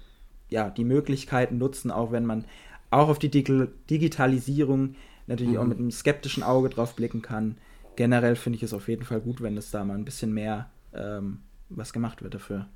ja, 0.51 0.69
die 0.69 0.85
Möglichkeiten 0.85 1.57
nutzen, 1.57 1.91
auch 1.91 2.13
wenn 2.13 2.27
man 2.27 2.45
auch 2.91 3.09
auf 3.09 3.19
die 3.19 3.31
Digitalisierung 3.31 4.97
natürlich 5.27 5.55
mhm. 5.55 5.61
auch 5.61 5.67
mit 5.67 5.79
einem 5.79 5.91
skeptischen 5.91 6.43
Auge 6.43 6.69
drauf 6.69 6.95
blicken 6.95 7.23
kann 7.23 7.57
generell 7.99 8.37
finde 8.37 8.59
ich 8.59 8.63
es 8.63 8.73
auf 8.73 8.87
jeden 8.87 9.05
Fall 9.05 9.21
gut, 9.21 9.43
wenn 9.43 9.57
es 9.57 9.73
da 9.73 9.85
mal 9.85 9.95
ein 9.95 10.05
bisschen 10.05 10.33
mehr 10.33 10.71
ähm, 10.95 11.41
was 11.69 11.93
gemacht 11.93 12.23
wird 12.23 12.33
dafür. 12.33 12.69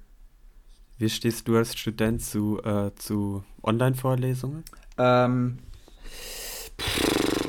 Wie 0.98 1.08
stehst 1.08 1.46
du 1.46 1.56
als 1.56 1.78
Student 1.78 2.20
zu, 2.20 2.60
äh, 2.64 2.90
zu 2.96 3.44
Online-Vorlesungen? 3.62 4.64
Ähm, 4.98 5.58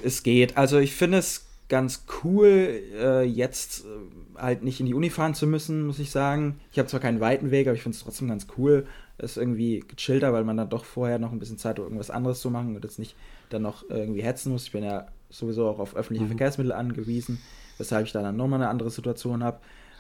es 0.03 0.21
geht. 0.21 0.55
Also 0.55 0.77
ich 0.77 0.93
finde 0.93 1.17
es 1.17 1.47
ganz 1.67 2.05
cool, 2.23 2.79
äh, 2.93 3.23
jetzt 3.23 3.85
äh, 3.85 4.39
halt 4.39 4.61
nicht 4.61 4.79
in 4.79 4.85
die 4.85 4.93
Uni 4.93 5.09
fahren 5.09 5.33
zu 5.33 5.47
müssen, 5.47 5.87
muss 5.87 5.97
ich 5.97 6.11
sagen. 6.11 6.59
Ich 6.71 6.77
habe 6.77 6.87
zwar 6.87 6.99
keinen 6.99 7.21
weiten 7.21 7.49
Weg, 7.49 7.65
aber 7.65 7.75
ich 7.75 7.81
finde 7.81 7.95
es 7.95 8.03
trotzdem 8.03 8.27
ganz 8.27 8.45
cool. 8.55 8.85
Es 9.17 9.31
ist 9.31 9.37
irgendwie 9.37 9.79
gechillter, 9.79 10.31
weil 10.31 10.43
man 10.43 10.57
dann 10.57 10.69
doch 10.69 10.85
vorher 10.85 11.17
noch 11.17 11.31
ein 11.31 11.39
bisschen 11.39 11.57
Zeit 11.57 11.79
hat, 11.79 11.85
irgendwas 11.85 12.11
anderes 12.11 12.39
zu 12.39 12.51
machen 12.51 12.75
und 12.75 12.83
jetzt 12.83 12.99
nicht 12.99 13.15
dann 13.49 13.63
noch 13.63 13.89
irgendwie 13.89 14.21
hetzen 14.21 14.51
muss. 14.51 14.65
Ich 14.65 14.71
bin 14.71 14.83
ja 14.83 15.07
sowieso 15.31 15.67
auch 15.67 15.79
auf 15.79 15.95
öffentliche 15.95 16.25
mhm. 16.25 16.29
Verkehrsmittel 16.29 16.71
angewiesen 16.71 17.39
weshalb 17.77 18.05
ich 18.05 18.11
dann 18.11 18.35
nochmal 18.35 18.61
eine 18.61 18.69
andere 18.69 18.89
Situation 18.89 19.43
habe. 19.43 19.59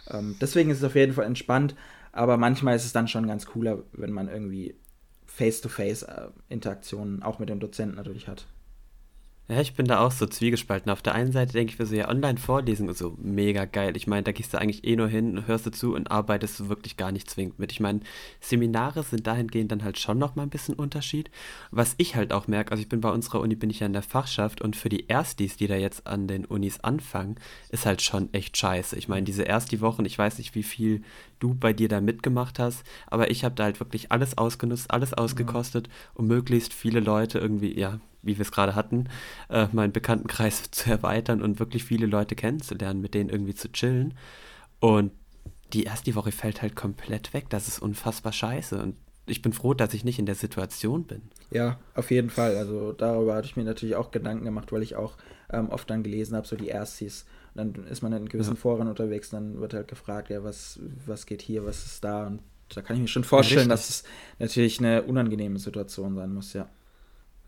Ähm, 0.09 0.35
deswegen 0.41 0.69
ist 0.69 0.79
es 0.79 0.83
auf 0.83 0.95
jeden 0.95 1.13
Fall 1.13 1.25
entspannt, 1.25 1.75
aber 2.11 2.37
manchmal 2.37 2.75
ist 2.75 2.85
es 2.85 2.93
dann 2.93 3.07
schon 3.07 3.27
ganz 3.27 3.45
cooler, 3.45 3.83
wenn 3.93 4.11
man 4.11 4.27
irgendwie 4.27 4.75
Face-to-Face-Interaktionen 5.27 7.21
äh, 7.21 7.25
auch 7.25 7.39
mit 7.39 7.49
dem 7.49 7.59
Dozenten 7.59 7.95
natürlich 7.95 8.27
hat. 8.27 8.45
Ja, 9.49 9.59
ich 9.59 9.73
bin 9.75 9.85
da 9.87 9.99
auch 9.99 10.11
so 10.11 10.25
zwiegespalten. 10.25 10.89
Auf 10.89 11.01
der 11.01 11.15
einen 11.15 11.33
Seite 11.33 11.51
denke 11.51 11.73
ich 11.73 11.77
mir 11.77 11.85
so, 11.85 11.93
ja, 11.95 12.07
Online-Vorlesung 12.07 12.93
so 12.93 13.17
mega 13.21 13.65
geil. 13.65 13.97
Ich 13.97 14.07
meine, 14.07 14.23
da 14.23 14.31
gehst 14.31 14.53
du 14.53 14.57
eigentlich 14.57 14.85
eh 14.85 14.95
nur 14.95 15.09
hin, 15.09 15.45
hörst 15.47 15.65
du 15.65 15.71
zu 15.71 15.95
und 15.95 16.09
arbeitest 16.09 16.61
du 16.61 16.69
wirklich 16.69 16.95
gar 16.95 17.11
nicht 17.11 17.29
zwingend 17.29 17.59
mit. 17.59 17.73
Ich 17.73 17.81
meine, 17.81 17.99
Seminare 18.39 19.03
sind 19.03 19.27
dahingehend 19.27 19.69
dann 19.73 19.83
halt 19.83 19.99
schon 19.99 20.17
nochmal 20.17 20.45
ein 20.45 20.49
bisschen 20.49 20.75
Unterschied. 20.75 21.29
Was 21.71 21.93
ich 21.97 22.15
halt 22.15 22.31
auch 22.31 22.47
merke, 22.47 22.71
also 22.71 22.81
ich 22.81 22.87
bin 22.87 23.01
bei 23.01 23.09
unserer 23.11 23.41
Uni, 23.41 23.55
bin 23.55 23.69
ich 23.69 23.81
ja 23.81 23.85
in 23.85 23.91
der 23.91 24.01
Fachschaft 24.01 24.61
und 24.61 24.77
für 24.77 24.87
die 24.87 25.09
Erstis, 25.09 25.57
die 25.57 25.67
da 25.67 25.75
jetzt 25.75 26.07
an 26.07 26.25
den 26.27 26.45
Unis 26.45 26.79
anfangen, 26.79 27.35
ist 27.69 27.85
halt 27.85 28.01
schon 28.01 28.33
echt 28.33 28.55
scheiße. 28.55 28.95
Ich 28.97 29.09
meine, 29.09 29.23
diese 29.23 29.45
Ersti-Wochen, 29.45 30.05
ich 30.05 30.17
weiß 30.17 30.37
nicht, 30.37 30.55
wie 30.55 30.63
viel 30.63 31.03
du 31.39 31.53
bei 31.53 31.73
dir 31.73 31.89
da 31.89 31.99
mitgemacht 31.99 32.59
hast, 32.59 32.83
aber 33.07 33.29
ich 33.29 33.43
habe 33.43 33.55
da 33.55 33.65
halt 33.65 33.81
wirklich 33.81 34.09
alles 34.09 34.37
ausgenutzt, 34.37 34.89
alles 34.89 35.13
ausgekostet, 35.13 35.89
um 36.13 36.27
möglichst 36.27 36.73
viele 36.73 37.01
Leute 37.01 37.39
irgendwie, 37.39 37.77
ja, 37.77 37.99
wie 38.23 38.37
wir 38.37 38.41
es 38.41 38.51
gerade 38.51 38.75
hatten, 38.75 39.09
äh, 39.49 39.67
meinen 39.71 39.93
Bekanntenkreis 39.93 40.63
zu 40.71 40.89
erweitern 40.89 41.41
und 41.41 41.59
wirklich 41.59 41.83
viele 41.83 42.07
Leute 42.07 42.35
kennenzulernen, 42.35 43.01
mit 43.01 43.13
denen 43.13 43.29
irgendwie 43.29 43.55
zu 43.55 43.71
chillen. 43.71 44.15
Und 44.79 45.11
die 45.73 45.83
erste 45.83 46.15
Woche 46.15 46.31
fällt 46.31 46.61
halt 46.61 46.75
komplett 46.75 47.33
weg. 47.33 47.49
Das 47.49 47.67
ist 47.67 47.79
unfassbar 47.79 48.31
scheiße. 48.31 48.81
Und 48.81 48.95
ich 49.25 49.41
bin 49.41 49.53
froh, 49.53 49.73
dass 49.73 49.93
ich 49.93 50.03
nicht 50.03 50.19
in 50.19 50.25
der 50.25 50.35
Situation 50.35 51.05
bin. 51.05 51.21
Ja, 51.51 51.79
auf 51.95 52.11
jeden 52.11 52.29
Fall. 52.29 52.57
Also 52.57 52.91
darüber 52.91 53.35
hatte 53.35 53.47
ich 53.47 53.55
mir 53.55 53.63
natürlich 53.63 53.95
auch 53.95 54.11
Gedanken 54.11 54.45
gemacht, 54.45 54.71
weil 54.71 54.83
ich 54.83 54.95
auch 54.95 55.15
ähm, 55.51 55.69
oft 55.69 55.89
dann 55.89 56.03
gelesen 56.03 56.35
habe, 56.35 56.47
so 56.47 56.55
die 56.55 56.69
Erstis. 56.69 57.25
Und 57.53 57.75
dann 57.75 57.87
ist 57.87 58.01
man 58.01 58.13
in 58.13 58.27
gewissen 58.27 58.55
ja. 58.55 58.59
Foren 58.59 58.87
unterwegs, 58.87 59.29
dann 59.29 59.59
wird 59.61 59.73
halt 59.73 59.87
gefragt, 59.87 60.29
ja, 60.29 60.43
was, 60.43 60.79
was 61.05 61.25
geht 61.25 61.41
hier, 61.41 61.65
was 61.65 61.85
ist 61.85 62.03
da? 62.03 62.27
Und 62.27 62.41
da 62.73 62.81
kann 62.81 62.95
ich 62.95 63.01
mir 63.01 63.07
schon 63.07 63.23
vorstellen, 63.23 63.67
ja, 63.67 63.69
dass 63.69 63.89
es 63.89 64.03
natürlich 64.39 64.79
eine 64.79 65.03
unangenehme 65.03 65.59
Situation 65.59 66.15
sein 66.15 66.33
muss, 66.33 66.53
ja. 66.53 66.67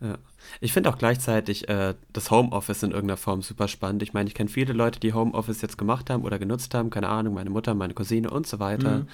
Ja. 0.01 0.17
Ich 0.59 0.73
finde 0.73 0.89
auch 0.89 0.97
gleichzeitig 0.97 1.69
äh, 1.69 1.95
das 2.11 2.29
Homeoffice 2.31 2.83
in 2.83 2.91
irgendeiner 2.91 3.17
Form 3.17 3.41
super 3.41 3.67
spannend. 3.67 4.03
Ich 4.03 4.13
meine, 4.13 4.27
ich 4.27 4.35
kenne 4.35 4.49
viele 4.49 4.73
Leute, 4.73 4.99
die 4.99 5.13
Homeoffice 5.13 5.61
jetzt 5.61 5.77
gemacht 5.77 6.09
haben 6.09 6.23
oder 6.23 6.37
genutzt 6.37 6.73
haben, 6.73 6.89
keine 6.89 7.07
Ahnung, 7.07 7.33
meine 7.33 7.49
Mutter, 7.49 7.73
meine 7.73 7.93
Cousine 7.93 8.29
und 8.29 8.45
so 8.45 8.59
weiter. 8.59 8.99
Mhm. 8.99 9.07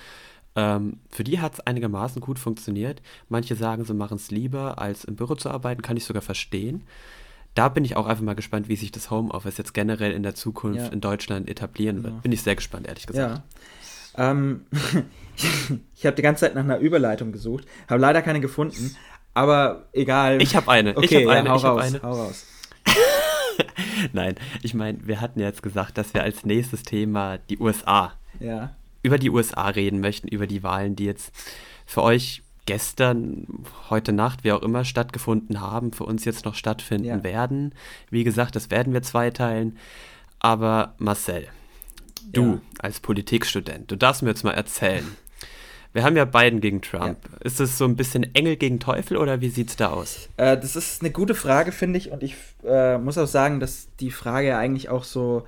Ähm, 0.56 1.00
für 1.10 1.24
die 1.24 1.40
hat 1.40 1.54
es 1.54 1.60
einigermaßen 1.62 2.22
gut 2.22 2.40
funktioniert. 2.40 3.02
Manche 3.30 3.56
sagen, 3.56 3.86
sie 3.86 3.94
machen 3.94 4.18
es 4.18 4.32
lieber, 4.32 4.80
als 4.80 5.06
im 5.06 5.16
Büro 5.16 5.36
zu 5.36 5.50
arbeiten, 5.50 5.82
kann 5.82 5.98
ich 5.98 6.04
sogar 6.04 6.22
verstehen. 6.22 6.84
Da 7.54 7.70
bin 7.70 7.86
ich 7.86 7.96
auch 7.96 8.06
einfach 8.06 8.24
mal 8.24 8.36
gespannt, 8.36 8.68
wie 8.70 8.76
sich 8.76 8.92
das 8.92 9.12
Homeoffice 9.12 9.58
jetzt 9.58 9.74
generell 9.74 10.12
in 10.12 10.24
der 10.24 10.36
Zukunft 10.36 10.80
ja. 10.80 10.88
in 10.88 11.02
Deutschland 11.02 11.50
etablieren 11.50 12.04
wird. 12.04 12.14
Ja. 12.16 12.20
Bin 12.22 12.32
ich 12.32 12.42
sehr 12.42 12.56
gespannt, 12.56 12.88
ehrlich 12.88 13.08
gesagt. 13.08 13.44
Ähm, 14.18 14.66
ich 15.96 16.06
habe 16.06 16.16
die 16.16 16.22
ganze 16.22 16.42
Zeit 16.42 16.56
nach 16.56 16.64
einer 16.64 16.80
Überleitung 16.80 17.32
gesucht, 17.32 17.66
habe 17.88 18.02
leider 18.02 18.22
keine 18.22 18.42
gefunden, 18.42 18.96
aber 19.34 19.88
egal. 19.94 20.42
Ich 20.42 20.56
habe 20.56 20.70
eine. 20.72 20.96
Okay, 20.98 21.06
ich 21.06 21.16
habe 21.16 21.32
eine. 21.32 21.48
Ja, 21.48 21.54
hau 21.54 21.58
ich 21.58 21.64
raus, 21.64 21.82
eine. 21.82 22.02
Hau 22.02 22.12
raus. 22.12 22.46
Nein, 24.14 24.36
ich 24.62 24.74
meine, 24.74 25.00
wir 25.06 25.22
hatten 25.22 25.40
ja 25.40 25.48
jetzt 25.48 25.64
gesagt, 25.64 25.98
dass 25.98 26.14
wir 26.14 26.24
als 26.24 26.46
nächstes 26.46 26.84
Thema 26.84 27.38
die 27.38 27.60
USA. 27.60 28.14
Ja. 28.40 28.76
Über 29.04 29.18
die 29.18 29.30
USA 29.30 29.68
reden 29.68 30.00
möchten, 30.00 30.28
über 30.28 30.48
die 30.48 30.64
Wahlen, 30.64 30.96
die 30.96 31.06
jetzt 31.06 31.34
für 31.86 32.04
euch 32.04 32.44
gestern, 32.66 33.48
heute 33.90 34.14
Nacht, 34.14 34.44
wie 34.44 34.52
auch 34.52 34.62
immer, 34.62 34.86
stattgefunden 34.86 35.62
haben, 35.62 35.94
für 35.94 36.06
uns 36.06 36.26
jetzt 36.26 36.46
noch 36.46 36.56
stattfinden 36.56 37.06
ja. 37.06 37.24
werden. 37.24 37.74
Wie 38.10 38.24
gesagt, 38.24 38.56
das 38.56 38.70
werden 38.70 38.94
wir 38.94 39.02
zweiteilen. 39.02 39.78
Aber 40.40 40.96
Marcel, 40.98 41.48
du 42.32 42.44
ja. 42.44 42.62
als 42.80 43.00
Politikstudent, 43.00 43.92
du 43.92 43.96
darfst 43.96 44.22
mir 44.22 44.30
jetzt 44.30 44.44
mal 44.44 44.54
erzählen, 44.54 45.06
wir 45.94 46.04
haben 46.04 46.16
ja 46.16 46.26
Biden 46.26 46.62
gegen 46.62 46.82
Trump. 46.82 47.18
Ja. 47.32 47.38
Ist 47.42 47.60
es 47.60 47.78
so 47.78 47.86
ein 47.86 47.96
bisschen 47.96 48.34
Engel 48.34 48.56
gegen 48.56 48.80
Teufel 48.80 49.18
oder 49.18 49.42
wie 49.42 49.50
sieht 49.50 49.70
es 49.70 49.76
da 49.76 49.90
aus? 49.90 50.30
Äh, 50.38 50.58
das 50.58 50.76
ist 50.76 51.02
eine 51.02 51.12
gute 51.12 51.36
Frage, 51.36 51.72
finde 51.72 51.98
ich. 51.98 52.12
Und 52.12 52.24
ich 52.24 52.36
äh, 52.66 52.98
muss 52.98 53.18
auch 53.18 53.28
sagen, 53.28 53.60
dass 53.60 53.88
die 54.00 54.12
Frage 54.12 54.50
ja 54.50 54.58
eigentlich 54.58 54.90
auch 54.90 55.04
so 55.04 55.44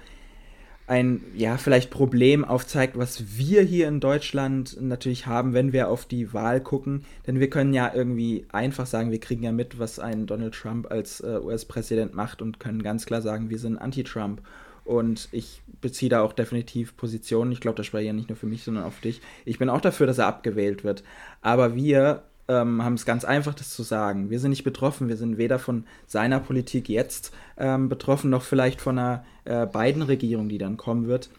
ein, 0.86 1.21
ja, 1.34 1.58
vielleicht 1.58 1.89
Problem 1.89 2.43
aufzeigt, 2.43 2.97
was 2.97 3.38
wir 3.38 3.62
hier 3.62 3.88
in 3.88 4.01
Deutschland 4.01 4.77
natürlich 4.82 5.27
haben, 5.27 5.53
wenn 5.53 5.71
wir 5.71 5.88
auf 5.88 6.06
die 6.06 6.34
Wahl 6.34 6.60
gucken. 6.60 7.06
Denn 7.25 7.39
wir 7.39 7.49
können 7.49 7.73
ja 7.73 7.91
irgendwie 7.93 8.45
einfach 8.51 8.86
sagen, 8.86 9.12
wir 9.12 9.19
kriegen 9.19 9.43
ja 9.43 9.53
mit, 9.53 9.79
was 9.79 9.99
ein 9.99 10.27
Donald 10.27 10.53
Trump 10.53 10.91
als 10.91 11.21
äh, 11.21 11.39
US-Präsident 11.41 12.13
macht 12.13 12.41
und 12.41 12.60
können 12.60 12.84
ganz 12.84 13.06
klar 13.06 13.21
sagen, 13.21 13.49
wir 13.49 13.60
sind 13.60 13.77
anti-Trump. 13.77 14.41
Und 14.86 15.30
ich 15.32 15.62
beziehe 15.82 16.10
da 16.10 16.22
auch 16.22 16.34
definitiv 16.34 16.98
Positionen. 16.98 17.52
Ich 17.52 17.62
glaube, 17.62 17.78
das 17.78 17.86
spreche 17.86 18.08
ja 18.08 18.13
nicht 18.13 18.30
nur 18.30 18.36
für 18.36 18.48
mich, 18.48 18.63
sondern 18.63 18.84
auch 18.84 18.91
für 18.93 19.04
dich. 19.04 19.22
Ich 19.46 19.60
bin 19.60 19.69
auch 19.69 19.82
dafür, 19.82 20.08
dass 20.08 20.17
er 20.17 20.28
abgewählt 20.28 20.84
wird. 20.84 21.04
Aber 21.41 21.76
wir 21.76 22.24
ähm, 22.48 22.84
haben 22.84 22.96
es 22.96 23.06
ganz 23.06 23.24
einfach, 23.24 23.54
das 23.54 23.69
zu 23.69 23.84
sagen. 23.84 24.30
Wir 24.30 24.39
sind 24.39 24.50
nicht 24.50 24.63
betroffen. 24.63 25.08
Wir 25.08 25.17
sind 25.17 25.38
weder 25.38 25.60
von 25.60 25.86
seiner 26.06 26.39
Politik 26.39 26.89
jetzt 26.89 27.32
ähm, 27.58 27.88
betroffen, 27.88 28.30
noch 28.30 28.43
vielleicht 28.43 28.82
von 28.82 29.00
einer 29.00 29.26
äh, 29.46 29.65
beiden 29.65 30.02
Regierung, 30.02 30.50
die 30.50 30.58
dann 30.58 30.78
kommen 30.78 31.08
wird. 31.08 31.30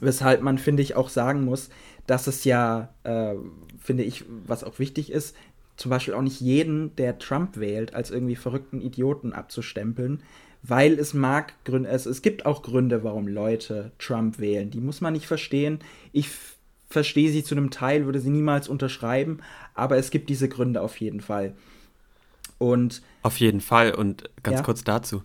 Weshalb 0.00 0.42
man, 0.42 0.58
finde 0.58 0.82
ich, 0.82 0.96
auch 0.96 1.08
sagen 1.08 1.44
muss, 1.44 1.70
dass 2.06 2.26
es 2.26 2.44
ja, 2.44 2.88
äh, 3.04 3.34
finde 3.80 4.02
ich, 4.02 4.24
was 4.46 4.64
auch 4.64 4.78
wichtig 4.78 5.10
ist, 5.10 5.36
zum 5.76 5.90
Beispiel 5.90 6.14
auch 6.14 6.22
nicht 6.22 6.40
jeden, 6.40 6.94
der 6.96 7.18
Trump 7.18 7.58
wählt, 7.58 7.94
als 7.94 8.10
irgendwie 8.10 8.36
verrückten 8.36 8.80
Idioten 8.80 9.32
abzustempeln, 9.32 10.22
weil 10.68 10.98
es 10.98 11.14
mag 11.14 11.52
Gründe, 11.64 11.88
es, 11.88 12.06
es 12.06 12.22
gibt 12.22 12.46
auch 12.46 12.62
Gründe, 12.62 13.04
warum 13.04 13.28
Leute 13.28 13.92
Trump 13.98 14.38
wählen. 14.38 14.70
Die 14.70 14.80
muss 14.80 15.00
man 15.00 15.12
nicht 15.12 15.26
verstehen. 15.26 15.80
Ich 16.12 16.30
verstehe 16.88 17.30
sie 17.30 17.44
zu 17.44 17.54
einem 17.54 17.70
Teil, 17.70 18.04
würde 18.04 18.20
sie 18.20 18.30
niemals 18.30 18.68
unterschreiben, 18.68 19.40
aber 19.74 19.96
es 19.96 20.10
gibt 20.10 20.30
diese 20.30 20.48
Gründe 20.48 20.80
auf 20.80 21.00
jeden 21.00 21.20
Fall. 21.20 21.54
Und 22.58 23.02
auf 23.22 23.38
jeden 23.38 23.60
Fall 23.60 23.92
und 23.92 24.30
ganz 24.42 24.58
ja. 24.58 24.62
kurz 24.62 24.82
dazu. 24.84 25.22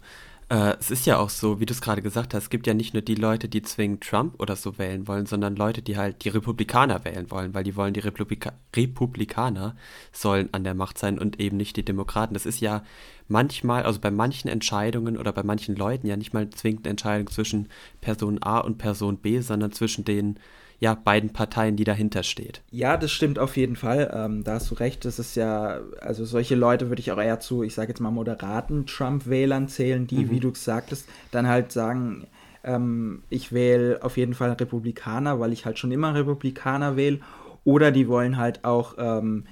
Äh, 0.49 0.75
es 0.81 0.91
ist 0.91 1.05
ja 1.05 1.17
auch 1.17 1.29
so, 1.29 1.61
wie 1.61 1.65
du 1.65 1.73
es 1.73 1.79
gerade 1.79 2.01
gesagt 2.01 2.33
hast, 2.33 2.43
es 2.43 2.49
gibt 2.49 2.67
ja 2.67 2.73
nicht 2.73 2.93
nur 2.93 3.01
die 3.01 3.15
Leute, 3.15 3.47
die 3.47 3.61
zwingend 3.61 4.03
Trump 4.03 4.37
oder 4.37 4.57
so 4.57 4.77
wählen 4.77 5.07
wollen, 5.07 5.25
sondern 5.25 5.55
Leute, 5.55 5.81
die 5.81 5.95
halt 5.95 6.25
die 6.25 6.29
Republikaner 6.29 7.05
wählen 7.05 7.31
wollen, 7.31 7.53
weil 7.53 7.63
die 7.63 7.77
wollen, 7.77 7.93
die 7.93 8.01
Republika 8.01 8.51
Republikaner 8.75 9.77
sollen 10.11 10.49
an 10.51 10.65
der 10.65 10.73
Macht 10.73 10.97
sein 10.97 11.19
und 11.19 11.39
eben 11.39 11.55
nicht 11.55 11.77
die 11.77 11.85
Demokraten. 11.85 12.33
Das 12.33 12.45
ist 12.45 12.59
ja 12.59 12.83
manchmal, 13.31 13.83
also 13.83 13.99
bei 13.99 14.11
manchen 14.11 14.49
Entscheidungen 14.49 15.17
oder 15.17 15.33
bei 15.33 15.43
manchen 15.43 15.75
Leuten 15.75 16.05
ja 16.05 16.17
nicht 16.17 16.33
mal 16.33 16.49
zwingend 16.49 16.85
eine 16.85 16.91
Entscheidung 16.91 17.27
zwischen 17.27 17.69
Person 18.01 18.43
A 18.43 18.59
und 18.59 18.77
Person 18.77 19.17
B, 19.17 19.39
sondern 19.39 19.71
zwischen 19.71 20.05
den 20.05 20.37
ja, 20.79 20.95
beiden 20.95 21.31
Parteien, 21.31 21.75
die 21.75 21.83
dahinter 21.83 22.23
steht. 22.23 22.63
Ja, 22.71 22.97
das 22.97 23.11
stimmt 23.11 23.37
auf 23.37 23.55
jeden 23.55 23.75
Fall. 23.75 24.11
Ähm, 24.13 24.43
da 24.43 24.55
hast 24.55 24.71
du 24.71 24.75
recht. 24.75 25.05
Das 25.05 25.19
ist 25.19 25.35
ja, 25.35 25.79
also 26.01 26.25
solche 26.25 26.55
Leute 26.55 26.89
würde 26.89 27.01
ich 27.01 27.11
auch 27.11 27.19
eher 27.19 27.39
zu, 27.39 27.61
ich 27.61 27.75
sage 27.75 27.89
jetzt 27.89 27.99
mal, 27.99 28.09
moderaten 28.09 28.87
Trump-Wählern 28.87 29.67
zählen, 29.67 30.07
die, 30.07 30.25
mhm. 30.25 30.31
wie 30.31 30.39
du 30.39 30.51
sagtest, 30.55 31.07
dann 31.29 31.47
halt 31.47 31.71
sagen, 31.71 32.25
ähm, 32.63 33.21
ich 33.29 33.51
wähle 33.51 33.99
auf 34.01 34.17
jeden 34.17 34.33
Fall 34.33 34.49
Republikaner, 34.53 35.39
weil 35.39 35.53
ich 35.53 35.67
halt 35.67 35.77
schon 35.77 35.91
immer 35.91 36.15
Republikaner 36.15 36.95
wähle. 36.95 37.19
Oder 37.63 37.91
die 37.91 38.07
wollen 38.07 38.37
halt 38.37 38.65
auch, 38.65 38.95
ähm, 38.97 39.45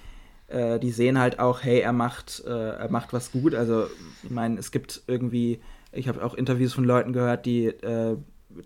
äh, 0.49 0.79
die 0.79 0.91
sehen 0.91 1.19
halt 1.19 1.39
auch, 1.39 1.63
hey, 1.63 1.79
er 1.79 1.93
macht, 1.93 2.43
äh, 2.45 2.49
er 2.71 2.91
macht 2.91 3.13
was 3.13 3.31
gut. 3.31 3.55
Also, 3.55 3.87
ich 4.23 4.29
meine, 4.29 4.59
es 4.59 4.71
gibt 4.71 5.03
irgendwie, 5.07 5.59
ich 5.91 6.07
habe 6.07 6.23
auch 6.23 6.33
Interviews 6.33 6.73
von 6.73 6.83
Leuten 6.83 7.13
gehört, 7.13 7.45
die 7.45 7.67
äh, 7.67 8.17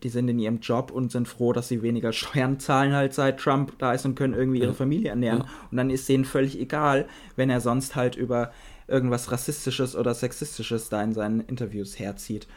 die 0.02 0.10
sind 0.10 0.30
in 0.30 0.40
ihrem 0.40 0.60
Job 0.60 0.92
und 0.92 1.12
sind 1.12 1.28
froh, 1.28 1.54
dass 1.54 1.68
sie 1.68 1.82
weniger 1.82 2.14
Steuern 2.14 2.60
zahlen 2.60 2.94
halt 2.94 3.14
seit 3.14 3.40
Trump 3.40 3.78
da 3.80 3.94
ist 3.94 4.06
und 4.06 4.16
können 4.16 4.34
irgendwie 4.34 4.60
ihre 4.60 4.74
Familie 4.74 5.10
ernähren. 5.10 5.40
Ja. 5.40 5.50
Und 5.72 5.78
dann 5.78 5.90
ist 5.90 6.08
denen 6.08 6.26
völlig 6.26 6.60
egal, 6.60 7.08
wenn 7.36 7.50
er 7.50 7.62
sonst 7.62 7.96
halt 7.96 8.16
über 8.16 8.52
irgendwas 8.88 9.32
Rassistisches 9.32 9.96
oder 9.96 10.14
Sexistisches 10.14 10.90
da 10.90 11.04
in 11.04 11.14
seinen 11.14 11.42
Interviews 11.42 12.00
herzieht. 12.00 12.48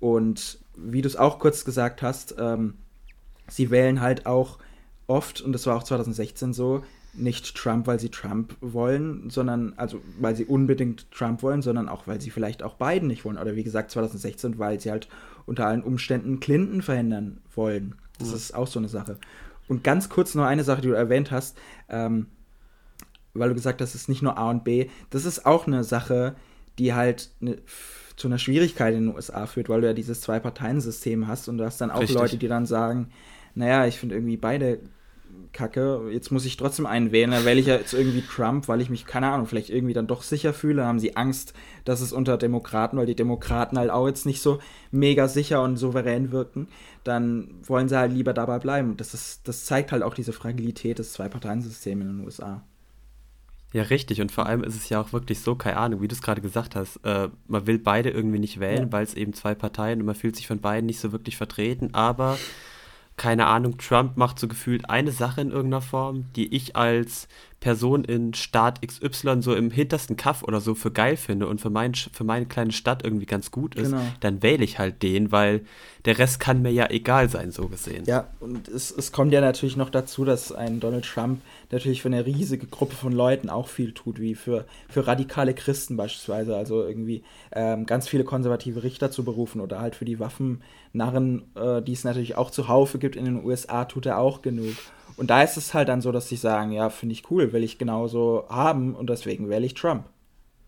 Und 0.00 0.58
wie 0.76 1.02
du 1.02 1.08
es 1.08 1.16
auch 1.16 1.38
kurz 1.38 1.64
gesagt 1.64 2.02
hast, 2.02 2.36
ähm, 2.38 2.74
sie 3.48 3.70
wählen 3.70 4.00
halt 4.00 4.26
auch 4.26 4.58
oft, 5.06 5.40
und 5.40 5.52
das 5.52 5.66
war 5.66 5.76
auch 5.76 5.82
2016 5.82 6.52
so, 6.52 6.84
nicht 7.18 7.56
Trump, 7.56 7.86
weil 7.86 8.00
sie 8.00 8.10
Trump 8.10 8.56
wollen, 8.60 9.30
sondern, 9.30 9.74
also 9.76 10.00
weil 10.18 10.36
sie 10.36 10.44
unbedingt 10.44 11.10
Trump 11.10 11.42
wollen, 11.42 11.62
sondern 11.62 11.88
auch, 11.88 12.06
weil 12.06 12.20
sie 12.20 12.30
vielleicht 12.30 12.62
auch 12.62 12.74
Biden 12.74 13.08
nicht 13.08 13.24
wollen. 13.24 13.38
Oder 13.38 13.56
wie 13.56 13.64
gesagt, 13.64 13.90
2016, 13.90 14.58
weil 14.58 14.80
sie 14.80 14.90
halt 14.90 15.08
unter 15.46 15.66
allen 15.66 15.82
Umständen 15.82 16.40
Clinton 16.40 16.82
verhindern 16.82 17.40
wollen. 17.54 17.94
Das 18.18 18.30
ja. 18.30 18.36
ist 18.36 18.54
auch 18.54 18.66
so 18.66 18.78
eine 18.78 18.88
Sache. 18.88 19.18
Und 19.68 19.84
ganz 19.84 20.08
kurz 20.08 20.34
noch 20.34 20.44
eine 20.44 20.64
Sache, 20.64 20.80
die 20.80 20.88
du 20.88 20.94
erwähnt 20.94 21.30
hast, 21.30 21.58
ähm, 21.88 22.26
weil 23.34 23.50
du 23.50 23.54
gesagt 23.54 23.80
hast, 23.80 23.90
es 23.90 24.02
ist 24.02 24.08
nicht 24.08 24.22
nur 24.22 24.38
A 24.38 24.50
und 24.50 24.64
B. 24.64 24.88
Das 25.10 25.24
ist 25.24 25.46
auch 25.46 25.66
eine 25.66 25.84
Sache, 25.84 26.34
die 26.78 26.94
halt 26.94 27.30
ne, 27.40 27.58
zu 28.16 28.28
einer 28.28 28.38
Schwierigkeit 28.38 28.94
in 28.94 29.06
den 29.06 29.14
USA 29.14 29.46
führt, 29.46 29.68
weil 29.68 29.80
du 29.80 29.86
ja 29.86 29.92
dieses 29.92 30.20
Zwei-Parteien-System 30.22 31.28
hast 31.28 31.48
und 31.48 31.58
du 31.58 31.64
hast 31.64 31.80
dann 31.80 31.90
auch 31.90 32.00
Richtig. 32.00 32.16
Leute, 32.16 32.36
die 32.38 32.48
dann 32.48 32.66
sagen, 32.66 33.10
naja, 33.54 33.86
ich 33.86 33.98
finde 33.98 34.16
irgendwie 34.16 34.36
beide 34.36 34.80
kacke, 35.58 36.08
jetzt 36.12 36.30
muss 36.30 36.44
ich 36.44 36.56
trotzdem 36.56 36.86
einen 36.86 37.10
wählen, 37.10 37.32
dann 37.32 37.44
wähle 37.44 37.58
ich 37.58 37.66
ja 37.66 37.74
jetzt 37.74 37.92
irgendwie 37.92 38.22
Trump, 38.22 38.68
weil 38.68 38.80
ich 38.80 38.90
mich, 38.90 39.06
keine 39.06 39.28
Ahnung, 39.28 39.46
vielleicht 39.46 39.70
irgendwie 39.70 39.92
dann 39.92 40.06
doch 40.06 40.22
sicher 40.22 40.54
fühle. 40.54 40.76
Dann 40.76 40.86
haben 40.86 41.00
sie 41.00 41.16
Angst, 41.16 41.52
dass 41.84 42.00
es 42.00 42.12
unter 42.12 42.38
Demokraten, 42.38 42.96
weil 42.96 43.06
die 43.06 43.16
Demokraten 43.16 43.76
halt 43.76 43.90
auch 43.90 44.06
jetzt 44.06 44.24
nicht 44.24 44.40
so 44.40 44.60
mega 44.92 45.26
sicher 45.26 45.60
und 45.62 45.76
souverän 45.76 46.30
wirken, 46.30 46.68
dann 47.02 47.50
wollen 47.64 47.88
sie 47.88 47.98
halt 47.98 48.12
lieber 48.12 48.32
dabei 48.32 48.60
bleiben. 48.60 48.96
Das, 48.96 49.14
ist, 49.14 49.48
das 49.48 49.64
zeigt 49.64 49.90
halt 49.90 50.04
auch 50.04 50.14
diese 50.14 50.32
Fragilität 50.32 51.00
des 51.00 51.12
Zwei-Parteien-Systems 51.12 52.02
in 52.02 52.08
den 52.08 52.24
USA. 52.24 52.62
Ja, 53.72 53.82
richtig. 53.82 54.20
Und 54.20 54.30
vor 54.30 54.46
allem 54.46 54.62
ist 54.62 54.76
es 54.76 54.88
ja 54.88 55.00
auch 55.00 55.12
wirklich 55.12 55.40
so, 55.40 55.56
keine 55.56 55.76
Ahnung, 55.76 56.00
wie 56.00 56.08
du 56.08 56.14
es 56.14 56.22
gerade 56.22 56.40
gesagt 56.40 56.76
hast, 56.76 56.98
äh, 57.04 57.28
man 57.48 57.66
will 57.66 57.78
beide 57.80 58.10
irgendwie 58.10 58.38
nicht 58.38 58.60
wählen, 58.60 58.84
ja. 58.84 58.92
weil 58.92 59.02
es 59.02 59.14
eben 59.14 59.34
zwei 59.34 59.54
Parteien 59.56 60.00
und 60.00 60.06
man 60.06 60.14
fühlt 60.14 60.36
sich 60.36 60.46
von 60.46 60.60
beiden 60.60 60.86
nicht 60.86 61.00
so 61.00 61.10
wirklich 61.10 61.36
vertreten, 61.36 61.92
aber 61.92 62.38
keine 63.18 63.46
Ahnung, 63.46 63.76
Trump 63.76 64.16
macht 64.16 64.38
so 64.38 64.48
gefühlt 64.48 64.88
eine 64.88 65.12
Sache 65.12 65.42
in 65.42 65.50
irgendeiner 65.50 65.82
Form, 65.82 66.32
die 66.34 66.54
ich 66.54 66.76
als 66.76 67.28
Person 67.60 68.04
in 68.04 68.34
Staat 68.34 68.86
XY 68.86 69.42
so 69.42 69.54
im 69.54 69.70
hintersten 69.70 70.16
Kaff 70.16 70.44
oder 70.44 70.60
so 70.60 70.76
für 70.76 70.92
geil 70.92 71.16
finde 71.16 71.48
und 71.48 71.60
für, 71.60 71.70
mein, 71.70 71.94
für 71.94 72.22
meine 72.22 72.46
kleine 72.46 72.70
Stadt 72.70 73.02
irgendwie 73.02 73.26
ganz 73.26 73.50
gut 73.50 73.74
ist, 73.74 73.90
genau. 73.90 74.02
dann 74.20 74.42
wähle 74.42 74.62
ich 74.62 74.78
halt 74.78 75.02
den, 75.02 75.32
weil 75.32 75.62
der 76.04 76.18
Rest 76.18 76.38
kann 76.38 76.62
mir 76.62 76.70
ja 76.70 76.88
egal 76.88 77.28
sein, 77.28 77.50
so 77.50 77.66
gesehen. 77.66 78.04
Ja, 78.06 78.28
und 78.38 78.68
es, 78.68 78.92
es 78.92 79.10
kommt 79.10 79.32
ja 79.32 79.40
natürlich 79.40 79.76
noch 79.76 79.90
dazu, 79.90 80.24
dass 80.24 80.52
ein 80.52 80.78
Donald 80.78 81.04
Trump 81.04 81.40
natürlich 81.72 82.02
für 82.02 82.08
eine 82.08 82.24
riesige 82.24 82.66
Gruppe 82.66 82.94
von 82.94 83.12
Leuten 83.12 83.50
auch 83.50 83.66
viel 83.66 83.92
tut, 83.92 84.20
wie 84.20 84.36
für, 84.36 84.64
für 84.88 85.08
radikale 85.08 85.52
Christen 85.52 85.96
beispielsweise, 85.96 86.56
also 86.56 86.84
irgendwie 86.84 87.24
ähm, 87.50 87.86
ganz 87.86 88.08
viele 88.08 88.22
konservative 88.22 88.84
Richter 88.84 89.10
zu 89.10 89.24
berufen 89.24 89.60
oder 89.60 89.80
halt 89.80 89.96
für 89.96 90.04
die 90.04 90.20
Waffennarren, 90.20 91.42
äh, 91.56 91.82
die 91.82 91.92
es 91.92 92.04
natürlich 92.04 92.36
auch 92.36 92.52
zuhaufe 92.52 92.98
gibt 92.98 93.16
in 93.16 93.24
den 93.24 93.44
USA, 93.44 93.84
tut 93.84 94.06
er 94.06 94.18
auch 94.18 94.42
genug. 94.42 94.76
Und 95.18 95.30
da 95.30 95.42
ist 95.42 95.56
es 95.56 95.74
halt 95.74 95.88
dann 95.88 96.00
so, 96.00 96.12
dass 96.12 96.28
sie 96.28 96.36
sagen, 96.36 96.70
ja, 96.70 96.90
finde 96.90 97.12
ich 97.12 97.28
cool, 97.30 97.52
will 97.52 97.64
ich 97.64 97.76
genauso 97.76 98.46
haben 98.48 98.94
und 98.94 99.10
deswegen 99.10 99.48
wähle 99.48 99.66
ich 99.66 99.74
Trump. 99.74 100.04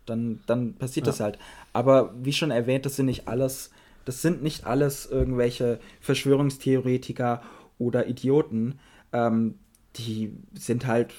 Dann, 0.07 0.41
dann 0.47 0.75
passiert 0.75 1.07
ja. 1.07 1.13
das 1.13 1.21
halt. 1.21 1.39
Aber 1.73 2.13
wie 2.21 2.33
schon 2.33 2.51
erwähnt, 2.51 2.85
das 2.85 2.97
sind 2.97 3.07
nicht 3.07 3.29
alles, 3.29 3.71
das 4.05 4.23
sind 4.23 4.43
nicht 4.43 4.67
alles 4.67 5.07
irgendwelche 5.07 5.79
Verschwörungstheoretiker 6.01 7.43
oder 7.79 8.09
Idioten. 8.09 8.81
Ähm, 9.13 9.55
die 9.97 10.33
sind 10.55 10.87
halt 10.87 11.13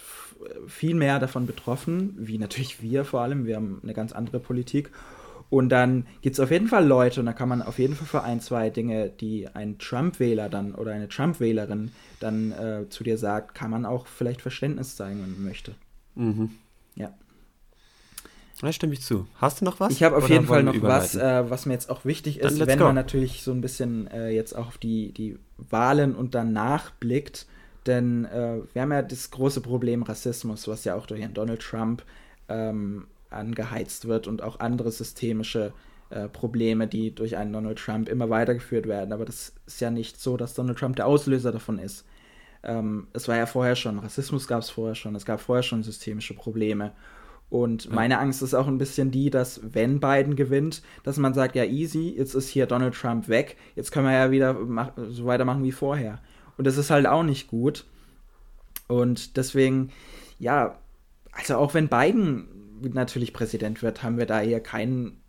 viel 0.67 0.93
mehr 0.93 1.19
davon 1.19 1.45
betroffen, 1.45 2.15
wie 2.17 2.37
natürlich 2.37 2.81
wir 2.81 3.05
vor 3.05 3.21
allem. 3.21 3.45
Wir 3.45 3.55
haben 3.55 3.79
eine 3.81 3.93
ganz 3.93 4.11
andere 4.11 4.39
Politik. 4.39 4.91
Und 5.51 5.67
dann 5.67 6.07
gibt 6.21 6.35
es 6.35 6.39
auf 6.39 6.49
jeden 6.49 6.69
Fall 6.69 6.87
Leute, 6.87 7.19
und 7.19 7.25
da 7.25 7.33
kann 7.33 7.49
man 7.49 7.61
auf 7.61 7.77
jeden 7.77 7.93
Fall 7.93 8.07
für 8.07 8.23
ein, 8.23 8.39
zwei 8.39 8.69
Dinge, 8.69 9.09
die 9.09 9.49
ein 9.49 9.77
Trump-Wähler 9.79 10.47
dann 10.47 10.73
oder 10.73 10.93
eine 10.93 11.09
Trump-Wählerin 11.09 11.91
dann 12.21 12.53
äh, 12.53 12.87
zu 12.87 13.03
dir 13.03 13.17
sagt, 13.17 13.53
kann 13.53 13.69
man 13.69 13.85
auch 13.85 14.07
vielleicht 14.07 14.41
Verständnis 14.41 14.95
zeigen, 14.95 15.21
wenn 15.21 15.31
man 15.33 15.43
möchte. 15.43 15.75
Mhm. 16.15 16.51
Ja. 16.95 17.13
Da 18.61 18.71
stimme 18.71 18.93
ich 18.93 19.01
zu. 19.01 19.27
Hast 19.39 19.59
du 19.59 19.65
noch 19.65 19.81
was? 19.81 19.91
Ich 19.91 20.03
habe 20.03 20.15
auf 20.15 20.29
jeden 20.29 20.45
Fall 20.45 20.63
noch 20.63 20.81
was, 20.83 21.15
äh, 21.15 21.49
was 21.49 21.65
mir 21.65 21.73
jetzt 21.73 21.89
auch 21.89 22.05
wichtig 22.05 22.39
ist, 22.39 22.65
wenn 22.65 22.79
go. 22.79 22.85
man 22.85 22.95
natürlich 22.95 23.43
so 23.43 23.51
ein 23.51 23.59
bisschen 23.59 24.07
äh, 24.07 24.29
jetzt 24.29 24.55
auch 24.55 24.67
auf 24.67 24.77
die, 24.77 25.11
die 25.11 25.37
Wahlen 25.57 26.15
und 26.15 26.33
danach 26.33 26.91
blickt. 26.91 27.45
Denn 27.87 28.23
äh, 28.23 28.59
wir 28.71 28.83
haben 28.83 28.91
ja 28.93 29.01
das 29.01 29.31
große 29.31 29.59
Problem 29.59 30.03
Rassismus, 30.03 30.69
was 30.69 30.85
ja 30.85 30.95
auch 30.95 31.07
durch 31.07 31.19
Herrn 31.19 31.33
Donald 31.33 31.61
Trump 31.61 32.03
ähm, 32.47 33.07
angeheizt 33.31 34.07
wird 34.07 34.27
und 34.27 34.41
auch 34.41 34.59
andere 34.59 34.91
systemische 34.91 35.73
äh, 36.09 36.27
Probleme, 36.27 36.87
die 36.87 37.15
durch 37.15 37.37
einen 37.37 37.53
Donald 37.53 37.79
Trump 37.79 38.09
immer 38.09 38.29
weitergeführt 38.29 38.87
werden. 38.87 39.13
Aber 39.13 39.25
das 39.25 39.53
ist 39.65 39.81
ja 39.81 39.89
nicht 39.89 40.19
so, 40.19 40.37
dass 40.37 40.53
Donald 40.53 40.77
Trump 40.77 40.97
der 40.97 41.07
Auslöser 41.07 41.51
davon 41.51 41.79
ist. 41.79 42.05
Ähm, 42.63 43.07
es 43.13 43.27
war 43.27 43.37
ja 43.37 43.45
vorher 43.45 43.75
schon, 43.75 43.99
Rassismus 43.99 44.47
gab 44.47 44.61
es 44.61 44.69
vorher 44.69 44.95
schon, 44.95 45.15
es 45.15 45.25
gab 45.25 45.39
vorher 45.39 45.63
schon 45.63 45.83
systemische 45.83 46.35
Probleme. 46.35 46.91
Und 47.49 47.85
ja. 47.85 47.91
meine 47.93 48.19
Angst 48.19 48.41
ist 48.41 48.53
auch 48.53 48.67
ein 48.67 48.77
bisschen 48.77 49.11
die, 49.11 49.29
dass 49.29 49.61
wenn 49.63 49.99
Biden 49.99 50.35
gewinnt, 50.35 50.81
dass 51.03 51.17
man 51.17 51.33
sagt, 51.33 51.55
ja 51.55 51.65
easy, 51.65 52.13
jetzt 52.17 52.33
ist 52.33 52.49
hier 52.49 52.65
Donald 52.65 52.93
Trump 52.93 53.27
weg, 53.27 53.57
jetzt 53.75 53.91
können 53.91 54.05
wir 54.07 54.13
ja 54.13 54.31
wieder 54.31 54.55
so 55.09 55.25
weitermachen 55.25 55.63
wie 55.63 55.71
vorher. 55.71 56.19
Und 56.57 56.65
das 56.65 56.77
ist 56.77 56.91
halt 56.91 57.07
auch 57.07 57.23
nicht 57.23 57.47
gut. 57.47 57.85
Und 58.87 59.37
deswegen, 59.37 59.91
ja, 60.39 60.77
also 61.31 61.55
auch 61.55 61.73
wenn 61.73 61.87
Biden 61.87 62.47
natürlich 62.81 63.33
Präsident 63.33 63.81
wird, 63.81 64.03
haben 64.03 64.17
wir 64.17 64.25
da 64.25 64.41
eher 64.41 64.59
keinen 64.59 65.21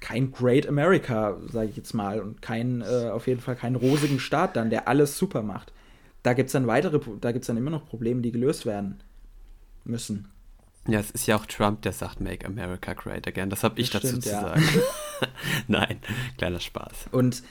kein 0.00 0.30
Great 0.30 0.68
America, 0.68 1.36
sage 1.50 1.70
ich 1.70 1.76
jetzt 1.76 1.92
mal, 1.92 2.20
und 2.20 2.40
kein, 2.40 2.82
äh, 2.82 3.10
auf 3.10 3.26
jeden 3.26 3.40
Fall 3.40 3.56
keinen 3.56 3.74
rosigen 3.74 4.20
Staat 4.20 4.56
dann, 4.56 4.70
der 4.70 4.86
alles 4.86 5.18
super 5.18 5.42
macht. 5.42 5.72
Da 6.22 6.34
gibt 6.34 6.48
es 6.48 6.52
dann 6.52 6.66
weitere, 6.66 7.00
da 7.20 7.32
gibt 7.32 7.42
es 7.42 7.46
dann 7.48 7.56
immer 7.56 7.70
noch 7.70 7.86
Probleme, 7.86 8.20
die 8.22 8.32
gelöst 8.32 8.64
werden 8.64 9.02
müssen. 9.84 10.28
Ja, 10.86 11.00
es 11.00 11.10
ist 11.10 11.26
ja 11.26 11.36
auch 11.36 11.46
Trump, 11.46 11.82
der 11.82 11.92
sagt, 11.92 12.20
Make 12.20 12.46
America 12.46 12.94
Great 12.94 13.26
Again. 13.26 13.50
Das 13.50 13.62
habe 13.62 13.78
ich 13.80 13.90
das 13.90 14.02
dazu 14.02 14.20
stimmt, 14.20 14.24
zu 14.24 14.30
ja. 14.30 14.40
sagen. 14.40 14.62
Nein, 15.68 15.98
kleiner 16.36 16.60
Spaß. 16.60 17.08
Und 17.10 17.42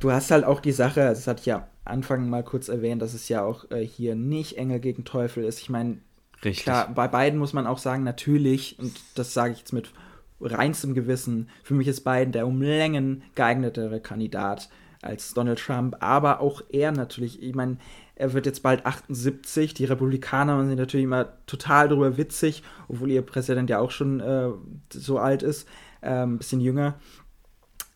du 0.00 0.10
hast 0.10 0.30
halt 0.30 0.44
auch 0.44 0.60
die 0.60 0.72
Sache, 0.72 1.00
das 1.00 1.26
hatte 1.26 1.40
ich 1.40 1.46
ja 1.46 1.68
Anfang 1.84 2.28
mal 2.28 2.42
kurz 2.42 2.68
erwähnt, 2.68 3.00
dass 3.00 3.14
es 3.14 3.28
ja 3.28 3.44
auch 3.44 3.70
äh, 3.70 3.86
hier 3.86 4.14
nicht 4.14 4.58
Engel 4.58 4.80
gegen 4.80 5.04
Teufel 5.04 5.44
ist. 5.44 5.60
Ich 5.60 5.70
meine, 5.70 5.98
Richtig. 6.44 6.64
Klar, 6.64 6.92
bei 6.94 7.08
beiden 7.08 7.38
muss 7.38 7.52
man 7.52 7.66
auch 7.66 7.78
sagen, 7.78 8.04
natürlich, 8.04 8.78
und 8.78 8.94
das 9.14 9.34
sage 9.34 9.52
ich 9.52 9.60
jetzt 9.60 9.72
mit 9.72 9.92
reinstem 10.40 10.94
Gewissen, 10.94 11.48
für 11.62 11.74
mich 11.74 11.88
ist 11.88 12.04
Biden 12.04 12.32
der 12.32 12.46
um 12.46 12.60
Längen 12.60 13.22
geeignetere 13.34 14.00
Kandidat 14.00 14.68
als 15.02 15.34
Donald 15.34 15.58
Trump, 15.58 15.96
aber 16.00 16.40
auch 16.40 16.62
er 16.68 16.92
natürlich, 16.92 17.42
ich 17.42 17.54
meine, 17.54 17.78
er 18.16 18.32
wird 18.32 18.46
jetzt 18.46 18.62
bald 18.62 18.86
78, 18.86 19.74
die 19.74 19.84
Republikaner 19.84 20.64
sind 20.66 20.78
natürlich 20.78 21.04
immer 21.04 21.28
total 21.46 21.88
drüber 21.88 22.16
witzig, 22.16 22.62
obwohl 22.88 23.10
ihr 23.10 23.22
Präsident 23.22 23.68
ja 23.70 23.78
auch 23.78 23.90
schon 23.90 24.20
äh, 24.20 24.48
so 24.90 25.18
alt 25.18 25.42
ist, 25.42 25.68
äh, 26.00 26.10
ein 26.10 26.38
bisschen 26.38 26.60
jünger. 26.60 26.94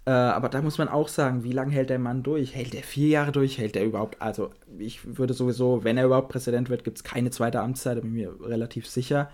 Äh, 0.07 0.11
aber 0.11 0.48
da 0.48 0.62
muss 0.62 0.78
man 0.78 0.88
auch 0.88 1.09
sagen, 1.09 1.44
wie 1.44 1.53
lange 1.53 1.72
hält 1.72 1.90
der 1.90 1.98
Mann 1.98 2.22
durch? 2.22 2.55
Hält 2.55 2.74
er 2.74 2.82
vier 2.82 3.09
Jahre 3.09 3.32
durch? 3.32 3.59
Hält 3.59 3.76
er 3.76 3.84
überhaupt? 3.84 4.20
Also, 4.20 4.51
ich 4.78 5.18
würde 5.18 5.34
sowieso, 5.34 5.84
wenn 5.84 5.98
er 5.98 6.07
überhaupt 6.07 6.30
Präsident 6.30 6.70
wird, 6.70 6.84
gibt 6.84 6.98
es 6.98 7.05
keine 7.05 7.30
zweite 7.30 7.61
Amtszeit, 7.61 7.98
da 7.98 8.01
bin 8.01 8.16
ich 8.16 8.26
mir 8.26 8.48
relativ 8.48 8.86
sicher. 8.86 9.30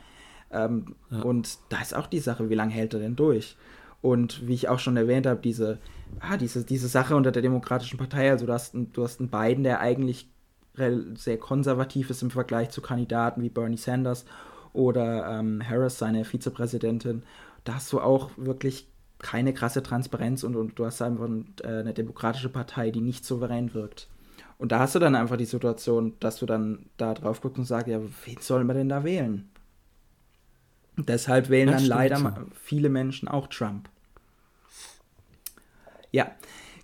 Ähm, 0.50 0.96
ja. 1.10 1.22
Und 1.22 1.58
da 1.68 1.80
ist 1.80 1.94
auch 1.94 2.06
die 2.06 2.18
Sache, 2.18 2.50
wie 2.50 2.54
lange 2.54 2.72
hält 2.72 2.94
er 2.94 3.00
denn 3.00 3.16
durch? 3.16 3.56
Und 4.02 4.46
wie 4.46 4.54
ich 4.54 4.68
auch 4.68 4.78
schon 4.78 4.96
erwähnt 4.96 5.26
habe, 5.26 5.40
diese, 5.40 5.78
ah, 6.20 6.36
diese, 6.36 6.64
diese 6.64 6.88
Sache 6.88 7.16
unter 7.16 7.32
der 7.32 7.42
Demokratischen 7.42 7.98
Partei, 7.98 8.30
also 8.30 8.46
du 8.46 8.52
hast, 8.52 8.74
du 8.74 9.02
hast 9.02 9.20
einen 9.20 9.30
Biden, 9.30 9.64
der 9.64 9.80
eigentlich 9.80 10.28
sehr 11.14 11.38
konservativ 11.38 12.10
ist 12.10 12.22
im 12.22 12.30
Vergleich 12.30 12.70
zu 12.70 12.82
Kandidaten 12.82 13.42
wie 13.42 13.48
Bernie 13.48 13.78
Sanders 13.78 14.26
oder 14.74 15.38
ähm, 15.38 15.62
Harris, 15.66 15.98
seine 15.98 16.24
Vizepräsidentin. 16.24 17.22
Da 17.64 17.76
hast 17.76 17.92
du 17.92 18.00
auch 18.00 18.30
wirklich 18.36 18.86
keine 19.18 19.54
krasse 19.54 19.82
Transparenz 19.82 20.44
und, 20.44 20.56
und 20.56 20.78
du 20.78 20.84
hast 20.84 21.00
einfach 21.02 21.28
äh, 21.62 21.66
eine 21.66 21.94
demokratische 21.94 22.48
Partei, 22.48 22.90
die 22.90 23.00
nicht 23.00 23.24
souverän 23.24 23.74
wirkt. 23.74 24.08
Und 24.58 24.72
da 24.72 24.78
hast 24.78 24.94
du 24.94 24.98
dann 24.98 25.14
einfach 25.14 25.36
die 25.36 25.44
Situation, 25.44 26.14
dass 26.20 26.38
du 26.38 26.46
dann 26.46 26.86
da 26.96 27.14
drauf 27.14 27.40
guckst 27.40 27.58
und 27.58 27.64
sagst, 27.64 27.88
ja, 27.88 28.00
wen 28.24 28.36
soll 28.40 28.64
man 28.64 28.76
denn 28.76 28.88
da 28.88 29.04
wählen? 29.04 29.48
Deshalb 30.96 31.50
wählen 31.50 31.68
das 31.68 31.82
dann 31.82 31.88
leider 31.88 32.16
so. 32.16 32.30
viele 32.62 32.88
Menschen 32.88 33.28
auch 33.28 33.48
Trump. 33.48 33.88
Ja, 36.10 36.30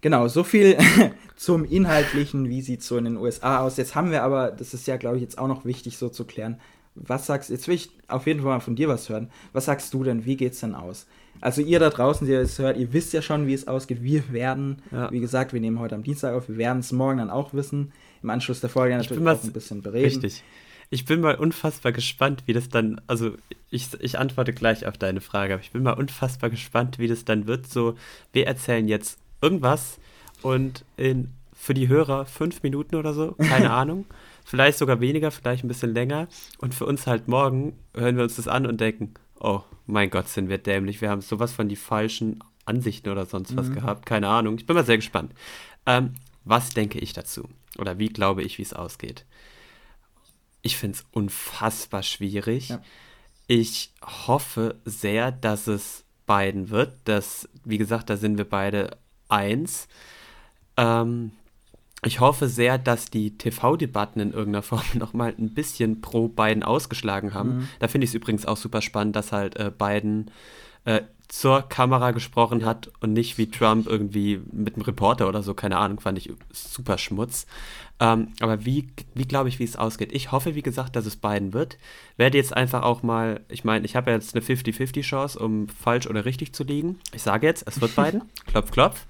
genau, 0.02 0.28
so 0.28 0.44
viel 0.44 0.76
zum 1.36 1.64
Inhaltlichen, 1.64 2.48
wie 2.48 2.60
sieht 2.60 2.80
es 2.80 2.88
so 2.88 2.98
in 2.98 3.04
den 3.04 3.16
USA 3.16 3.60
aus. 3.60 3.78
Jetzt 3.78 3.94
haben 3.94 4.10
wir 4.10 4.22
aber, 4.22 4.50
das 4.50 4.74
ist 4.74 4.86
ja, 4.86 4.98
glaube 4.98 5.16
ich, 5.16 5.22
jetzt 5.22 5.38
auch 5.38 5.48
noch 5.48 5.64
wichtig 5.64 5.96
so 5.96 6.10
zu 6.10 6.26
klären, 6.26 6.60
was 6.94 7.26
sagst 7.26 7.48
du, 7.48 7.54
jetzt 7.54 7.68
will 7.68 7.74
ich 7.74 7.90
auf 8.08 8.26
jeden 8.26 8.40
Fall 8.40 8.50
mal 8.50 8.60
von 8.60 8.76
dir 8.76 8.88
was 8.88 9.08
hören. 9.08 9.30
Was 9.54 9.64
sagst 9.64 9.94
du 9.94 10.04
denn, 10.04 10.26
wie 10.26 10.36
geht 10.36 10.52
es 10.52 10.60
denn 10.60 10.74
aus? 10.74 11.06
Also 11.42 11.60
ihr 11.60 11.80
da 11.80 11.90
draußen, 11.90 12.24
die 12.24 12.32
es 12.32 12.58
hört, 12.60 12.76
ihr 12.76 12.92
wisst 12.92 13.12
ja 13.12 13.20
schon, 13.20 13.48
wie 13.48 13.52
es 13.52 13.66
ausgeht. 13.66 14.00
Wir 14.00 14.32
werden, 14.32 14.80
ja. 14.92 15.10
wie 15.10 15.18
gesagt, 15.18 15.52
wir 15.52 15.60
nehmen 15.60 15.80
heute 15.80 15.96
am 15.96 16.04
Dienstag 16.04 16.34
auf, 16.34 16.48
wir 16.48 16.56
werden 16.56 16.78
es 16.78 16.92
morgen 16.92 17.18
dann 17.18 17.30
auch 17.30 17.52
wissen. 17.52 17.92
Im 18.22 18.30
Anschluss 18.30 18.60
der 18.60 18.70
Folge 18.70 18.96
natürlich 18.96 19.26
auch 19.26 19.42
ein 19.42 19.52
bisschen 19.52 19.82
bereden. 19.82 20.04
Richtig. 20.04 20.44
Ich 20.90 21.04
bin 21.04 21.20
mal 21.20 21.34
unfassbar 21.34 21.90
gespannt, 21.90 22.44
wie 22.46 22.52
das 22.52 22.68
dann, 22.68 23.00
also 23.08 23.32
ich, 23.70 23.88
ich 23.98 24.20
antworte 24.20 24.52
gleich 24.52 24.86
auf 24.86 24.96
deine 24.96 25.20
Frage, 25.20 25.54
aber 25.54 25.62
ich 25.62 25.72
bin 25.72 25.82
mal 25.82 25.94
unfassbar 25.94 26.48
gespannt, 26.48 27.00
wie 27.00 27.08
das 27.08 27.24
dann 27.24 27.48
wird. 27.48 27.66
So, 27.66 27.96
wir 28.32 28.46
erzählen 28.46 28.86
jetzt 28.86 29.18
irgendwas 29.40 29.98
und 30.42 30.84
in, 30.96 31.30
für 31.52 31.74
die 31.74 31.88
Hörer 31.88 32.24
fünf 32.24 32.62
Minuten 32.62 32.94
oder 32.94 33.14
so, 33.14 33.32
keine 33.32 33.70
Ahnung. 33.72 34.06
Vielleicht 34.44 34.78
sogar 34.78 35.00
weniger, 35.00 35.32
vielleicht 35.32 35.64
ein 35.64 35.68
bisschen 35.68 35.92
länger. 35.92 36.28
Und 36.58 36.72
für 36.72 36.86
uns 36.86 37.08
halt 37.08 37.26
morgen 37.26 37.72
hören 37.94 38.16
wir 38.16 38.22
uns 38.22 38.36
das 38.36 38.46
an 38.46 38.66
und 38.66 38.80
denken, 38.80 39.14
oh 39.42 39.62
mein 39.86 40.08
Gott, 40.08 40.28
sind 40.28 40.48
wir 40.48 40.58
dämlich. 40.58 41.00
Wir 41.00 41.10
haben 41.10 41.20
sowas 41.20 41.52
von 41.52 41.68
die 41.68 41.76
falschen 41.76 42.42
Ansichten 42.64 43.10
oder 43.10 43.26
sonst 43.26 43.56
was 43.56 43.68
mhm. 43.68 43.74
gehabt. 43.74 44.06
Keine 44.06 44.28
Ahnung. 44.28 44.56
Ich 44.56 44.66
bin 44.66 44.76
mal 44.76 44.86
sehr 44.86 44.96
gespannt. 44.96 45.32
Ähm, 45.84 46.14
was 46.44 46.70
denke 46.70 46.98
ich 46.98 47.12
dazu? 47.12 47.48
Oder 47.78 47.98
wie 47.98 48.08
glaube 48.08 48.42
ich, 48.42 48.58
wie 48.58 48.62
es 48.62 48.72
ausgeht? 48.72 49.26
Ich 50.62 50.76
finde 50.76 50.98
es 50.98 51.04
unfassbar 51.10 52.04
schwierig. 52.04 52.68
Ja. 52.68 52.82
Ich 53.48 53.92
hoffe 54.02 54.80
sehr, 54.84 55.32
dass 55.32 55.66
es 55.66 56.04
beiden 56.26 56.70
wird. 56.70 56.94
Das, 57.04 57.48
wie 57.64 57.78
gesagt, 57.78 58.10
da 58.10 58.16
sind 58.16 58.38
wir 58.38 58.48
beide 58.48 58.96
eins. 59.28 59.88
Ähm, 60.76 61.32
ich 62.04 62.20
hoffe 62.20 62.48
sehr, 62.48 62.78
dass 62.78 63.10
die 63.10 63.38
TV-Debatten 63.38 64.20
in 64.20 64.32
irgendeiner 64.32 64.62
Form 64.62 64.82
nochmal 64.94 65.34
ein 65.38 65.54
bisschen 65.54 66.00
pro 66.00 66.28
Biden 66.28 66.62
ausgeschlagen 66.62 67.34
haben. 67.34 67.58
Mhm. 67.58 67.68
Da 67.78 67.88
finde 67.88 68.04
ich 68.04 68.10
es 68.10 68.14
übrigens 68.14 68.46
auch 68.46 68.56
super 68.56 68.82
spannend, 68.82 69.16
dass 69.16 69.32
halt 69.32 69.56
äh, 69.56 69.70
Biden 69.76 70.30
äh, 70.84 71.02
zur 71.28 71.62
Kamera 71.62 72.10
gesprochen 72.10 72.66
hat 72.66 72.90
und 73.00 73.14
nicht 73.14 73.38
wie 73.38 73.50
Trump 73.50 73.86
irgendwie 73.86 74.42
mit 74.52 74.74
einem 74.74 74.82
Reporter 74.82 75.28
oder 75.28 75.42
so, 75.42 75.54
keine 75.54 75.78
Ahnung, 75.78 75.98
fand 75.98 76.18
ich 76.18 76.30
super 76.50 76.98
Schmutz. 76.98 77.46
Ähm, 78.00 78.32
aber 78.40 78.66
wie, 78.66 78.88
wie 79.14 79.24
glaube 79.24 79.48
ich, 79.48 79.58
wie 79.58 79.64
es 79.64 79.76
ausgeht? 79.76 80.12
Ich 80.12 80.30
hoffe, 80.30 80.54
wie 80.54 80.62
gesagt, 80.62 80.94
dass 80.94 81.06
es 81.06 81.16
Biden 81.16 81.54
wird. 81.54 81.78
Werde 82.18 82.36
jetzt 82.36 82.54
einfach 82.54 82.82
auch 82.82 83.02
mal, 83.02 83.40
ich 83.48 83.64
meine, 83.64 83.86
ich 83.86 83.96
habe 83.96 84.10
ja 84.10 84.16
jetzt 84.16 84.34
eine 84.34 84.44
50-50 84.44 85.00
Chance, 85.02 85.38
um 85.38 85.68
falsch 85.68 86.06
oder 86.06 86.26
richtig 86.26 86.52
zu 86.52 86.64
liegen. 86.64 86.98
Ich 87.14 87.22
sage 87.22 87.46
jetzt, 87.46 87.66
es 87.66 87.80
wird 87.80 87.96
Biden. 87.96 88.22
klopf, 88.46 88.70
klopf. 88.70 89.06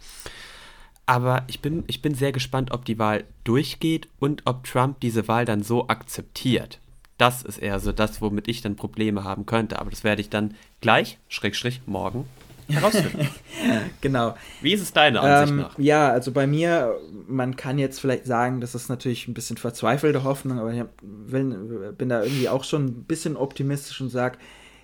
Aber 1.07 1.45
ich 1.49 1.61
bin, 1.61 1.85
ich 1.89 2.01
bin 2.01 2.15
sehr 2.15 2.33
gespannt, 2.33 2.71
ob 2.71 2.85
die 2.85 2.99
Wahl 2.99 3.25
durchgeht 3.45 4.09
und 4.19 4.43
ob 4.47 4.65
Trump 4.65 5.01
diese 5.01 5.29
Wahl 5.29 5.45
dann 5.45 5.63
so 5.63 5.89
akzeptiert. 5.89 6.79
Das 7.19 7.43
ist 7.43 7.59
eher 7.59 7.79
so 7.81 7.93
das, 7.93 8.21
womit 8.21 8.49
ich 8.49 8.63
dann 8.63 8.77
Probleme 8.77 9.25
haben 9.25 9.47
könnte. 9.47 9.79
Aber 9.79 9.91
das 9.91 10.05
werde 10.05 10.21
ich 10.21 10.31
dann 10.31 10.55
gleich, 10.81 11.19
Schrägstrich, 11.29 11.83
morgen 11.87 12.27
herausfinden. 12.69 13.29
genau. 14.01 14.35
Wie 14.61 14.73
ist 14.73 14.83
es 14.83 14.93
deine 14.93 15.21
Ansicht 15.21 15.51
ähm, 15.51 15.57
nach? 15.57 15.79
Ja, 15.79 16.11
also 16.11 16.33
bei 16.33 16.47
mir, 16.47 16.97
man 17.27 17.57
kann 17.57 17.79
jetzt 17.79 18.01
vielleicht 18.01 18.27
sagen, 18.27 18.61
das 18.61 18.75
ist 18.75 18.89
natürlich 18.89 19.29
ein 19.29 19.35
bisschen 19.35 19.57
verzweifelte 19.57 20.25
Hoffnung, 20.25 20.59
aber 20.59 20.73
ich 20.73 20.83
will, 21.03 21.93
bin 21.97 22.09
da 22.09 22.23
irgendwie 22.23 22.49
auch 22.49 22.65
schon 22.65 22.87
ein 22.87 23.05
bisschen 23.05 23.37
optimistisch 23.37 24.01
und 24.01 24.11
sage, 24.11 24.39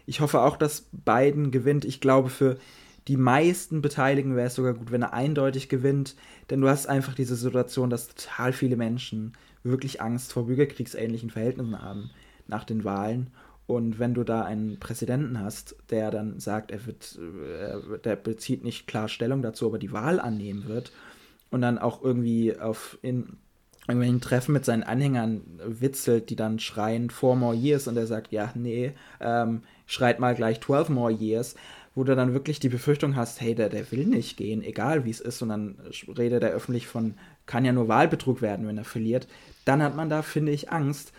ich 0.07 0.21
hoffe 0.21 0.41
auch, 0.41 0.57
dass 0.57 0.87
Biden 0.93 1.51
gewinnt. 1.51 1.85
Ich 1.85 2.01
glaube, 2.01 2.31
für 2.31 2.59
die 3.09 3.17
meisten 3.17 3.81
Beteiligten 3.81 4.37
wäre 4.37 4.49
es 4.49 4.55
sogar 4.55 4.75
gut, 4.75 4.93
wenn 4.93 5.03
er 5.03 5.15
eindeutig 5.15 5.71
gewinnt, 5.71 6.15
denn 6.51 6.61
du 6.61 6.69
hast 6.69 6.87
einfach 6.87 7.15
diese 7.15 7.37
Situation, 7.37 7.89
dass 7.89 8.09
total 8.09 8.53
viele 8.53 8.77
Menschen 8.77 9.33
wirklich 9.63 10.03
Angst 10.03 10.33
vor 10.33 10.47
bürgerkriegsähnlichen 10.47 11.31
Verhältnissen 11.31 11.81
haben 11.81 12.11
nach 12.47 12.65
den 12.65 12.85
Wahlen. 12.85 13.31
Und 13.67 13.99
wenn 13.99 14.15
du 14.15 14.25
da 14.25 14.45
einen 14.45 14.79
Präsidenten 14.79 15.41
hast, 15.41 15.77
der 15.91 16.11
dann 16.11 16.39
sagt, 16.39 16.71
er 16.71 16.87
wird, 16.87 17.19
äh, 17.19 17.99
der 17.99 18.17
bezieht 18.17 18.63
nicht 18.63 18.87
klar 18.87 19.09
Stellung 19.09 19.43
dazu, 19.43 19.67
aber 19.67 19.79
die 19.79 19.93
Wahl 19.93 20.21
annehmen 20.21 20.69
wird 20.69 20.93
und 21.51 21.63
dann 21.63 21.79
auch 21.79 22.03
irgendwie 22.03 22.59
auf 22.59 22.99
in 23.03 23.39
irgendwelchen 23.89 24.21
Treffen 24.21 24.53
mit 24.53 24.67
seinen 24.67 24.83
Anhängern 24.83 25.43
witzelt, 25.65 26.29
die 26.29 26.37
dann 26.37 26.59
schreien 26.59 27.09
four 27.09 27.37
more 27.37 27.55
years 27.55 27.89
und 27.89 27.97
er 27.97 28.07
sagt, 28.07 28.33
ja, 28.33 28.53
nee, 28.55 28.93
ähm, 29.19 29.63
schreit 29.87 30.21
mal 30.21 30.35
gleich 30.35 30.61
12 30.61 30.91
more 30.91 31.11
years, 31.11 31.55
wo 31.95 32.05
du 32.05 32.14
dann 32.14 32.32
wirklich 32.32 32.61
die 32.61 32.68
Befürchtung 32.68 33.16
hast, 33.16 33.41
hey, 33.41 33.55
der, 33.55 33.68
der 33.68 33.91
will 33.91 34.07
nicht 34.07 34.36
gehen, 34.36 34.62
egal 34.62 35.05
wie 35.05 35.11
es 35.11 35.20
ist, 35.20 35.43
und 35.43 35.49
dann 35.49 35.76
redet 36.16 36.43
er 36.43 36.51
öffentlich 36.51 36.86
von, 36.86 37.14
kann 37.47 37.64
ja 37.64 37.72
nur 37.72 37.89
Wahlbetrug 37.89 38.43
werden, 38.43 38.66
wenn 38.66 38.78
er 38.78 38.84
verliert, 38.84 39.26
dann 39.64 39.82
hat 39.82 39.97
man 39.97 40.09
da, 40.09 40.22
finde 40.22 40.53
ich, 40.53 40.70
Angst. 40.70 41.12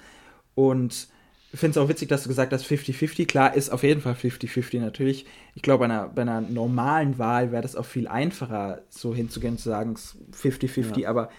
Und 0.56 1.08
ich 1.52 1.60
finde 1.60 1.72
es 1.72 1.84
auch 1.84 1.90
witzig, 1.90 2.10
dass 2.10 2.24
du 2.24 2.30
gesagt 2.30 2.54
hast, 2.54 2.66
50-50. 2.66 3.26
Klar, 3.26 3.56
ist 3.56 3.72
auf 3.72 3.84
jeden 3.84 4.02
Fall 4.02 4.14
50-50 4.14 4.80
natürlich. 4.80 5.26
Ich 5.56 5.62
glaube, 5.62 5.80
bei 5.80 5.86
einer, 5.86 6.08
bei 6.10 6.22
einer 6.22 6.42
normalen 6.42 7.18
Wahl 7.18 7.52
wäre 7.52 7.64
das 7.64 7.76
auch 7.76 7.86
viel 7.86 8.08
einfacher, 8.08 8.82
so 8.90 9.16
hinzugehen, 9.16 9.58
zu 9.58 9.70
sagen, 9.70 9.96
50-50, 9.96 11.00
ja. 11.00 11.10
aber 11.10 11.30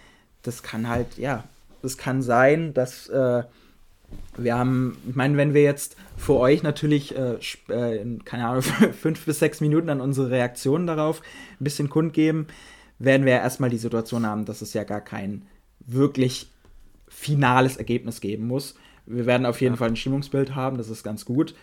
das 0.42 0.62
kann 0.62 0.88
halt, 0.88 1.16
ja, 1.16 1.44
das 1.82 1.96
kann 1.96 2.22
sein, 2.22 2.74
dass 2.74 3.08
äh, 3.08 3.44
wir 4.36 4.56
haben, 4.56 4.96
ich 5.08 5.16
meine, 5.16 5.36
wenn 5.36 5.54
wir 5.54 5.62
jetzt 5.62 5.96
für 6.16 6.34
euch 6.34 6.62
natürlich, 6.62 7.16
äh, 7.16 7.38
äh 7.68 8.00
in, 8.00 8.24
keine 8.24 8.46
Ahnung, 8.46 8.62
fünf 9.00 9.24
bis 9.24 9.38
sechs 9.38 9.60
Minuten 9.60 9.88
dann 9.88 10.00
unsere 10.00 10.30
Reaktionen 10.30 10.86
darauf 10.86 11.22
ein 11.60 11.64
bisschen 11.64 11.88
kundgeben, 11.88 12.46
werden 12.98 13.24
wir 13.24 13.34
ja 13.34 13.38
erstmal 13.40 13.70
die 13.70 13.78
Situation 13.78 14.26
haben, 14.26 14.44
dass 14.44 14.62
es 14.62 14.74
ja 14.74 14.84
gar 14.84 15.00
kein 15.00 15.46
wirklich 15.80 16.50
finales 17.08 17.76
Ergebnis 17.76 18.20
geben 18.20 18.46
muss. 18.46 18.76
Wir 19.06 19.26
werden 19.26 19.46
auf 19.46 19.60
jeden 19.60 19.74
ja. 19.74 19.78
Fall 19.78 19.88
ein 19.88 19.96
Stimmungsbild 19.96 20.54
haben, 20.54 20.78
das 20.78 20.88
ist 20.88 21.02
ganz 21.02 21.24
gut. 21.24 21.54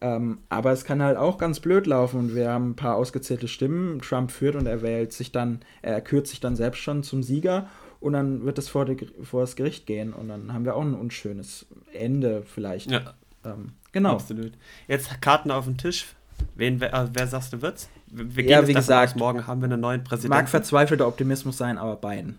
Ähm, 0.00 0.38
aber 0.48 0.72
es 0.72 0.84
kann 0.84 1.02
halt 1.02 1.16
auch 1.16 1.38
ganz 1.38 1.60
blöd 1.60 1.86
laufen 1.86 2.18
und 2.18 2.34
wir 2.34 2.50
haben 2.50 2.70
ein 2.70 2.76
paar 2.76 2.96
ausgezählte 2.96 3.48
Stimmen. 3.48 4.00
Trump 4.00 4.30
führt 4.30 4.56
und 4.56 4.66
er 4.66 4.82
wählt 4.82 5.12
sich 5.12 5.32
dann, 5.32 5.60
er 5.80 6.00
kürt 6.00 6.26
sich 6.26 6.40
dann 6.40 6.56
selbst 6.56 6.80
schon 6.80 7.02
zum 7.02 7.22
Sieger 7.22 7.68
und 8.02 8.12
dann 8.14 8.44
wird 8.44 8.58
es 8.58 8.68
vor, 8.68 8.86
vor 9.22 9.42
das 9.42 9.56
Gericht 9.56 9.86
gehen 9.86 10.12
und 10.12 10.28
dann 10.28 10.52
haben 10.52 10.64
wir 10.64 10.74
auch 10.74 10.82
ein 10.82 10.94
unschönes 10.94 11.66
Ende 11.92 12.42
vielleicht. 12.42 12.90
Ja. 12.90 13.14
Ähm, 13.44 13.72
genau. 13.92 14.12
Absolut. 14.14 14.52
Jetzt 14.88 15.20
Karten 15.20 15.50
auf 15.50 15.64
den 15.64 15.78
Tisch. 15.78 16.06
Wen, 16.56 16.80
wer, 16.80 16.92
äh, 16.92 17.06
wer 17.12 17.26
sagst 17.26 17.52
du 17.52 17.62
wird's? 17.62 17.88
Wir 18.06 18.42
gehen 18.42 18.50
ja, 18.50 18.66
wie 18.66 18.74
gesagt, 18.74 19.14
aus, 19.14 19.18
morgen 19.18 19.46
haben 19.46 19.60
wir 19.60 19.66
einen 19.66 19.80
neuen 19.80 20.04
Präsidenten. 20.04 20.42
Mag 20.42 20.48
verzweifelter 20.48 21.06
Optimismus 21.06 21.56
sein, 21.56 21.78
aber 21.78 21.96
beiden. 21.96 22.38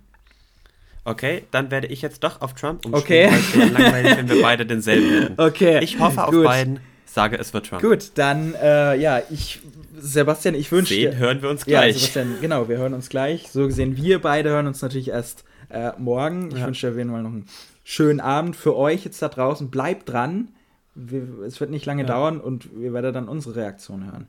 Okay, 1.06 1.44
dann 1.52 1.72
werde 1.72 1.88
ich 1.88 2.02
jetzt 2.02 2.24
doch 2.24 2.42
auf 2.42 2.54
Trump 2.54 2.86
umstellen, 2.86 3.34
okay. 3.34 3.60
weil 3.60 3.70
langweilig, 3.72 4.18
wenn 4.18 4.30
wir 4.30 4.42
beide 4.42 4.66
denselben 4.66 5.10
hätten. 5.10 5.34
Okay. 5.38 5.84
Ich 5.84 6.00
hoffe 6.00 6.24
auf 6.24 6.32
Gut. 6.32 6.46
beiden, 6.46 6.80
sage 7.06 7.38
es 7.38 7.54
wird 7.54 7.68
Trump. 7.68 7.82
Gut, 7.82 8.12
dann, 8.16 8.54
äh, 8.56 8.96
ja, 8.96 9.22
ich, 9.30 9.60
Sebastian, 9.98 10.56
ich 10.56 10.72
wünsche 10.72 10.94
dir... 10.94 11.16
hören 11.16 11.42
wir 11.42 11.50
uns 11.50 11.66
gleich. 11.66 11.96
Ja, 11.96 12.00
Sebastian, 12.00 12.36
genau, 12.40 12.70
wir 12.70 12.78
hören 12.78 12.94
uns 12.94 13.10
gleich. 13.10 13.50
So 13.50 13.68
gesehen, 13.68 13.98
wir 13.98 14.22
beide 14.22 14.50
hören 14.50 14.68
uns 14.68 14.82
natürlich 14.82 15.10
erst 15.10 15.44
äh, 15.74 15.94
morgen. 15.98 16.50
Ich 16.52 16.60
ja. 16.60 16.68
wünsche 16.68 16.88
dir 16.88 16.92
auf 16.92 16.98
jeden 16.98 17.12
Fall 17.12 17.24
noch 17.24 17.32
einen 17.32 17.48
schönen 17.84 18.20
Abend 18.20 18.56
für 18.56 18.76
euch 18.76 19.04
jetzt 19.06 19.22
da 19.22 19.30
draußen. 19.30 19.70
Bleibt 19.70 20.10
dran. 20.10 20.50
Wir, 20.96 21.40
es 21.46 21.60
wird 21.60 21.72
nicht 21.72 21.86
lange 21.86 22.04
ja. 22.04 22.08
dauern 22.08 22.40
und 22.40 22.70
wir 22.80 22.94
werden 22.94 23.14
dann 23.14 23.28
unsere 23.28 23.56
Reaktion 23.56 24.06
hören. 24.06 24.28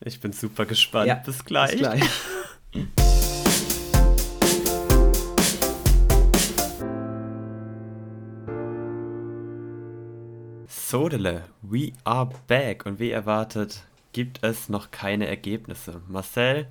Ich 0.00 0.20
bin 0.20 0.32
super 0.32 0.66
gespannt. 0.66 1.06
Ja, 1.06 1.14
bis 1.14 1.44
gleich. 1.44 1.72
Bis 1.72 1.80
gleich. 1.80 2.02
Sodele, 10.66 11.42
we 11.62 11.92
are 12.04 12.30
back 12.46 12.86
und 12.86 13.00
wie 13.00 13.10
erwartet 13.10 13.84
gibt 14.12 14.44
es 14.44 14.68
noch 14.68 14.90
keine 14.90 15.26
Ergebnisse. 15.26 16.00
Marcel, 16.08 16.68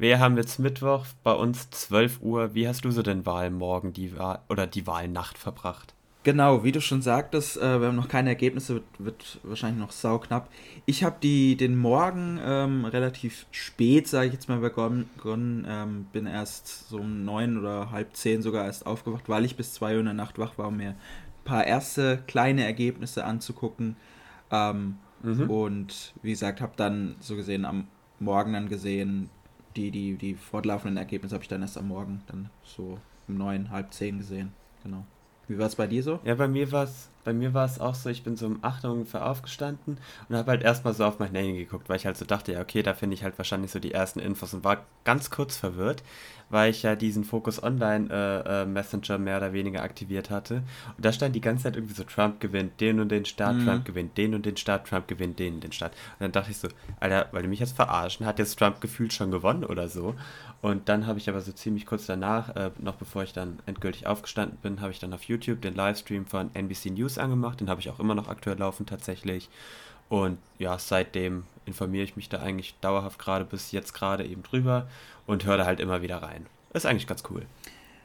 wir 0.00 0.18
haben 0.18 0.38
jetzt 0.38 0.58
Mittwoch, 0.58 1.04
bei 1.22 1.32
uns 1.32 1.68
12 1.70 2.22
Uhr. 2.22 2.54
Wie 2.54 2.66
hast 2.66 2.86
du 2.86 2.90
so 2.90 3.02
den 3.02 3.26
Wahlmorgen 3.26 3.92
die 3.92 4.16
Wahl 4.16 4.40
oder 4.48 4.66
die 4.66 4.86
Wahlnacht 4.86 5.36
verbracht? 5.36 5.94
Genau, 6.22 6.64
wie 6.64 6.72
du 6.72 6.80
schon 6.80 7.02
sagtest, 7.02 7.58
äh, 7.58 7.80
wir 7.80 7.88
haben 7.88 7.96
noch 7.96 8.08
keine 8.08 8.30
Ergebnisse, 8.30 8.74
wird, 8.74 8.84
wird 8.98 9.40
wahrscheinlich 9.42 9.80
noch 9.80 9.92
sauknapp. 9.92 10.50
Ich 10.86 11.04
habe 11.04 11.16
den 11.20 11.76
Morgen 11.76 12.38
ähm, 12.42 12.86
relativ 12.86 13.46
spät, 13.50 14.08
sage 14.08 14.28
ich 14.28 14.32
jetzt 14.32 14.48
mal, 14.48 14.58
begonnen. 14.58 15.66
Ähm, 15.68 16.06
bin 16.12 16.26
erst 16.26 16.88
so 16.88 16.98
um 16.98 17.24
neun 17.24 17.58
oder 17.58 17.90
halb 17.90 18.16
zehn 18.16 18.40
sogar 18.40 18.64
erst 18.64 18.86
aufgewacht, 18.86 19.28
weil 19.28 19.44
ich 19.44 19.56
bis 19.56 19.74
zwei 19.74 19.94
Uhr 19.94 20.00
in 20.00 20.06
der 20.06 20.14
Nacht 20.14 20.38
wach 20.38 20.56
war, 20.56 20.68
um 20.68 20.78
mir 20.78 20.90
ein 20.90 20.96
paar 21.44 21.66
erste 21.66 22.22
kleine 22.26 22.64
Ergebnisse 22.64 23.24
anzugucken. 23.24 23.96
Ähm, 24.50 24.96
mhm. 25.22 25.50
Und 25.50 26.14
wie 26.22 26.30
gesagt, 26.30 26.62
habe 26.62 26.72
dann 26.76 27.16
so 27.20 27.36
gesehen 27.36 27.66
am 27.66 27.86
Morgen 28.18 28.52
dann 28.52 28.68
gesehen, 28.68 29.30
die, 29.76 29.90
die, 29.90 30.16
die 30.16 30.34
fortlaufenden 30.34 30.96
Ergebnisse 30.96 31.34
habe 31.34 31.42
ich 31.42 31.48
dann 31.48 31.62
erst 31.62 31.78
am 31.78 31.88
Morgen, 31.88 32.22
dann 32.26 32.50
so 32.64 32.98
um 33.28 33.36
neun, 33.36 33.70
halb 33.70 33.92
zehn 33.92 34.18
gesehen. 34.18 34.52
Genau. 34.82 35.04
Wie 35.48 35.58
war 35.58 35.66
es 35.66 35.76
bei 35.76 35.86
dir 35.86 36.02
so? 36.02 36.20
Ja, 36.24 36.34
bei 36.34 36.48
mir 36.48 36.70
war 36.72 36.84
es 36.84 37.08
bei 37.24 37.32
mir 37.32 37.54
war 37.54 37.64
es 37.64 37.80
auch 37.80 37.94
so, 37.94 38.08
ich 38.08 38.22
bin 38.22 38.36
so 38.36 38.46
um 38.46 38.58
8 38.62 38.84
Uhr 38.84 38.92
ungefähr 38.92 39.26
aufgestanden 39.26 39.98
und 40.28 40.36
habe 40.36 40.50
halt 40.50 40.62
erstmal 40.62 40.94
so 40.94 41.04
auf 41.04 41.18
mein 41.18 41.34
Handy 41.34 41.52
geguckt, 41.52 41.88
weil 41.88 41.96
ich 41.96 42.06
halt 42.06 42.16
so 42.16 42.24
dachte, 42.24 42.52
ja, 42.52 42.60
okay, 42.60 42.82
da 42.82 42.94
finde 42.94 43.14
ich 43.14 43.22
halt 43.22 43.36
wahrscheinlich 43.38 43.70
so 43.70 43.78
die 43.78 43.92
ersten 43.92 44.20
Infos 44.20 44.54
und 44.54 44.64
war 44.64 44.84
ganz 45.04 45.30
kurz 45.30 45.56
verwirrt, 45.56 46.02
weil 46.50 46.70
ich 46.70 46.82
ja 46.82 46.96
diesen 46.96 47.24
Fokus 47.24 47.62
Online 47.62 48.08
äh, 48.10 48.62
äh, 48.62 48.66
Messenger 48.66 49.18
mehr 49.18 49.36
oder 49.36 49.52
weniger 49.52 49.82
aktiviert 49.82 50.30
hatte. 50.30 50.62
Und 50.96 51.04
da 51.04 51.12
stand 51.12 51.34
die 51.34 51.40
ganze 51.40 51.64
Zeit 51.64 51.76
irgendwie 51.76 51.94
so, 51.94 52.04
Trump 52.04 52.40
gewinnt 52.40 52.80
den 52.80 53.00
und 53.00 53.10
den 53.10 53.24
Staat, 53.24 53.56
mhm. 53.56 53.66
Trump 53.66 53.84
gewinnt 53.84 54.18
den 54.18 54.34
und 54.34 54.46
den 54.46 54.56
Staat, 54.56 54.88
Trump 54.88 55.06
gewinnt 55.06 55.38
den 55.38 55.54
und 55.54 55.64
den 55.64 55.72
Staat. 55.72 55.92
Und 55.92 56.20
dann 56.20 56.32
dachte 56.32 56.50
ich 56.50 56.58
so, 56.58 56.68
Alter, 56.98 57.28
weil 57.32 57.42
du 57.42 57.48
mich 57.48 57.60
jetzt 57.60 57.76
verarschen, 57.76 58.26
hat 58.26 58.38
jetzt 58.38 58.58
Trump 58.58 58.80
gefühlt 58.80 59.12
schon 59.12 59.30
gewonnen 59.30 59.64
oder 59.64 59.88
so. 59.88 60.14
Und 60.62 60.88
dann 60.90 61.06
habe 61.06 61.18
ich 61.18 61.28
aber 61.28 61.40
so 61.40 61.52
ziemlich 61.52 61.86
kurz 61.86 62.06
danach, 62.06 62.54
äh, 62.54 62.70
noch 62.78 62.96
bevor 62.96 63.22
ich 63.22 63.32
dann 63.32 63.60
endgültig 63.64 64.06
aufgestanden 64.06 64.58
bin, 64.60 64.80
habe 64.80 64.90
ich 64.90 64.98
dann 64.98 65.14
auf 65.14 65.22
YouTube 65.22 65.62
den 65.62 65.74
Livestream 65.74 66.26
von 66.26 66.54
NBC 66.54 66.90
News 66.90 67.16
angemacht. 67.20 67.60
Den 67.60 67.70
habe 67.70 67.80
ich 67.80 67.90
auch 67.90 68.00
immer 68.00 68.14
noch 68.14 68.28
aktuell 68.28 68.58
laufen 68.58 68.86
tatsächlich. 68.86 69.48
Und 70.08 70.38
ja, 70.58 70.78
seitdem 70.78 71.44
informiere 71.66 72.04
ich 72.04 72.16
mich 72.16 72.28
da 72.28 72.40
eigentlich 72.40 72.74
dauerhaft 72.80 73.18
gerade 73.18 73.44
bis 73.44 73.70
jetzt 73.72 73.94
gerade 73.94 74.26
eben 74.26 74.42
drüber 74.42 74.88
und 75.26 75.44
höre 75.44 75.56
da 75.56 75.66
halt 75.66 75.80
immer 75.80 76.02
wieder 76.02 76.22
rein. 76.22 76.46
Ist 76.72 76.84
eigentlich 76.84 77.06
ganz 77.06 77.22
cool. 77.30 77.46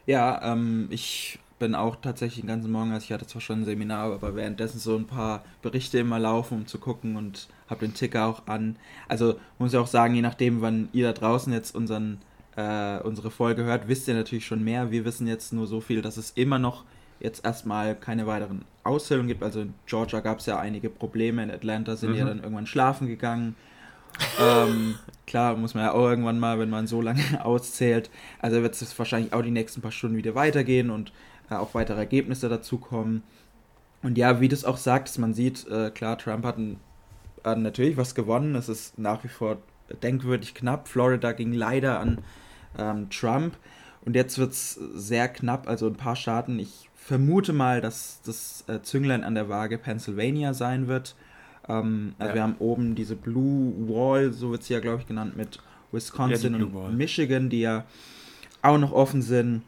Ja, 0.06 0.54
ähm, 0.54 0.88
ich 0.92 1.40
bin 1.58 1.74
auch 1.74 1.96
tatsächlich 1.96 2.42
den 2.42 2.48
ganzen 2.48 2.72
Morgen, 2.72 2.92
also 2.92 3.06
ich 3.06 3.12
hatte 3.12 3.26
zwar 3.28 3.42
schon 3.42 3.62
ein 3.62 3.66
Seminar, 3.66 4.12
aber 4.12 4.36
währenddessen 4.36 4.80
so 4.80 4.96
ein 4.96 5.08
paar 5.08 5.44
Berichte 5.62 5.98
immer 6.00 6.20
laufen, 6.20 6.60
um 6.60 6.68
zu 6.68 6.78
gucken 6.80 7.16
und 7.16 7.48
habe 7.70 7.86
den 7.86 7.94
Ticker 7.94 8.28
auch 8.28 8.48
an. 8.48 8.76
Also 9.08 9.40
muss 9.58 9.74
ich 9.74 9.80
auch 9.80 9.88
sagen, 9.88 10.16
je 10.16 10.22
nachdem, 10.22 10.62
wann 10.62 10.90
ihr 10.92 11.08
da 11.08 11.14
draußen 11.14 11.52
jetzt 11.54 11.74
unseren, 11.74 12.20
äh, 12.56 13.00
unsere 13.00 13.32
Folge 13.32 13.64
hört, 13.64 13.88
wisst 13.88 14.08
ihr 14.08 14.14
natürlich 14.14 14.46
schon 14.46 14.64
mehr. 14.64 14.92
Wir 14.92 15.06
wissen 15.06 15.28
jetzt 15.28 15.54
nur 15.54 15.66
so 15.66 15.82
viel, 15.82 16.02
dass 16.02 16.18
es 16.18 16.32
immer 16.32 16.60
noch 16.60 16.84
jetzt 17.20 17.46
erstmal 17.46 17.96
keine 17.96 18.28
weiteren 18.28 18.66
Auszählungen 18.86 19.28
gibt. 19.28 19.44
Also 19.44 19.62
in 19.62 19.74
Georgia 19.86 20.20
gab 20.20 20.40
es 20.40 20.46
ja 20.46 20.60
einige 20.60 20.90
Probleme, 20.90 21.44
in 21.44 21.52
Atlanta 21.52 21.96
sind 21.96 22.12
mhm. 22.12 22.16
ja 22.16 22.26
dann 22.26 22.40
irgendwann 22.40 22.68
schlafen 22.68 23.08
gegangen. 23.08 23.56
ähm, 24.40 24.96
klar, 25.28 25.56
muss 25.58 25.74
man 25.74 25.84
ja 25.84 25.92
auch 25.92 26.08
irgendwann 26.08 26.40
mal, 26.40 26.60
wenn 26.60 26.70
man 26.70 26.88
so 26.88 27.02
lange 27.02 27.24
auszählt. 27.44 28.10
Also 28.40 28.62
wird 28.62 28.80
es 28.80 28.98
wahrscheinlich 28.98 29.34
auch 29.34 29.42
die 29.42 29.52
nächsten 29.52 29.82
paar 29.82 29.92
Stunden 29.92 30.18
wieder 30.18 30.36
weitergehen 30.36 30.90
und 30.90 31.12
äh, 31.50 31.56
auch 31.56 31.74
weitere 31.74 32.00
Ergebnisse 32.00 32.50
dazukommen. 32.50 33.24
Und 34.04 34.18
ja, 34.18 34.40
wie 34.40 34.48
du 34.48 34.56
es 34.56 34.66
auch 34.66 34.78
sagst, 34.78 35.18
man 35.18 35.34
sieht, 35.34 35.68
äh, 35.68 35.90
klar, 35.90 36.18
Trump 36.18 36.46
hat, 36.46 36.58
ein, 36.58 36.80
hat 37.44 37.58
natürlich 37.58 37.98
was 37.98 38.14
gewonnen. 38.14 38.56
Es 38.56 38.70
ist 38.70 39.00
nach 39.00 39.24
wie 39.24 39.30
vor 39.30 39.58
denkwürdig 40.04 40.54
knapp. 40.54 40.88
Florida 40.88 41.32
ging 41.32 41.54
leider 41.54 42.00
an 42.00 42.20
ähm, 42.78 43.10
Trump. 43.10 43.58
Und 44.06 44.16
jetzt 44.16 44.38
wird 44.38 44.52
es 44.52 44.74
sehr 44.74 45.28
knapp, 45.28 45.68
also 45.68 45.88
ein 45.88 45.96
paar 45.96 46.16
Staaten. 46.16 46.60
Ich 46.60 46.90
vermute 47.06 47.54
mal, 47.54 47.82
dass 47.82 48.20
das 48.26 48.64
äh, 48.68 48.82
Zünglein 48.82 49.24
an 49.24 49.36
der 49.36 49.48
Waage 49.48 49.78
Pennsylvania 49.78 50.56
sein 50.56 50.88
wird. 50.88 51.16
Ähm, 51.70 52.16
also 52.18 52.30
ja. 52.30 52.36
wir 52.36 52.42
haben 52.42 52.56
oben 52.58 52.96
diese 52.96 53.16
Blue 53.16 53.74
Wall, 53.88 54.34
so 54.34 54.50
wird 54.50 54.64
sie 54.64 54.74
ja, 54.74 54.80
glaube 54.80 55.02
ich, 55.02 55.08
genannt, 55.08 55.38
mit 55.38 55.60
Wisconsin 55.92 56.60
ja, 56.60 56.66
und. 56.66 56.98
Michigan, 56.98 57.50
die 57.50 57.62
ja 57.62 57.86
auch 58.64 58.80
noch 58.80 58.92
offen 58.92 59.22
sind. 59.22 59.62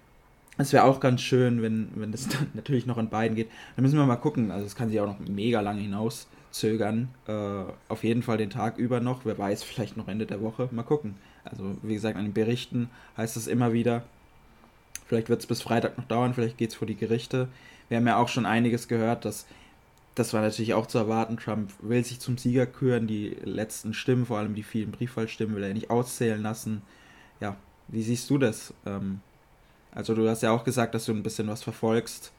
Es 0.58 0.74
wäre 0.74 0.86
auch 0.86 1.00
ganz 1.00 1.22
schön, 1.22 1.62
wenn, 1.62 1.90
wenn 1.94 2.12
das 2.12 2.28
dann 2.28 2.48
natürlich 2.56 2.88
noch 2.88 2.98
an 2.98 3.10
beiden 3.10 3.36
geht. 3.36 3.50
Dann 3.76 3.84
müssen 3.84 4.00
wir 4.00 4.06
mal 4.08 4.16
gucken. 4.16 4.50
Also 4.50 4.66
es 4.66 4.76
kann 4.76 4.90
sich 4.90 5.00
auch 5.00 5.06
noch 5.06 5.20
mega 5.20 5.62
lange 5.62 5.82
hinauszögern. 5.82 7.10
Äh, 7.28 7.64
auf 7.88 8.04
jeden 8.04 8.24
Fall 8.24 8.38
den 8.38 8.50
Tag 8.50 8.80
über 8.80 9.00
noch. 9.00 9.26
Wer 9.26 9.38
weiß, 9.38 9.62
vielleicht 9.62 9.96
noch 9.96 10.08
Ende 10.08 10.26
der 10.26 10.42
Woche. 10.42 10.70
Mal 10.72 10.82
gucken. 10.82 11.14
Also 11.44 11.78
wie 11.84 11.94
gesagt, 11.94 12.18
an 12.18 12.24
den 12.24 12.34
Berichten 12.34 12.90
heißt 13.16 13.38
es 13.38 13.46
immer 13.46 13.74
wieder, 13.74 14.04
Vielleicht 15.08 15.30
wird 15.30 15.42
es 15.42 15.48
bis 15.48 15.62
Freitag 15.62 15.98
noch 15.98 16.06
dauern, 16.06 16.34
vielleicht 16.34 16.58
geht 16.58 16.72
es 16.72 16.76
vor 16.76 16.88
die 16.88 16.96
Gerichte. 16.96 17.48
Wir 17.90 17.98
haben 17.98 18.08
ja 18.08 18.18
auch 18.18 18.28
schon 18.28 18.46
einiges 18.46 18.88
gehört, 18.88 19.26
dass 19.26 19.46
das 20.18 20.34
war 20.34 20.42
natürlich 20.42 20.74
auch 20.74 20.88
zu 20.88 20.98
erwarten. 20.98 21.38
Trump 21.38 21.72
will 21.80 22.04
sich 22.04 22.20
zum 22.20 22.40
Sieger 22.40 22.66
küren. 22.66 23.06
Die 23.06 23.38
letzten 23.44 23.94
Stimmen, 23.94 24.26
vor 24.26 24.40
allem 24.40 24.56
die 24.56 24.64
vielen 24.64 24.92
Briefwahlstimmen, 24.92 25.56
will 25.56 25.64
er 25.64 25.74
nicht 25.76 25.92
auszählen 25.92 26.42
lassen. 26.42 26.82
Ja, 27.40 27.56
wie 27.88 28.02
siehst 28.02 28.28
du 28.32 28.40
das? 28.40 28.74
Ähm, 28.88 29.22
also 29.92 30.16
du 30.16 30.28
hast 30.28 30.42
ja 30.42 30.52
auch 30.52 30.64
gesagt, 30.64 30.96
dass 30.96 31.06
du 31.06 31.12
ein 31.12 31.22
bisschen 31.22 31.48
was 31.48 31.62
verfolgst. 31.62 32.32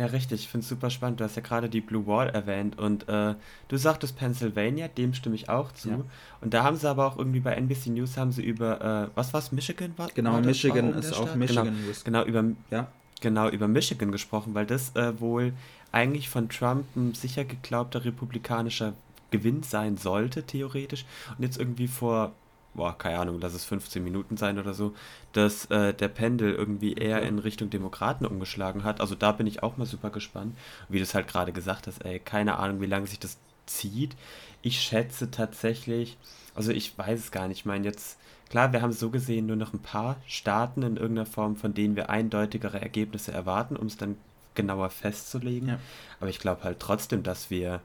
Ja, 0.00 0.06
richtig. 0.06 0.40
Ich 0.40 0.48
finde 0.48 0.64
es 0.64 0.70
super 0.70 0.88
spannend. 0.88 1.20
Du 1.20 1.24
hast 1.24 1.36
ja 1.36 1.42
gerade 1.42 1.68
die 1.68 1.82
Blue 1.82 2.06
Wall 2.06 2.30
erwähnt 2.30 2.78
und 2.78 3.06
äh, 3.06 3.34
du 3.68 3.76
sagtest 3.76 4.16
Pennsylvania, 4.16 4.88
dem 4.88 5.12
stimme 5.12 5.34
ich 5.34 5.50
auch 5.50 5.72
zu. 5.72 5.90
Ja. 5.90 6.00
Und 6.40 6.54
da 6.54 6.64
haben 6.64 6.76
sie 6.76 6.88
aber 6.88 7.06
auch 7.06 7.18
irgendwie 7.18 7.40
bei 7.40 7.52
NBC 7.52 7.88
News 7.88 8.16
haben 8.16 8.32
sie 8.32 8.42
über, 8.42 8.80
äh, 8.80 9.14
was 9.14 9.34
war 9.34 9.40
es, 9.40 9.52
Michigan? 9.52 9.92
War, 9.98 10.08
genau, 10.14 10.32
war 10.32 10.40
Michigan 10.40 10.94
ist 10.94 11.12
auch 11.12 11.34
Michigan. 11.34 11.76
Genau, 12.02 12.24
genau, 12.24 12.24
über, 12.24 12.56
ja. 12.70 12.86
genau, 13.20 13.50
über 13.50 13.68
Michigan 13.68 14.10
gesprochen, 14.10 14.54
weil 14.54 14.64
das 14.64 14.96
äh, 14.96 15.20
wohl 15.20 15.52
eigentlich 15.92 16.30
von 16.30 16.48
Trump 16.48 16.86
ein 16.96 17.12
sicher 17.12 17.44
geglaubter 17.44 18.02
republikanischer 18.02 18.94
Gewinn 19.30 19.62
sein 19.62 19.98
sollte, 19.98 20.44
theoretisch. 20.44 21.04
Und 21.36 21.44
jetzt 21.44 21.58
irgendwie 21.58 21.88
vor 21.88 22.32
boah, 22.74 22.96
keine 22.96 23.18
Ahnung, 23.18 23.38
lass 23.40 23.54
es 23.54 23.64
15 23.64 24.02
Minuten 24.02 24.36
sein 24.36 24.58
oder 24.58 24.74
so, 24.74 24.94
dass 25.32 25.66
äh, 25.66 25.92
der 25.92 26.08
Pendel 26.08 26.54
irgendwie 26.54 26.94
eher 26.94 27.22
in 27.22 27.38
Richtung 27.38 27.70
Demokraten 27.70 28.26
umgeschlagen 28.26 28.84
hat. 28.84 29.00
Also 29.00 29.14
da 29.14 29.32
bin 29.32 29.46
ich 29.46 29.62
auch 29.62 29.76
mal 29.76 29.86
super 29.86 30.10
gespannt. 30.10 30.56
Wie 30.88 30.98
du 30.98 31.02
es 31.02 31.14
halt 31.14 31.28
gerade 31.28 31.52
gesagt 31.52 31.86
hast, 31.86 32.04
ey, 32.04 32.18
keine 32.18 32.58
Ahnung, 32.58 32.80
wie 32.80 32.86
lange 32.86 33.06
sich 33.06 33.18
das 33.18 33.38
zieht. 33.66 34.16
Ich 34.62 34.80
schätze 34.80 35.30
tatsächlich, 35.30 36.16
also 36.54 36.72
ich 36.72 36.96
weiß 36.96 37.18
es 37.18 37.30
gar 37.30 37.48
nicht, 37.48 37.60
ich 37.60 37.66
meine 37.66 37.86
jetzt, 37.86 38.18
klar, 38.50 38.72
wir 38.72 38.82
haben 38.82 38.92
so 38.92 39.10
gesehen 39.10 39.46
nur 39.46 39.56
noch 39.56 39.72
ein 39.72 39.82
paar 39.82 40.16
Staaten 40.26 40.82
in 40.82 40.96
irgendeiner 40.96 41.26
Form, 41.26 41.56
von 41.56 41.74
denen 41.74 41.96
wir 41.96 42.10
eindeutigere 42.10 42.80
Ergebnisse 42.80 43.32
erwarten, 43.32 43.76
um 43.76 43.86
es 43.86 43.96
dann 43.96 44.16
genauer 44.54 44.90
festzulegen. 44.90 45.68
Ja. 45.68 45.78
Aber 46.18 46.30
ich 46.30 46.38
glaube 46.38 46.64
halt 46.64 46.80
trotzdem, 46.80 47.22
dass 47.22 47.50
wir 47.50 47.80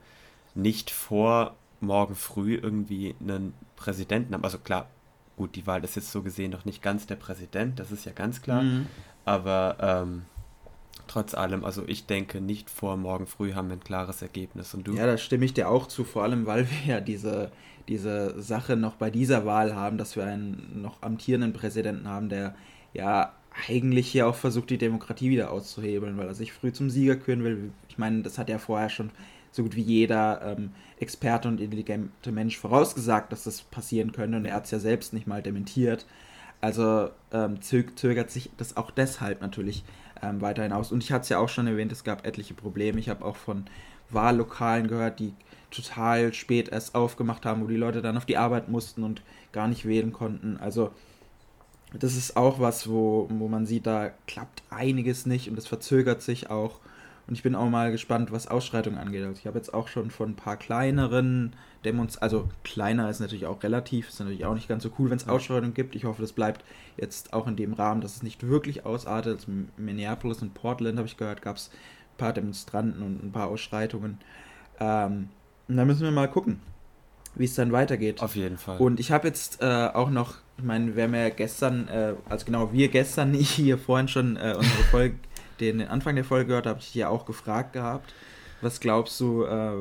nicht 0.54 0.90
vor 0.90 1.54
morgen 1.80 2.14
früh 2.14 2.54
irgendwie 2.54 3.14
einen 3.20 3.54
Präsidenten 3.76 4.34
haben. 4.34 4.44
Also 4.44 4.58
klar, 4.58 4.88
gut, 5.36 5.54
die 5.54 5.66
Wahl 5.66 5.84
ist 5.84 5.96
jetzt 5.96 6.10
so 6.10 6.22
gesehen 6.22 6.50
noch 6.50 6.64
nicht 6.64 6.82
ganz 6.82 7.06
der 7.06 7.16
Präsident, 7.16 7.78
das 7.78 7.92
ist 7.92 8.04
ja 8.04 8.12
ganz 8.12 8.42
klar. 8.42 8.62
Mhm. 8.62 8.86
Aber 9.24 9.76
ähm, 9.80 10.22
trotz 11.06 11.34
allem, 11.34 11.64
also 11.64 11.84
ich 11.86 12.06
denke, 12.06 12.40
nicht 12.40 12.70
vor 12.70 12.96
morgen 12.96 13.26
früh 13.26 13.52
haben 13.52 13.68
wir 13.68 13.76
ein 13.76 13.84
klares 13.84 14.22
Ergebnis. 14.22 14.74
Und 14.74 14.86
du? 14.86 14.94
Ja, 14.94 15.06
da 15.06 15.18
stimme 15.18 15.44
ich 15.44 15.54
dir 15.54 15.68
auch 15.68 15.86
zu, 15.86 16.04
vor 16.04 16.22
allem 16.22 16.46
weil 16.46 16.68
wir 16.70 16.94
ja 16.94 17.00
diese, 17.00 17.50
diese 17.88 18.40
Sache 18.40 18.76
noch 18.76 18.94
bei 18.94 19.10
dieser 19.10 19.44
Wahl 19.44 19.74
haben, 19.74 19.98
dass 19.98 20.16
wir 20.16 20.24
einen 20.24 20.82
noch 20.82 21.02
amtierenden 21.02 21.52
Präsidenten 21.52 22.08
haben, 22.08 22.28
der 22.28 22.54
ja 22.92 23.32
eigentlich 23.68 24.08
hier 24.08 24.26
auch 24.26 24.34
versucht, 24.34 24.70
die 24.70 24.78
Demokratie 24.78 25.30
wieder 25.30 25.50
auszuhebeln, 25.50 26.18
weil 26.18 26.26
er 26.26 26.34
sich 26.34 26.52
früh 26.52 26.72
zum 26.72 26.90
Sieger 26.90 27.16
küren 27.16 27.42
will. 27.42 27.72
Ich 27.88 27.98
meine, 27.98 28.22
das 28.22 28.38
hat 28.38 28.50
er 28.50 28.58
vorher 28.58 28.90
schon 28.90 29.10
so 29.56 29.62
gut 29.62 29.74
wie 29.74 29.82
jeder 29.82 30.42
ähm, 30.42 30.70
Experte 31.00 31.48
und 31.48 31.60
intelligente 31.60 32.30
Mensch 32.30 32.58
vorausgesagt, 32.58 33.32
dass 33.32 33.44
das 33.44 33.62
passieren 33.62 34.12
könnte 34.12 34.36
und 34.36 34.44
er 34.44 34.54
hat 34.54 34.66
es 34.66 34.70
ja 34.70 34.78
selbst 34.78 35.14
nicht 35.14 35.26
mal 35.26 35.42
dementiert. 35.42 36.06
Also 36.60 37.10
ähm, 37.32 37.60
zögert 37.62 38.30
sich 38.30 38.50
das 38.56 38.76
auch 38.76 38.90
deshalb 38.90 39.40
natürlich 39.40 39.84
ähm, 40.22 40.40
weiterhin 40.40 40.72
aus. 40.72 40.92
Und 40.92 41.02
ich 41.02 41.12
hatte 41.12 41.22
es 41.22 41.28
ja 41.28 41.38
auch 41.38 41.48
schon 41.48 41.66
erwähnt, 41.66 41.92
es 41.92 42.04
gab 42.04 42.26
etliche 42.26 42.54
Probleme. 42.54 42.98
Ich 42.98 43.08
habe 43.08 43.24
auch 43.24 43.36
von 43.36 43.64
Wahllokalen 44.10 44.88
gehört, 44.88 45.20
die 45.20 45.32
total 45.70 46.32
spät 46.32 46.68
erst 46.68 46.94
aufgemacht 46.94 47.44
haben, 47.44 47.62
wo 47.62 47.66
die 47.66 47.76
Leute 47.76 48.02
dann 48.02 48.16
auf 48.16 48.24
die 48.24 48.36
Arbeit 48.36 48.68
mussten 48.68 49.04
und 49.04 49.22
gar 49.52 49.68
nicht 49.68 49.86
wählen 49.86 50.12
konnten. 50.12 50.56
Also 50.58 50.90
das 51.92 52.16
ist 52.16 52.36
auch 52.36 52.60
was, 52.60 52.88
wo, 52.88 53.26
wo 53.30 53.48
man 53.48 53.66
sieht, 53.66 53.86
da 53.86 54.10
klappt 54.26 54.62
einiges 54.70 55.26
nicht 55.26 55.50
und 55.50 55.58
es 55.58 55.66
verzögert 55.66 56.22
sich 56.22 56.50
auch. 56.50 56.80
Und 57.28 57.34
ich 57.34 57.42
bin 57.42 57.56
auch 57.56 57.68
mal 57.68 57.90
gespannt, 57.90 58.30
was 58.30 58.46
Ausschreitungen 58.46 58.98
angeht. 58.98 59.24
Also 59.24 59.40
ich 59.40 59.46
habe 59.46 59.58
jetzt 59.58 59.74
auch 59.74 59.88
schon 59.88 60.10
von 60.10 60.30
ein 60.30 60.36
paar 60.36 60.56
kleineren 60.56 61.54
Demonstrationen, 61.84 62.44
also 62.44 62.48
kleiner 62.62 63.10
ist 63.10 63.20
natürlich 63.20 63.46
auch 63.46 63.62
relativ, 63.62 64.08
ist 64.08 64.20
natürlich 64.20 64.44
auch 64.44 64.54
nicht 64.54 64.68
ganz 64.68 64.84
so 64.84 64.90
cool, 64.98 65.10
wenn 65.10 65.16
es 65.16 65.28
Ausschreitungen 65.28 65.74
gibt. 65.74 65.96
Ich 65.96 66.04
hoffe, 66.04 66.22
das 66.22 66.32
bleibt 66.32 66.64
jetzt 66.96 67.32
auch 67.32 67.48
in 67.48 67.56
dem 67.56 67.72
Rahmen, 67.72 68.00
dass 68.00 68.16
es 68.16 68.22
nicht 68.22 68.46
wirklich 68.46 68.86
ausartet. 68.86 69.38
Also 69.40 69.50
in 69.50 69.68
Minneapolis 69.76 70.40
und 70.40 70.54
Portland 70.54 70.98
habe 70.98 71.08
ich 71.08 71.16
gehört, 71.16 71.42
gab 71.42 71.56
es 71.56 71.70
ein 72.14 72.18
paar 72.18 72.32
Demonstranten 72.32 73.02
und 73.02 73.24
ein 73.24 73.32
paar 73.32 73.48
Ausschreitungen. 73.48 74.18
Ähm, 74.78 75.28
und 75.66 75.76
da 75.76 75.84
müssen 75.84 76.02
wir 76.02 76.12
mal 76.12 76.30
gucken, 76.30 76.60
wie 77.34 77.44
es 77.44 77.54
dann 77.54 77.72
weitergeht. 77.72 78.22
Auf 78.22 78.36
jeden 78.36 78.56
Fall. 78.56 78.78
Und 78.78 79.00
ich 79.00 79.10
habe 79.10 79.26
jetzt 79.26 79.60
äh, 79.60 79.88
auch 79.92 80.10
noch, 80.10 80.36
ich 80.58 80.64
meine, 80.64 80.94
wir 80.94 81.04
haben 81.04 81.14
ja 81.14 81.28
gestern, 81.30 81.88
äh, 81.88 82.14
also 82.28 82.46
genau, 82.46 82.72
wir 82.72 82.88
gestern, 82.88 83.30
nicht 83.32 83.50
hier 83.50 83.78
vorhin 83.78 84.06
schon 84.06 84.36
äh, 84.36 84.54
unsere 84.56 84.82
Folge 84.90 85.16
den, 85.60 85.86
Anfang 85.86 86.14
der 86.14 86.24
Folge 86.24 86.46
gehört, 86.46 86.66
habe 86.66 86.78
ich 86.80 86.86
dich 86.86 86.94
ja 86.94 87.08
auch 87.08 87.26
gefragt 87.26 87.72
gehabt. 87.72 88.14
Was 88.60 88.80
glaubst 88.80 89.20
du, 89.20 89.44
äh, 89.44 89.72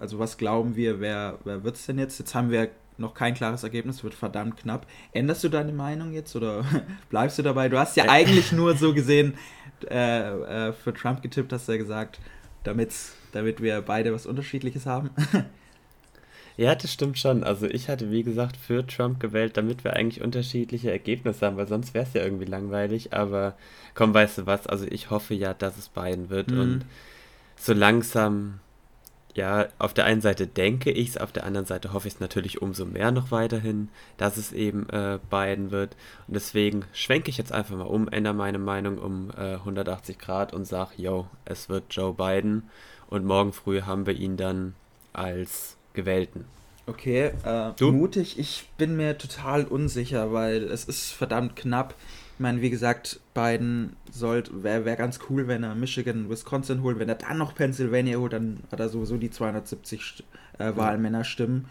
also 0.00 0.18
was 0.18 0.38
glauben 0.38 0.76
wir, 0.76 1.00
wer, 1.00 1.38
wer 1.44 1.62
wird 1.64 1.76
es 1.76 1.86
denn 1.86 1.98
jetzt? 1.98 2.18
Jetzt 2.18 2.34
haben 2.34 2.50
wir 2.50 2.70
noch 2.96 3.14
kein 3.14 3.34
klares 3.34 3.62
Ergebnis, 3.62 4.04
wird 4.04 4.14
verdammt 4.14 4.56
knapp. 4.56 4.86
Änderst 5.12 5.44
du 5.44 5.48
deine 5.48 5.72
Meinung 5.72 6.12
jetzt 6.12 6.34
oder 6.36 6.64
bleibst 7.10 7.38
du 7.38 7.42
dabei? 7.42 7.68
Du 7.68 7.78
hast 7.78 7.96
ja 7.96 8.04
eigentlich 8.08 8.52
nur 8.52 8.76
so 8.76 8.94
gesehen 8.94 9.34
äh, 9.90 10.68
äh, 10.68 10.72
für 10.72 10.94
Trump 10.94 11.22
getippt, 11.22 11.52
hast 11.52 11.68
du 11.68 11.72
ja 11.72 11.78
gesagt, 11.78 12.20
damit's, 12.62 13.14
damit 13.32 13.60
wir 13.60 13.80
beide 13.82 14.12
was 14.12 14.26
Unterschiedliches 14.26 14.86
haben. 14.86 15.10
Ja, 16.56 16.74
das 16.74 16.92
stimmt 16.92 17.18
schon. 17.18 17.42
Also 17.42 17.66
ich 17.66 17.88
hatte, 17.88 18.10
wie 18.12 18.22
gesagt, 18.22 18.56
für 18.56 18.86
Trump 18.86 19.18
gewählt, 19.18 19.56
damit 19.56 19.82
wir 19.82 19.94
eigentlich 19.94 20.22
unterschiedliche 20.22 20.90
Ergebnisse 20.90 21.46
haben, 21.46 21.56
weil 21.56 21.66
sonst 21.66 21.94
wäre 21.94 22.04
es 22.04 22.14
ja 22.14 22.22
irgendwie 22.22 22.44
langweilig. 22.44 23.12
Aber 23.12 23.54
komm, 23.94 24.14
weißt 24.14 24.38
du 24.38 24.46
was? 24.46 24.66
Also 24.66 24.86
ich 24.88 25.10
hoffe 25.10 25.34
ja, 25.34 25.52
dass 25.52 25.76
es 25.76 25.88
Biden 25.88 26.30
wird. 26.30 26.50
Mhm. 26.50 26.60
Und 26.60 26.84
so 27.56 27.72
langsam, 27.72 28.60
ja, 29.34 29.66
auf 29.80 29.94
der 29.94 30.04
einen 30.04 30.20
Seite 30.20 30.46
denke 30.46 30.92
ich 30.92 31.08
es, 31.08 31.16
auf 31.18 31.32
der 31.32 31.44
anderen 31.44 31.66
Seite 31.66 31.92
hoffe 31.92 32.06
ich 32.06 32.14
es 32.14 32.20
natürlich 32.20 32.62
umso 32.62 32.86
mehr 32.86 33.10
noch 33.10 33.32
weiterhin, 33.32 33.88
dass 34.16 34.36
es 34.36 34.52
eben 34.52 34.88
äh, 34.90 35.18
Biden 35.28 35.72
wird. 35.72 35.96
Und 36.28 36.34
deswegen 36.34 36.84
schwenke 36.92 37.30
ich 37.30 37.36
jetzt 37.36 37.50
einfach 37.50 37.76
mal 37.76 37.82
um, 37.82 38.06
ändere 38.08 38.34
meine 38.34 38.58
Meinung 38.58 38.98
um 38.98 39.30
äh, 39.36 39.54
180 39.54 40.18
Grad 40.20 40.52
und 40.52 40.66
sage, 40.66 40.92
yo, 40.98 41.26
es 41.44 41.68
wird 41.68 41.86
Joe 41.90 42.14
Biden. 42.14 42.70
Und 43.08 43.24
morgen 43.24 43.52
früh 43.52 43.82
haben 43.82 44.06
wir 44.06 44.14
ihn 44.14 44.36
dann 44.36 44.74
als 45.12 45.73
Gewählten. 45.94 46.44
Okay, 46.86 47.32
äh, 47.44 47.72
du? 47.76 47.92
mutig. 47.92 48.38
Ich 48.38 48.68
bin 48.76 48.96
mir 48.96 49.16
total 49.16 49.64
unsicher, 49.64 50.32
weil 50.32 50.64
es 50.64 50.84
ist 50.84 51.12
verdammt 51.12 51.56
knapp. 51.56 51.94
Ich 52.34 52.40
meine, 52.40 52.60
wie 52.60 52.68
gesagt, 52.68 53.20
Biden 53.32 53.96
wäre 54.12 54.84
wär 54.84 54.96
ganz 54.96 55.20
cool, 55.30 55.48
wenn 55.48 55.62
er 55.62 55.74
Michigan, 55.74 56.28
Wisconsin 56.28 56.82
holt. 56.82 56.98
Wenn 56.98 57.08
er 57.08 57.14
dann 57.14 57.38
noch 57.38 57.54
Pennsylvania 57.54 58.18
holt, 58.18 58.34
dann 58.34 58.58
hat 58.70 58.80
er 58.80 58.88
sowieso 58.88 59.16
die 59.16 59.30
270 59.30 60.24
äh, 60.58 60.76
Wahlmännerstimmen. 60.76 61.66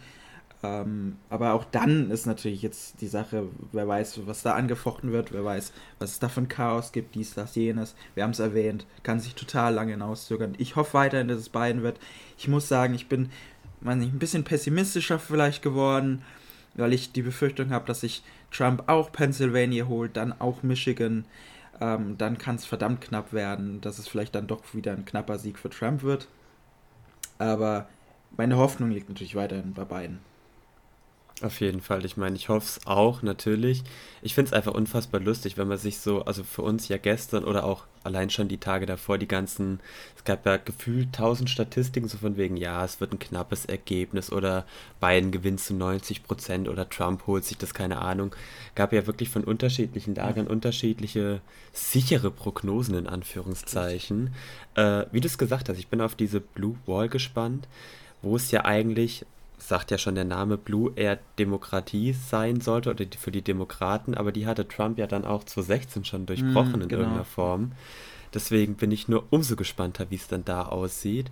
Ähm, 0.64 1.18
aber 1.28 1.52
auch 1.52 1.64
dann 1.64 2.10
ist 2.10 2.26
natürlich 2.26 2.62
jetzt 2.62 3.02
die 3.02 3.06
Sache, 3.06 3.44
wer 3.72 3.86
weiß, 3.86 4.20
was 4.24 4.42
da 4.42 4.54
angefochten 4.54 5.12
wird, 5.12 5.32
wer 5.32 5.44
weiß, 5.44 5.72
was 5.98 6.12
es 6.12 6.18
da 6.18 6.30
für 6.30 6.40
ein 6.40 6.48
Chaos 6.48 6.92
gibt, 6.92 7.14
dies, 7.14 7.34
das, 7.34 7.54
jenes. 7.54 7.94
Wir 8.14 8.22
haben 8.22 8.30
es 8.30 8.38
erwähnt, 8.38 8.86
kann 9.02 9.20
sich 9.20 9.34
total 9.34 9.74
lange 9.74 9.92
hinauszögern. 9.92 10.54
Ich 10.56 10.74
hoffe 10.76 10.94
weiterhin, 10.94 11.28
dass 11.28 11.38
es 11.38 11.50
Biden 11.50 11.82
wird. 11.82 12.00
Ich 12.38 12.48
muss 12.48 12.66
sagen, 12.66 12.94
ich 12.94 13.08
bin 13.08 13.28
weiß 13.84 13.96
nicht, 13.96 14.12
ein 14.12 14.18
bisschen 14.18 14.44
pessimistischer 14.44 15.18
vielleicht 15.18 15.62
geworden, 15.62 16.22
weil 16.74 16.92
ich 16.92 17.12
die 17.12 17.22
Befürchtung 17.22 17.70
habe, 17.70 17.86
dass 17.86 18.00
sich 18.00 18.22
Trump 18.50 18.84
auch 18.88 19.12
Pennsylvania 19.12 19.86
holt, 19.86 20.16
dann 20.16 20.32
auch 20.40 20.62
Michigan. 20.62 21.24
Ähm, 21.80 22.16
dann 22.18 22.38
kann 22.38 22.56
es 22.56 22.64
verdammt 22.64 23.00
knapp 23.00 23.32
werden, 23.32 23.80
dass 23.80 23.98
es 23.98 24.08
vielleicht 24.08 24.34
dann 24.34 24.46
doch 24.46 24.62
wieder 24.74 24.92
ein 24.92 25.04
knapper 25.04 25.38
Sieg 25.38 25.58
für 25.58 25.70
Trump 25.70 26.02
wird. 26.02 26.28
Aber 27.38 27.88
meine 28.36 28.56
Hoffnung 28.56 28.90
liegt 28.90 29.08
natürlich 29.08 29.34
weiterhin 29.34 29.74
bei 29.74 29.84
beiden. 29.84 30.20
Auf 31.42 31.60
jeden 31.60 31.80
Fall. 31.80 32.04
Ich 32.04 32.16
meine, 32.16 32.36
ich 32.36 32.48
hoffe 32.48 32.64
es 32.64 32.86
auch, 32.86 33.22
natürlich. 33.22 33.82
Ich 34.22 34.34
finde 34.34 34.50
es 34.50 34.52
einfach 34.52 34.72
unfassbar 34.72 35.20
lustig, 35.20 35.58
wenn 35.58 35.66
man 35.66 35.78
sich 35.78 35.98
so, 35.98 36.24
also 36.24 36.44
für 36.44 36.62
uns 36.62 36.86
ja 36.86 36.96
gestern 36.96 37.42
oder 37.42 37.64
auch 37.64 37.86
allein 38.04 38.30
schon 38.30 38.46
die 38.46 38.58
Tage 38.58 38.86
davor, 38.86 39.18
die 39.18 39.26
ganzen, 39.26 39.80
es 40.16 40.22
gab 40.22 40.46
ja 40.46 40.58
gefühlt 40.58 41.12
tausend 41.12 41.50
Statistiken, 41.50 42.06
so 42.06 42.18
von 42.18 42.36
wegen, 42.36 42.56
ja, 42.56 42.84
es 42.84 43.00
wird 43.00 43.12
ein 43.12 43.18
knappes 43.18 43.64
Ergebnis 43.64 44.30
oder 44.30 44.64
Biden 45.00 45.32
gewinnt 45.32 45.58
zu 45.58 45.74
90 45.74 46.22
Prozent 46.22 46.68
oder 46.68 46.88
Trump 46.88 47.26
holt 47.26 47.44
sich 47.44 47.58
das, 47.58 47.74
keine 47.74 47.98
Ahnung. 47.98 48.34
Gab 48.76 48.92
ja 48.92 49.04
wirklich 49.08 49.28
von 49.28 49.42
unterschiedlichen 49.42 50.14
Lagern 50.14 50.46
unterschiedliche 50.46 51.40
sichere 51.72 52.30
Prognosen 52.30 52.94
in 52.94 53.08
Anführungszeichen. 53.08 54.32
Äh, 54.76 55.06
wie 55.10 55.20
du 55.20 55.26
es 55.26 55.36
gesagt 55.36 55.68
hast, 55.68 55.78
ich 55.78 55.88
bin 55.88 56.00
auf 56.00 56.14
diese 56.14 56.40
Blue 56.40 56.76
Wall 56.86 57.08
gespannt, 57.08 57.66
wo 58.22 58.36
es 58.36 58.52
ja 58.52 58.64
eigentlich 58.64 59.26
sagt 59.58 59.90
ja 59.90 59.98
schon 59.98 60.14
der 60.14 60.24
Name 60.24 60.58
Blue 60.58 60.92
eher 60.96 61.18
Demokratie 61.38 62.12
sein 62.12 62.60
sollte 62.60 62.90
oder 62.90 63.04
für 63.18 63.30
die 63.30 63.42
Demokraten, 63.42 64.14
aber 64.14 64.32
die 64.32 64.46
hatte 64.46 64.68
Trump 64.68 64.98
ja 64.98 65.06
dann 65.06 65.24
auch 65.24 65.44
2016 65.44 66.04
schon 66.04 66.26
durchbrochen 66.26 66.72
mm, 66.72 66.82
in 66.82 66.88
genau. 66.88 67.00
irgendeiner 67.02 67.24
Form. 67.24 67.72
Deswegen 68.34 68.74
bin 68.74 68.90
ich 68.90 69.08
nur 69.08 69.24
umso 69.30 69.56
gespannter, 69.56 70.06
wie 70.10 70.16
es 70.16 70.26
dann 70.26 70.44
da 70.44 70.62
aussieht. 70.62 71.30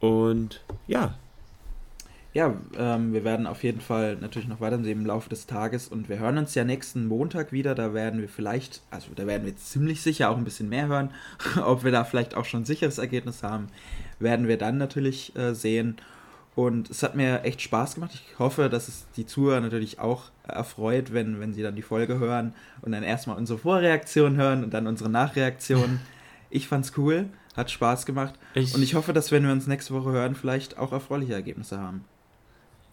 Und 0.00 0.62
ja. 0.86 1.14
Ja, 2.32 2.54
ähm, 2.76 3.12
wir 3.12 3.24
werden 3.24 3.46
auf 3.46 3.64
jeden 3.64 3.80
Fall 3.80 4.16
natürlich 4.16 4.46
noch 4.46 4.60
weiter 4.60 4.78
sehen 4.78 5.00
im 5.00 5.06
Laufe 5.06 5.28
des 5.28 5.46
Tages 5.46 5.88
und 5.88 6.08
wir 6.08 6.18
hören 6.20 6.38
uns 6.38 6.54
ja 6.54 6.62
nächsten 6.62 7.06
Montag 7.06 7.50
wieder. 7.50 7.74
Da 7.74 7.94
werden 7.94 8.20
wir 8.20 8.28
vielleicht, 8.28 8.82
also 8.90 9.08
da 9.16 9.26
werden 9.26 9.44
wir 9.44 9.56
ziemlich 9.56 10.02
sicher 10.02 10.30
auch 10.30 10.36
ein 10.36 10.44
bisschen 10.44 10.68
mehr 10.68 10.86
hören. 10.86 11.10
Ob 11.64 11.82
wir 11.82 11.90
da 11.90 12.04
vielleicht 12.04 12.36
auch 12.36 12.44
schon 12.44 12.62
ein 12.62 12.66
sicheres 12.66 12.98
Ergebnis 12.98 13.42
haben, 13.42 13.68
werden 14.20 14.46
wir 14.46 14.58
dann 14.58 14.78
natürlich 14.78 15.34
äh, 15.36 15.54
sehen. 15.54 15.96
Und 16.58 16.90
es 16.90 17.04
hat 17.04 17.14
mir 17.14 17.44
echt 17.44 17.62
Spaß 17.62 17.94
gemacht. 17.94 18.10
Ich 18.12 18.36
hoffe, 18.40 18.68
dass 18.68 18.88
es 18.88 19.06
die 19.16 19.26
Zuhörer 19.26 19.60
natürlich 19.60 20.00
auch 20.00 20.24
erfreut, 20.42 21.12
wenn, 21.12 21.38
wenn 21.38 21.54
sie 21.54 21.62
dann 21.62 21.76
die 21.76 21.82
Folge 21.82 22.18
hören 22.18 22.52
und 22.82 22.90
dann 22.90 23.04
erstmal 23.04 23.36
unsere 23.36 23.60
Vorreaktion 23.60 24.34
hören 24.36 24.64
und 24.64 24.74
dann 24.74 24.88
unsere 24.88 25.08
Nachreaktion. 25.08 26.00
Ich 26.50 26.66
fand's 26.66 26.94
cool, 26.96 27.26
hat 27.54 27.70
Spaß 27.70 28.06
gemacht. 28.06 28.32
Ich 28.54 28.74
und 28.74 28.82
ich 28.82 28.94
hoffe, 28.94 29.12
dass 29.12 29.30
wenn 29.30 29.44
wir 29.44 29.52
uns 29.52 29.66
nächste 29.66 29.92
Woche 29.92 30.12
hören, 30.12 30.34
vielleicht 30.34 30.78
auch 30.78 30.92
erfreuliche 30.92 31.34
Ergebnisse 31.34 31.78
haben. 31.78 32.06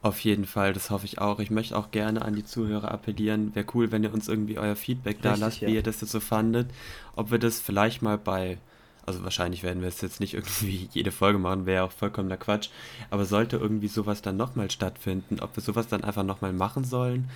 Auf 0.02 0.20
jeden 0.20 0.46
Fall, 0.46 0.74
das 0.74 0.90
hoffe 0.90 1.06
ich 1.06 1.20
auch. 1.20 1.40
Ich 1.40 1.52
möchte 1.52 1.78
auch 1.78 1.90
gerne 1.90 2.22
an 2.22 2.36
die 2.36 2.44
Zuhörer 2.44 2.92
appellieren. 2.92 3.56
Wäre 3.56 3.66
cool, 3.74 3.94
wenn 3.94 4.04
ihr 4.04 4.14
uns 4.14 4.28
irgendwie 4.28 4.60
euer 4.60 4.76
Feedback 4.76 5.22
da 5.22 5.36
lasst, 5.36 5.62
ja. 5.62 5.70
wie 5.70 5.76
ihr 5.76 5.84
das 5.84 6.02
jetzt 6.02 6.12
so 6.12 6.20
fandet. 6.20 6.70
Ob 7.16 7.32
wir 7.32 7.40
das 7.40 7.62
vielleicht 7.62 8.02
mal 8.02 8.18
bei 8.18 8.58
also 9.06 9.24
wahrscheinlich 9.24 9.64
werden 9.64 9.82
wir 9.82 9.90
es 9.90 10.02
jetzt 10.02 10.20
nicht 10.20 10.34
irgendwie 10.34 10.90
jede 10.94 11.12
Folge 11.12 11.40
machen, 11.40 11.66
wäre 11.66 11.84
auch 11.84 11.92
vollkommener 11.92 12.38
Quatsch. 12.38 12.70
Aber 13.10 13.26
sollte 13.26 13.58
irgendwie 13.58 13.88
sowas 13.88 14.22
dann 14.22 14.38
nochmal 14.38 14.72
stattfinden, 14.72 15.40
ob 15.40 15.56
wir 15.56 15.64
sowas 15.64 15.88
dann 15.88 16.04
einfach 16.04 16.24
nochmal 16.24 16.54
machen 16.54 16.84
sollen. 16.84 17.30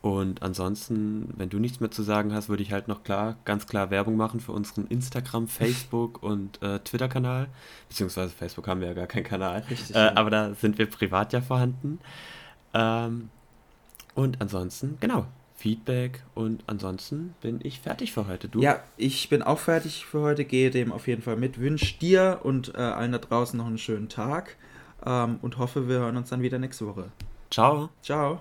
Und 0.00 0.42
ansonsten, 0.42 1.34
wenn 1.36 1.48
du 1.50 1.58
nichts 1.58 1.80
mehr 1.80 1.90
zu 1.90 2.04
sagen 2.04 2.32
hast, 2.32 2.48
würde 2.48 2.62
ich 2.62 2.72
halt 2.72 2.86
noch 2.86 3.02
klar, 3.02 3.36
ganz 3.44 3.66
klar 3.66 3.90
Werbung 3.90 4.16
machen 4.16 4.38
für 4.38 4.52
unseren 4.52 4.86
Instagram, 4.86 5.48
Facebook 5.48 6.22
und 6.22 6.62
äh, 6.62 6.78
Twitter-Kanal. 6.80 7.48
Beziehungsweise 7.88 8.32
Facebook 8.32 8.68
haben 8.68 8.80
wir 8.80 8.88
ja 8.88 8.94
gar 8.94 9.08
keinen 9.08 9.24
Kanal. 9.24 9.64
Richtig, 9.68 9.96
äh, 9.96 10.12
aber 10.14 10.30
da 10.30 10.54
sind 10.54 10.78
wir 10.78 10.86
privat 10.86 11.32
ja 11.32 11.40
vorhanden. 11.40 11.98
Ähm, 12.74 13.30
und 14.14 14.40
ansonsten, 14.40 14.98
genau, 15.00 15.26
Feedback 15.58 16.22
und 16.36 16.62
ansonsten 16.68 17.34
bin 17.40 17.58
ich 17.62 17.80
fertig 17.80 18.12
für 18.12 18.28
heute. 18.28 18.48
Du? 18.48 18.60
Ja, 18.60 18.80
ich 18.96 19.28
bin 19.28 19.42
auch 19.42 19.58
fertig 19.58 20.06
für 20.06 20.20
heute, 20.20 20.44
gehe 20.44 20.70
dem 20.70 20.92
auf 20.92 21.08
jeden 21.08 21.20
Fall 21.20 21.36
mit. 21.36 21.58
Wünsche 21.58 21.98
dir 21.98 22.40
und 22.44 22.74
äh, 22.74 22.78
allen 22.78 23.10
da 23.10 23.18
draußen 23.18 23.58
noch 23.58 23.66
einen 23.66 23.78
schönen 23.78 24.08
Tag 24.08 24.56
ähm, 25.04 25.40
und 25.42 25.58
hoffe, 25.58 25.88
wir 25.88 25.98
hören 25.98 26.16
uns 26.16 26.30
dann 26.30 26.42
wieder 26.42 26.60
nächste 26.60 26.86
Woche. 26.86 27.10
Ciao. 27.50 27.90
Ciao. 28.02 28.40